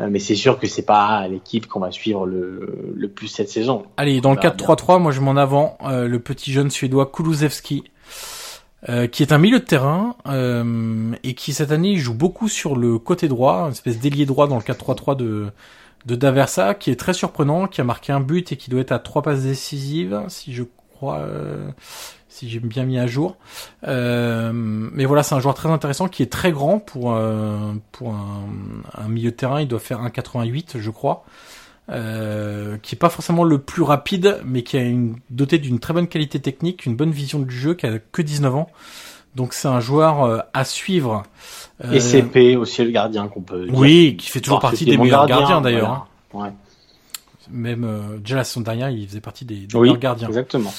[0.00, 3.50] Euh, mais c'est sûr que c'est pas l'équipe qu'on va suivre le, le plus cette
[3.50, 3.84] saison.
[3.98, 7.06] Allez, dans le On verra 4-3-3, moi je m'en avant euh, le petit jeune suédois
[7.06, 7.84] Kulusevski,
[8.88, 12.74] euh, qui est un milieu de terrain euh, et qui cette année joue beaucoup sur
[12.74, 15.52] le côté droit, une espèce d'ailier droit dans le 4-3-3 de
[16.06, 18.92] de Daversa, qui est très surprenant, qui a marqué un but et qui doit être
[18.92, 20.64] à trois passes décisives, si je
[20.94, 21.68] crois, euh,
[22.32, 23.36] si j'ai bien mis à jour.
[23.86, 28.14] Euh, mais voilà, c'est un joueur très intéressant qui est très grand pour euh, pour
[28.14, 28.44] un,
[28.94, 29.60] un milieu de terrain.
[29.60, 31.24] Il doit faire 1,88, je crois
[31.90, 35.92] euh, qui est pas forcément le plus rapide, mais qui a une doté d'une très
[35.92, 38.70] bonne qualité technique, une bonne vision du jeu, qui a que 19 ans.
[39.34, 41.24] Donc c'est un joueur euh, à suivre.
[41.84, 43.66] Euh, Et CP aussi le gardien qu'on peut.
[43.66, 43.74] dire.
[43.78, 46.06] oui, qui fait toujours partie des meilleurs gardien, gardiens d'ailleurs.
[46.32, 46.50] voilà.
[46.50, 46.54] hein.
[47.50, 50.28] Même euh, déjà la saison dernière, il faisait partie des, des Oui, meilleurs gardiens.
[50.28, 50.72] exactement.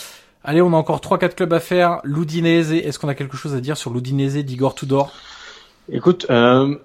[0.43, 2.01] Allez, on a encore trois quatre clubs à faire.
[2.03, 5.11] L'Udinese, est-ce qu'on a quelque chose à dire sur l'Udinese d'Igor Tudor?
[5.91, 6.75] Écoute, euh,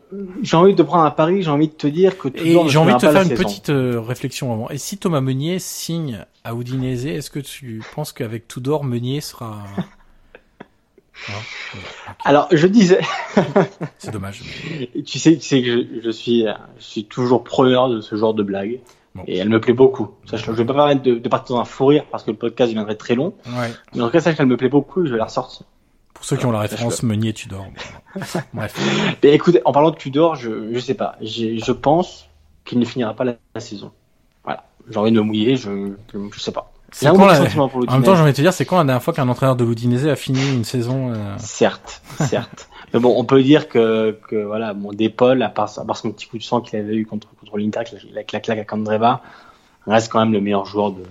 [0.43, 2.94] j'ai envie de prendre un pari, j'ai envie de te dire que Tudor j'ai envie
[2.94, 3.43] de te faire une saison.
[3.43, 4.70] petite euh, réflexion avant.
[4.70, 9.64] Et si Thomas Meunier signe à Udinese, est-ce que tu penses qu'avec Tudor, Meunier sera...
[11.28, 11.80] Ok,
[12.24, 13.01] Alors, je disais,
[13.98, 14.40] C'est dommage.
[15.05, 16.47] tu sais, tu sais que je, je suis,
[16.78, 18.78] je suis toujours preneur de ce genre de blague.
[19.14, 19.24] Bon.
[19.26, 20.10] Et elle me plaît beaucoup.
[20.32, 22.70] Je vais pas permettre de, de partir dans un fou rire parce que le podcast
[22.70, 23.35] deviendrait très long.
[23.47, 23.72] Ouais.
[23.94, 25.66] Mais en tout cas, sache qu'elle me plaît beaucoup et je vais la ressortir.
[26.14, 27.64] Pour ceux qui ont la référence, Meunier, Tudor.
[28.14, 28.20] Bon.
[28.55, 28.74] Bref.
[29.22, 31.16] Mais écoute, en parlant de Tudor, je, je sais pas.
[31.22, 32.28] Je pense
[32.64, 33.93] qu'il ne finira pas la, la saison.
[34.44, 34.64] Voilà.
[34.90, 36.72] J'ai envie de me mouiller, je, je, je sais pas.
[36.90, 38.78] C'est quand la- sentiment pour En même temps, j'ai envie de te dire, c'est quand
[38.78, 42.68] la dernière fois qu'un entraîneur de l'Udinese a fini une saison euh, Certes, certes.
[42.93, 46.10] Mais bon, on peut dire que, que voilà, mon Dépol, à part, à part son
[46.12, 48.65] petit coup de sang qu'il avait eu contre, contre l'Inter avec la, la claque à
[48.65, 49.23] Candreva,
[49.89, 51.02] reste quand même le meilleur joueur de,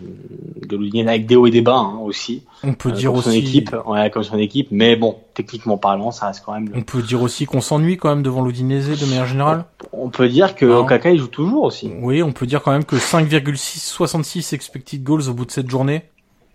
[0.67, 2.43] de avec des hauts et des bas hein, aussi.
[2.63, 3.29] On peut dire aussi.
[3.29, 6.69] Son équipe, ouais, comme son équipe, mais bon, techniquement parlant, ça reste quand même.
[6.75, 9.65] On peut dire aussi qu'on s'ennuie quand même devant l'Udinese de manière générale.
[9.91, 11.91] On peut dire que Okaka il joue toujours aussi.
[12.01, 16.03] Oui, on peut dire quand même que 5,66 expected goals au bout de cette journée,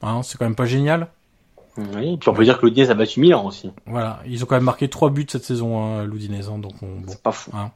[0.03, 1.09] hein, c'est quand même pas génial.
[1.79, 3.71] Oui, puis on peut dire que l'Udinese a battu Milan aussi.
[3.87, 7.03] Voilà, ils ont quand même marqué trois buts cette saison, hein, l'Udinese, hein, donc on...
[7.07, 7.51] c'est pas fou.
[7.55, 7.71] Hein.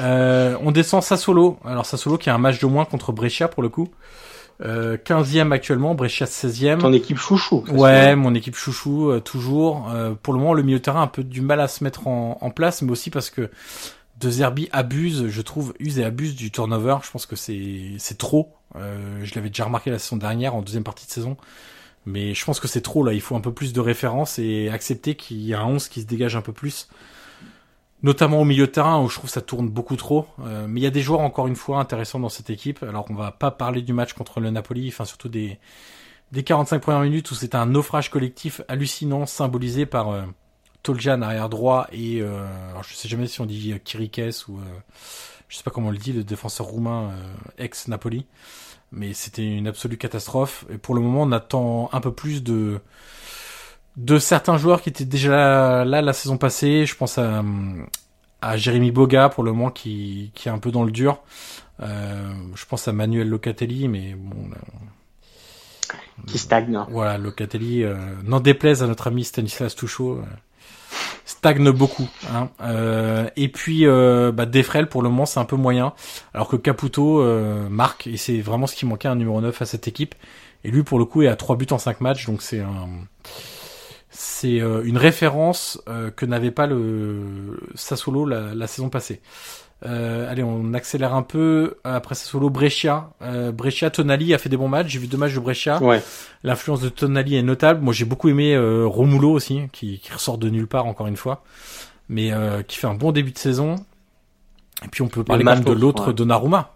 [0.00, 1.58] Euh, on descend Sassolo.
[1.64, 3.88] Alors Sassolo qui a un match de moins contre Brescia pour le coup.
[4.62, 6.78] Euh, 15e actuellement, Brescia 16e.
[6.78, 7.64] Ton équipe chouchou.
[7.72, 9.88] Ouais, mon équipe chouchou euh, toujours.
[9.90, 11.82] Euh, pour le moment, le milieu de terrain a un peu du mal à se
[11.82, 13.50] mettre en, en place, mais aussi parce que
[14.20, 16.96] De Zerbi abuse, je trouve, use et abuse du turnover.
[17.02, 18.52] Je pense que c'est c'est trop.
[18.76, 21.36] Euh, je l'avais déjà remarqué la saison dernière en deuxième partie de saison.
[22.06, 24.68] Mais je pense que c'est trop là, il faut un peu plus de références et
[24.70, 26.88] accepter qu'il y a un 11 qui se dégage un peu plus
[28.02, 30.26] notamment au milieu de terrain où je trouve ça tourne beaucoup trop.
[30.40, 32.82] Euh, mais il y a des joueurs encore une fois intéressants dans cette équipe.
[32.82, 35.58] Alors on va pas parler du match contre le Napoli, enfin surtout des
[36.32, 40.22] des 45 premières minutes où c'était un naufrage collectif hallucinant symbolisé par euh,
[40.82, 44.62] Toljan arrière droit et euh, alors je sais jamais si on dit Kirikes ou euh,
[45.48, 47.12] je sais pas comment on le dit le défenseur roumain
[47.58, 48.26] ex Napoli.
[48.92, 52.80] Mais c'était une absolue catastrophe et pour le moment on attend un peu plus de
[53.96, 56.86] de certains joueurs qui étaient déjà là, la saison passée.
[56.86, 57.44] Je pense à,
[58.40, 61.20] à Jérémy Boga pour le moment qui, qui est un peu dans le dur.
[61.82, 64.50] Euh, je pense à Manuel Locatelli, mais bon.
[66.26, 66.76] qui stagne.
[66.76, 66.86] Hein.
[66.90, 70.22] Voilà, Locatelli, euh, n'en déplaise à notre ami Stanislas Touchot, euh,
[71.24, 72.08] stagne beaucoup.
[72.32, 72.48] Hein.
[72.62, 75.92] Euh, et puis euh, bah, Defrel pour le moment c'est un peu moyen,
[76.34, 77.24] alors que Caputo
[77.68, 80.14] marque et c'est vraiment ce qui manquait un numéro 9 à cette équipe.
[80.64, 82.88] Et lui pour le coup est à 3 buts en 5 matchs, donc c'est un
[84.10, 89.20] c'est euh, une référence euh, que n'avait pas le Sassuolo la, la saison passée.
[89.86, 91.76] Euh, allez, on accélère un peu.
[91.84, 93.10] Après Sassuolo, Brescia.
[93.22, 94.88] Euh, Brescia, Tonali a fait des bons matchs.
[94.88, 95.82] J'ai vu deux matchs de Brescia.
[95.82, 96.02] Ouais.
[96.44, 97.80] L'influence de Tonali est notable.
[97.80, 101.42] Moi, j'ai beaucoup aimé Romulo aussi, qui, qui, ressort de nulle part encore une fois,
[102.08, 102.32] mais
[102.66, 103.76] qui fait un bon début de saison.
[104.84, 106.14] Et puis on peut parler même de l'autre ouais.
[106.14, 106.72] Donnarumma.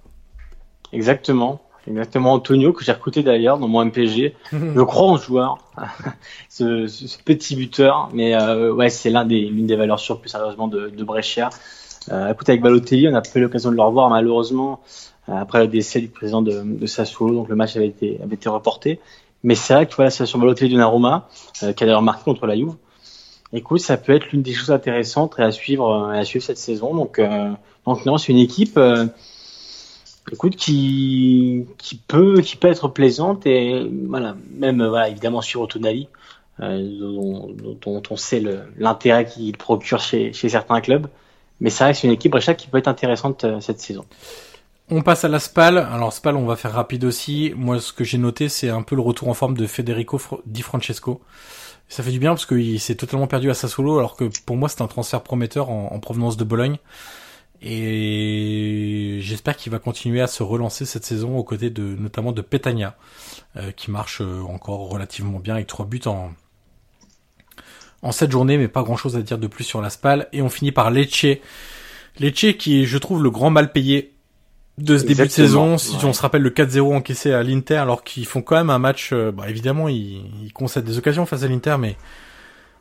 [0.93, 1.61] Exactement.
[1.87, 4.35] Exactement, Antonio, que j'ai recruté d'ailleurs dans mon MPG.
[4.53, 5.59] je crois en joueur,
[6.49, 10.31] ce, ce, petit buteur, mais euh, ouais, c'est l'un des, l'une des valeurs sûres plus
[10.31, 11.51] sérieusement de, de Brescia.
[12.11, 14.81] Euh, avec Balotelli, on n'a pas eu l'occasion de le revoir malheureusement
[15.29, 18.35] euh, après le décès du président de, de Sassuolo, donc le match avait été, avait
[18.35, 19.01] été reporté.
[19.43, 21.29] Mais c'est vrai que voilà, c'est sur Balotelli de Naruma,
[21.63, 22.75] euh, qui a d'ailleurs marqué contre la Juve.
[23.53, 26.95] Écoute, ça peut être l'une des choses intéressantes à suivre, à suivre cette saison.
[26.95, 27.53] Donc, euh,
[27.87, 28.79] donc non, c'est une équipe
[30.33, 36.09] écoute, qui, qui peut, qui peut être plaisante et voilà, même voilà, évidemment sur Tonali,
[36.61, 38.43] euh, dont, dont, on sait
[38.79, 41.07] l'intérêt qu'il procure chez, chez certains clubs.
[41.61, 44.05] Mais ça reste une équipe Brescia qui peut être intéressante euh, cette saison.
[44.91, 45.79] On passe à la Spal.
[45.79, 47.53] Alors Spal, on va faire rapide aussi.
[47.57, 50.63] Moi, ce que j'ai noté, c'est un peu le retour en forme de Federico Di
[50.63, 51.23] Francesco.
[51.89, 54.69] Ça fait du bien parce qu'il s'est totalement perdu à Sassuolo, alors que pour moi,
[54.69, 56.79] c'est un transfert prometteur en, en provenance de Bologne.
[57.67, 62.43] Et j'espère qu'il va continuer à se relancer cette saison aux côtés de notamment de
[62.43, 62.97] Petagna,
[63.57, 66.33] euh, qui marche euh, encore relativement bien avec trois buts en
[68.05, 70.29] en cette journée, mais pas grand chose à dire de plus sur la Spal.
[70.33, 71.39] Et on finit par Lecce.
[72.21, 74.13] Lecce qui est, je trouve, le grand mal payé
[74.77, 75.79] de ce début de saison.
[75.79, 76.05] Si ouais.
[76.05, 79.11] on se rappelle le 4-0 encaissé à l'Inter, alors qu'ils font quand même un match,
[79.13, 81.97] euh, bah, évidemment, ils, ils concèdent des occasions face à l'Inter, mais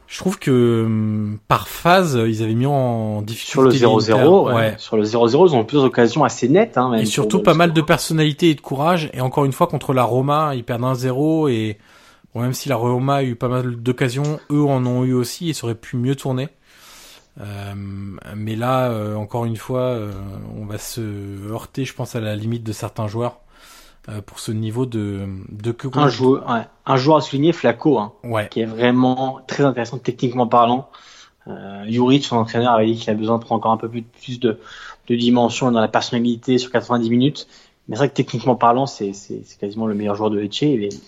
[0.08, 3.78] je trouve que hum, par phase, ils avaient mis en difficulté.
[3.78, 4.54] Sur le 0-0, ouais.
[4.54, 4.76] ouais.
[4.78, 6.78] Sur le 0-0, ils ont plusieurs occasions assez nettes.
[6.78, 9.10] Hein, même et surtout pas mal de personnalité et de courage.
[9.14, 11.50] Et encore une fois, contre la Roma, ils perdent 1-0.
[11.50, 11.78] Et
[12.34, 15.50] bon, même si la Roma a eu pas mal d'occasions, eux en ont eu aussi
[15.50, 16.50] et ça aurait pu mieux tourner.
[17.42, 17.74] Euh,
[18.36, 20.12] mais là, euh, encore une fois, euh,
[20.56, 21.02] on va se
[21.52, 23.40] heurter, je pense, à la limite de certains joueurs.
[24.10, 26.64] Euh, pour ce niveau de de que un joueur ouais.
[26.86, 28.50] un joueur à souligner Flaco hein, ouais.
[28.50, 30.90] qui est vraiment très intéressant techniquement parlant
[31.48, 34.02] euh, Juric son entraîneur avait dit qu'il a besoin de prendre encore un peu plus,
[34.02, 34.60] plus de,
[35.08, 37.48] de dimension dans la personnalité sur 90 minutes
[37.88, 40.84] mais c'est vrai que techniquement parlant c'est c'est quasiment le meilleur joueur de Lecce il
[40.84, 41.00] est,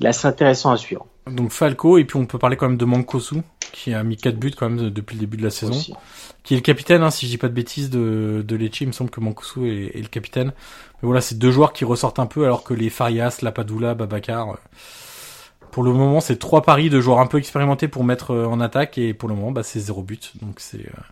[0.00, 2.78] il est assez intéressant à suivre donc Falco et puis on peut parler quand même
[2.78, 3.36] de Mancosu
[3.72, 5.94] qui a mis quatre buts quand même depuis le début de la saison Aussi.
[6.42, 8.88] qui est le capitaine hein, si je dis pas de bêtises de de Lecce il
[8.88, 10.52] me semble que Mancosu est, est le capitaine
[11.02, 14.58] mais voilà, c'est deux joueurs qui ressortent un peu, alors que les Farias, Lapadula, Babacar,
[15.70, 18.98] pour le moment, c'est trois paris de joueurs un peu expérimentés pour mettre en attaque,
[18.98, 20.32] et pour le moment, bah, c'est zéro but.
[20.42, 21.02] Donc c'est euh,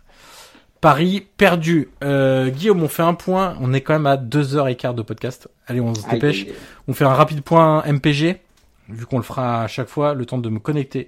[0.81, 1.89] Paris perdu.
[2.03, 3.55] Euh, Guillaume, on fait un point.
[3.61, 5.49] On est quand même à deux heures et quart de podcast.
[5.65, 6.45] Allez, on se dépêche.
[6.87, 8.41] On fait un rapide point MPG,
[8.89, 11.07] vu qu'on le fera à chaque fois, le temps de me connecter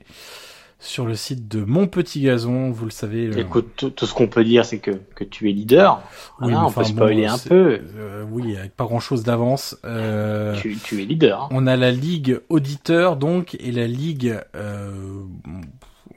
[0.83, 2.71] sur le site de Mon Petit Gazon.
[2.71, 3.27] Vous le savez.
[3.27, 6.01] le- Écoute, tout, tout ce qu'on peut dire, c'est que, que tu es leader.
[6.41, 7.79] Oui, Voilà, on peut spoiler bon, un peu.
[7.97, 9.77] euh, oui, avec pas grand chose d'avance.
[9.85, 11.43] Euh, Tu, tu es leader.
[11.43, 11.49] hein.
[11.51, 14.91] On a la ligue auditeur donc et la ligue euh,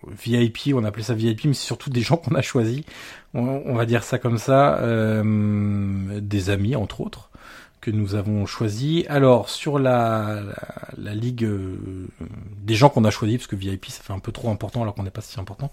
[0.06, 2.82] VIP, on appelait ça VIP, mais c'est surtout des gens qu'on a choisis.
[3.34, 7.30] On, on va dire ça comme ça, euh, des amis entre autres
[7.84, 9.04] que nous avons choisis.
[9.10, 10.54] Alors sur la, la,
[10.96, 11.76] la ligue euh,
[12.62, 14.94] des gens qu'on a choisis, parce que VIP ça fait un peu trop important alors
[14.94, 15.70] qu'on n'est pas si important.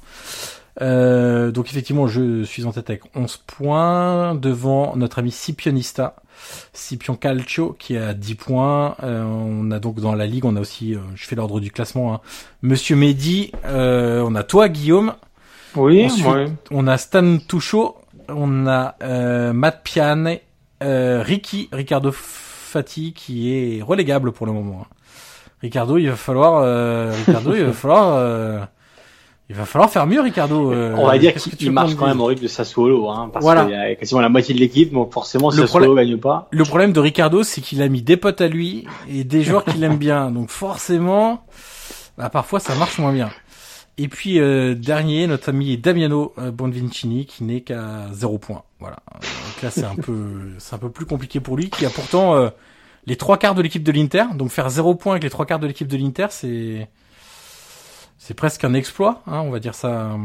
[0.82, 6.18] Euh, donc effectivement, je suis en tête avec 11 points devant notre ami Scipionista,
[6.74, 8.96] Scipion Calcio qui a 10 points.
[9.04, 12.14] Euh, on a donc dans la ligue, on a aussi, je fais l'ordre du classement,
[12.14, 12.20] hein,
[12.62, 15.14] Monsieur Mehdi, on a toi Guillaume,
[15.78, 16.52] Oui, Ensuite, ouais.
[16.72, 17.96] on a Stan Touchot,
[18.28, 18.96] on a
[19.54, 20.40] Matt Piane,
[20.82, 24.82] euh, Ricky, Ricardo Fati qui est relégable pour le moment.
[24.84, 24.96] hein.
[25.62, 28.60] Ricardo, il va falloir, euh, Ricardo, il va falloir, euh,
[29.50, 30.72] il va falloir faire mieux, Ricardo.
[30.74, 33.10] euh, On va dire qu'est-ce que tu qu'il marche quand même au rythme de Sassuolo,
[33.10, 33.66] hein, parce Voilà.
[33.66, 36.48] qu'il y a quasiment la moitié de l'équipe, donc forcément Le Sassuolo problème- gagne pas.
[36.52, 39.66] Le problème de Ricardo, c'est qu'il a mis des potes à lui et des joueurs
[39.66, 40.32] qu'il aime bien.
[40.32, 41.46] Donc forcément,
[42.18, 43.30] bah, parfois ça marche moins bien.
[44.02, 48.64] Et puis euh, dernier, notre ami Damiano euh, Bonvincini qui n'est qu'à 0 points.
[48.80, 48.98] Voilà.
[49.14, 52.34] Donc là c'est un peu c'est un peu plus compliqué pour lui qui a pourtant
[52.34, 52.50] euh,
[53.06, 54.24] les trois quarts de l'équipe de l'Inter.
[54.34, 56.90] Donc faire 0 points avec les trois quarts de l'équipe de l'Inter, c'est
[58.18, 60.18] c'est presque un exploit, hein, on va dire ça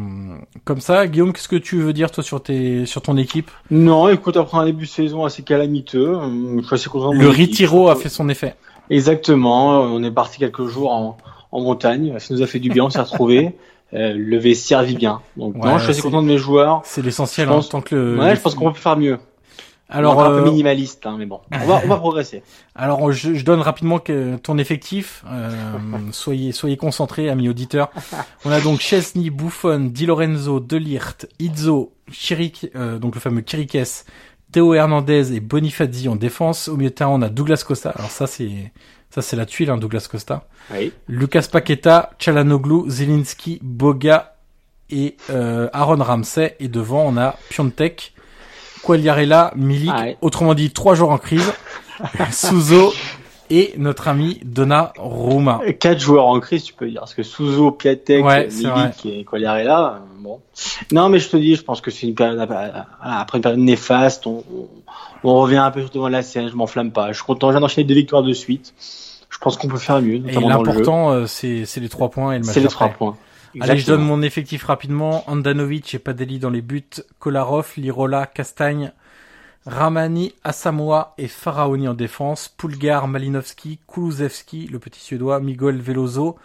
[0.65, 1.07] comme ça.
[1.07, 3.51] Guillaume, qu'est-ce que tu veux dire toi sur tes sur ton équipe?
[3.71, 6.19] Non, écoute, après un début de saison assez calamiteux,
[6.57, 7.29] je suis assez content de Le.
[7.29, 8.55] Ritiro a fait son effet.
[8.89, 11.19] Exactement, on est parti quelques jours en,
[11.57, 13.55] en montagne, ça nous a fait du bien, on s'est retrouvés.
[13.95, 15.21] Euh, le vestiaire vit bien.
[15.37, 16.83] Donc Ouais, non, je suis assez content de mes joueurs.
[16.85, 18.19] C'est l'essentiel, Je pense- hein, tant que le.
[18.19, 19.19] Ouais, je pense qu'on peut faire mieux.
[19.89, 22.43] Alors, on est un peu euh, minimaliste, hein, mais bon, on va, on va progresser.
[22.75, 25.23] alors je, je donne rapidement que ton effectif.
[25.31, 25.53] Euh,
[26.11, 27.91] soyez, soyez concentrés, amis auditeurs.
[28.45, 33.79] On a donc Chesney, Buffon, Di Lorenzo, Delirte, Izzo, Chirik, euh, donc le fameux Kirikes,
[34.51, 36.67] Théo Hernandez et Bonifazzi en défense.
[36.67, 37.91] Au milieu de terrain, on a Douglas Costa.
[37.91, 38.73] Alors ça, c'est
[39.17, 40.45] ça, c'est la tuile, hein, Douglas Costa.
[40.71, 40.93] Oui.
[41.09, 44.35] Lucas Paqueta, Chalanoglu, Zelinski, Boga
[44.91, 46.55] et euh, Aaron Ramsey.
[46.61, 48.13] Et devant, on a Piontek,
[48.83, 49.91] Quagliarella, Milik.
[49.91, 50.19] Ah ouais.
[50.21, 51.51] Autrement dit, trois joueurs en crise.
[52.31, 52.93] Souzo
[53.49, 55.63] et notre ami Donnarumma.
[55.81, 58.49] Quatre joueurs en crise, tu peux dire, parce que Souzo, Piatek, Ouais.
[58.49, 60.43] Milik et Quagliarella, euh, bon.
[60.93, 63.61] Non, mais je te dis, je pense que c'est une période, voilà, après une période
[63.61, 64.69] néfaste, on, on,
[65.25, 67.13] on revient un peu sur devant la scène, je m'enflamme pas.
[67.13, 68.75] Je suis content, je viens d'enchaîner deux victoires de suite.
[69.37, 72.45] Je pense qu'on peut faire mieux, Et l'important, euh, c'est les trois points et le
[72.47, 73.19] match C'est les trois points.
[73.61, 75.29] Allez, je donne mon effectif rapidement.
[75.31, 76.83] Andanovic et Padeli dans les buts.
[77.19, 78.93] Kolarov, Lirola, Castagne,
[79.67, 82.49] Ramani, Asamoah et Faraoni en défense.
[82.49, 86.37] Pulgar, Malinowski, Kulusevski, le petit suédois, Miguel Veloso,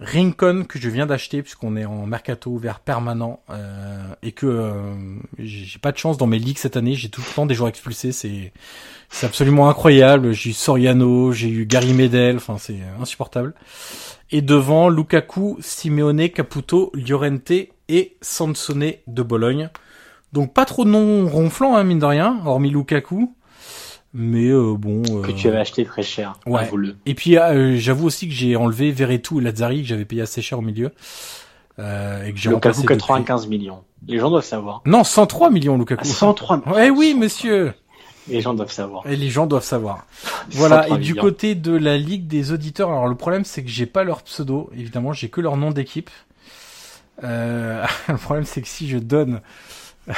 [0.00, 4.94] Rincon que je viens d'acheter puisqu'on est en mercato ouvert permanent euh, et que euh,
[5.38, 6.94] j'ai pas de chance dans mes ligues cette année.
[6.94, 8.12] J'ai tout le temps des joueurs expulsés.
[8.12, 8.52] C'est
[9.10, 10.32] c'est absolument incroyable.
[10.32, 12.36] J'ai eu Soriano, j'ai eu Gary Medel.
[12.36, 13.54] Enfin, c'est insupportable.
[14.30, 17.50] Et devant, Lukaku, Simeone, Caputo, Llorente
[17.88, 19.68] et Sansone de Bologne.
[20.32, 23.34] Donc pas trop de noms ronflants, hein, mine de rien, hormis Lukaku.
[24.12, 25.02] Mais euh, bon...
[25.10, 26.34] euh, Que tu avais acheté très cher.
[26.46, 26.60] Ouais.
[26.62, 26.96] Avoue-le.
[27.06, 30.42] Et puis euh, j'avoue aussi que j'ai enlevé Verretou et Lazzari, que j'avais payé assez
[30.42, 30.90] cher au milieu.
[31.78, 33.82] Euh, et que j'ai Lukaku depuis- 95 millions.
[34.08, 34.82] Les gens doivent savoir.
[34.84, 36.02] Non, 103 millions Lukaku.
[36.02, 37.72] À 103 Ouais, oui, monsieur.
[38.28, 39.06] Les gens doivent savoir.
[39.06, 40.04] Et les gens doivent savoir.
[40.50, 40.82] Voilà.
[40.82, 41.22] 103 Et du millions.
[41.22, 44.70] côté de la ligue des auditeurs, alors le problème c'est que j'ai pas leur pseudo.
[44.76, 46.10] Évidemment, j'ai que leur nom d'équipe.
[47.24, 49.40] Euh, le problème c'est que si je donne,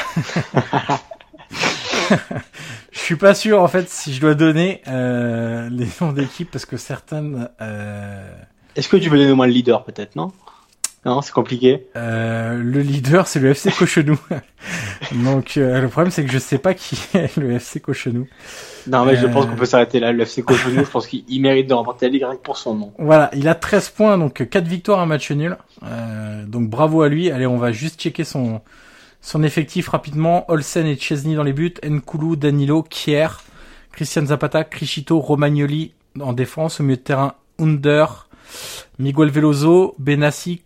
[2.92, 6.66] je suis pas sûr en fait si je dois donner euh, les noms d'équipe parce
[6.66, 7.48] que certaines.
[7.60, 8.30] Euh,
[8.76, 10.32] Est-ce que tu veux donner moi le leader, peut-être, non?
[11.04, 11.88] Non, c'est compliqué.
[11.96, 14.16] Euh, le leader, c'est le FC Cochenou.
[15.24, 18.28] Donc euh, le problème, c'est que je sais pas qui est le FC Cochenou.
[18.86, 19.28] Non, mais je Euh.
[19.28, 20.12] pense qu'on peut s'arrêter là.
[20.12, 22.92] Le FC Cotonou, je pense qu'il il mérite de remporter la Ligue pour son nom.
[22.98, 25.56] Voilà, il a 13 points, donc 4 victoires, un match nul.
[25.82, 27.32] Euh, donc bravo à lui.
[27.32, 28.60] Allez, on va juste checker son
[29.22, 30.44] son effectif rapidement.
[30.50, 33.28] Olsen et Chesney dans les buts, Nkulu, Danilo, Kier,
[33.92, 36.80] Christian Zapata, Criscito, Romagnoli en défense.
[36.80, 38.28] Au milieu de terrain, Under,
[38.98, 40.64] Miguel Veloso, Benassi,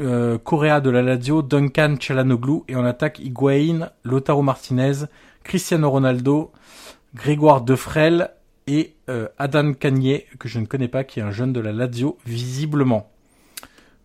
[0.00, 5.06] euh, Correa de la Lazio, Duncan Chalanoglu et en attaque Higuain, Lotaro Martinez,
[5.42, 6.52] Cristiano Ronaldo,
[7.14, 8.30] Grégoire Defrel
[8.68, 11.72] et euh, Adan Cagné que je ne connais pas qui est un jeune de la
[11.72, 13.10] Lazio visiblement.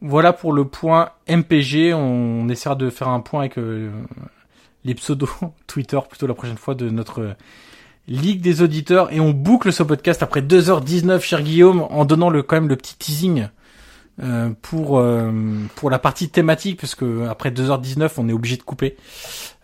[0.03, 3.90] Voilà pour le point MPG, on essaiera de faire un point avec euh,
[4.83, 5.30] les pseudos
[5.67, 7.33] Twitter plutôt la prochaine fois de notre euh,
[8.09, 12.43] Ligue des auditeurs et on boucle ce podcast après 2h19 cher Guillaume en donnant le
[12.43, 13.48] quand même le petit teasing
[14.22, 15.32] euh, pour euh,
[15.75, 18.95] pour la partie thématique, parce que après 2h19, on est obligé de couper.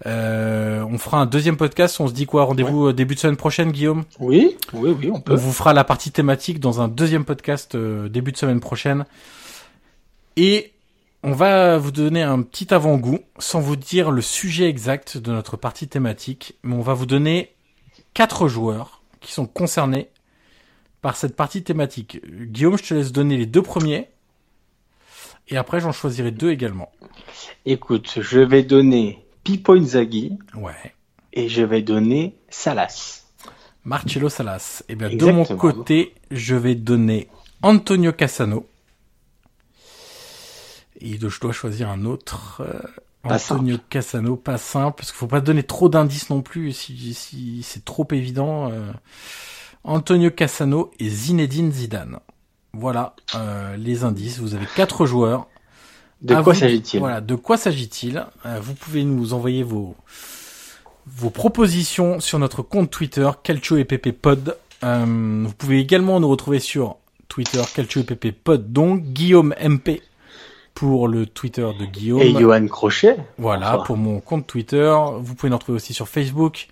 [0.08, 2.00] Euh, on fera un deuxième podcast.
[2.00, 2.46] On se dit quoi?
[2.46, 4.06] Rendez-vous début de semaine prochaine, Guillaume?
[4.20, 5.34] Oui, oui, oui, on peut.
[5.34, 9.06] On vous fera la partie thématique dans un deuxième podcast euh, début de semaine prochaine.
[10.42, 10.72] Et
[11.22, 15.58] on va vous donner un petit avant-goût, sans vous dire le sujet exact de notre
[15.58, 17.52] partie thématique, mais on va vous donner
[18.14, 20.08] quatre joueurs qui sont concernés
[21.02, 22.22] par cette partie thématique.
[22.26, 24.08] Guillaume, je te laisse donner les deux premiers.
[25.50, 26.90] Et après, j'en choisirai deux également.
[27.66, 30.94] Écoute, je vais donner Pipo Inzaghi Ouais.
[31.34, 33.26] et je vais donner Salas.
[33.84, 34.84] Marcelo Salas.
[34.88, 37.28] Et bien, de mon côté, je vais donner
[37.62, 38.66] Antonio Cassano.
[41.02, 42.62] Et je dois choisir un autre.
[42.62, 42.80] euh,
[43.24, 47.14] Pas Antonio Cassano, pas simple, parce qu'il faut pas donner trop d'indices non plus si,
[47.14, 48.70] si c'est trop évident.
[48.72, 48.92] euh.
[49.84, 52.20] Antonio Cassano et Zinedine Zidane.
[52.74, 54.40] Voilà euh, les indices.
[54.40, 55.48] Vous avez quatre joueurs.
[56.22, 57.00] De quoi s'agit-il?
[57.00, 58.26] Voilà, de quoi s'agit-il?
[58.46, 59.96] Euh, Vous pouvez nous envoyer vos
[61.08, 64.58] vos propositions sur notre compte Twitter Calcio et PP Pod.
[64.84, 66.98] Euh, vous pouvez également nous retrouver sur
[67.30, 70.02] Twitter Calcio et PP Pod, donc Guillaume MP
[70.80, 72.22] pour le Twitter de Guillaume.
[72.22, 74.96] Et Johan Crochet Voilà, pour mon compte Twitter.
[75.20, 76.70] Vous pouvez nous retrouver aussi sur Facebook,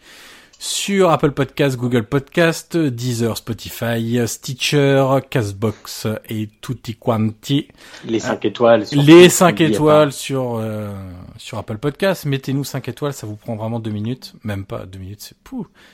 [0.59, 7.67] sur Apple Podcast, Google Podcast, Deezer, Spotify, Stitcher, Castbox et tutti quanti.
[8.05, 8.87] Les 5 étoiles.
[8.87, 10.91] surtout, Les 5 n'oubliez étoiles sur euh,
[11.37, 12.25] sur Apple Podcast.
[12.25, 14.33] Mettez-nous 5 étoiles, ça vous prend vraiment 2 minutes.
[14.43, 15.35] Même pas 2 minutes, c'est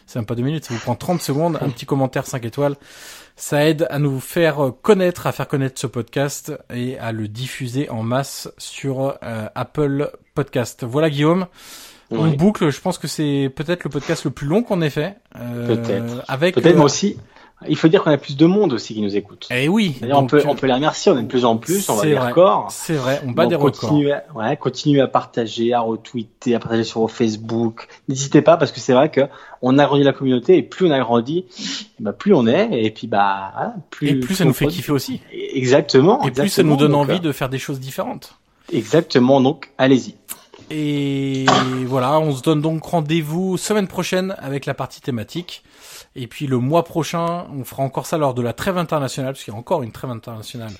[0.05, 1.57] c'est même pas 2 minutes, ça vous prend 30 secondes.
[1.61, 2.75] Un petit commentaire 5 étoiles.
[3.35, 7.89] Ça aide à nous faire connaître, à faire connaître ce podcast et à le diffuser
[7.89, 10.83] en masse sur euh, Apple Podcast.
[10.83, 11.47] Voilà Guillaume.
[12.11, 12.35] Oui.
[12.35, 15.17] boucle, je pense que c'est peut-être le podcast le plus long qu'on ait fait.
[15.35, 16.23] Euh, Peut-être.
[16.27, 17.17] Avec Peut-être euh, moi aussi.
[17.67, 19.47] Il faut dire qu'on a plus de monde aussi qui nous écoute.
[19.49, 19.95] Eh oui.
[20.11, 22.03] On peut, euh, on peut les remercier, on est de plus en plus, on va
[22.03, 22.67] des records.
[22.71, 23.79] C'est vrai, on bat Donc, des records.
[23.79, 27.87] continuez à, ouais, continuez à partager, à retweeter, à partager sur Facebook.
[28.09, 29.21] N'hésitez pas parce que c'est vrai que
[29.61, 31.45] on agrandit la communauté et plus on agrandit,
[31.99, 34.91] bah, plus on est et puis bah voilà, plus Et plus ça nous fait kiffer
[34.91, 35.21] aussi.
[35.31, 36.21] Exactement.
[36.27, 38.35] Et plus ça nous donne Donc, envie de faire des choses différentes.
[38.73, 39.39] Exactement.
[39.39, 40.15] Donc allez-y.
[40.75, 41.45] Et
[41.85, 45.63] voilà, on se donne donc rendez-vous semaine prochaine avec la partie thématique.
[46.15, 49.43] Et puis le mois prochain, on fera encore ça lors de la trêve internationale, parce
[49.43, 50.71] qu'il y a encore une trêve internationale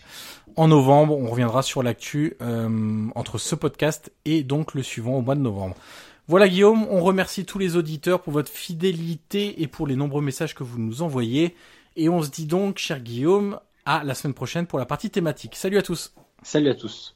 [0.56, 1.16] en novembre.
[1.16, 5.42] On reviendra sur l'actu euh, entre ce podcast et donc le suivant au mois de
[5.42, 5.76] novembre.
[6.28, 10.56] Voilà Guillaume, on remercie tous les auditeurs pour votre fidélité et pour les nombreux messages
[10.56, 11.56] que vous nous envoyez.
[11.98, 15.56] Et on se dit donc, cher Guillaume, à la semaine prochaine pour la partie thématique.
[15.56, 17.16] Salut à tous Salut à tous.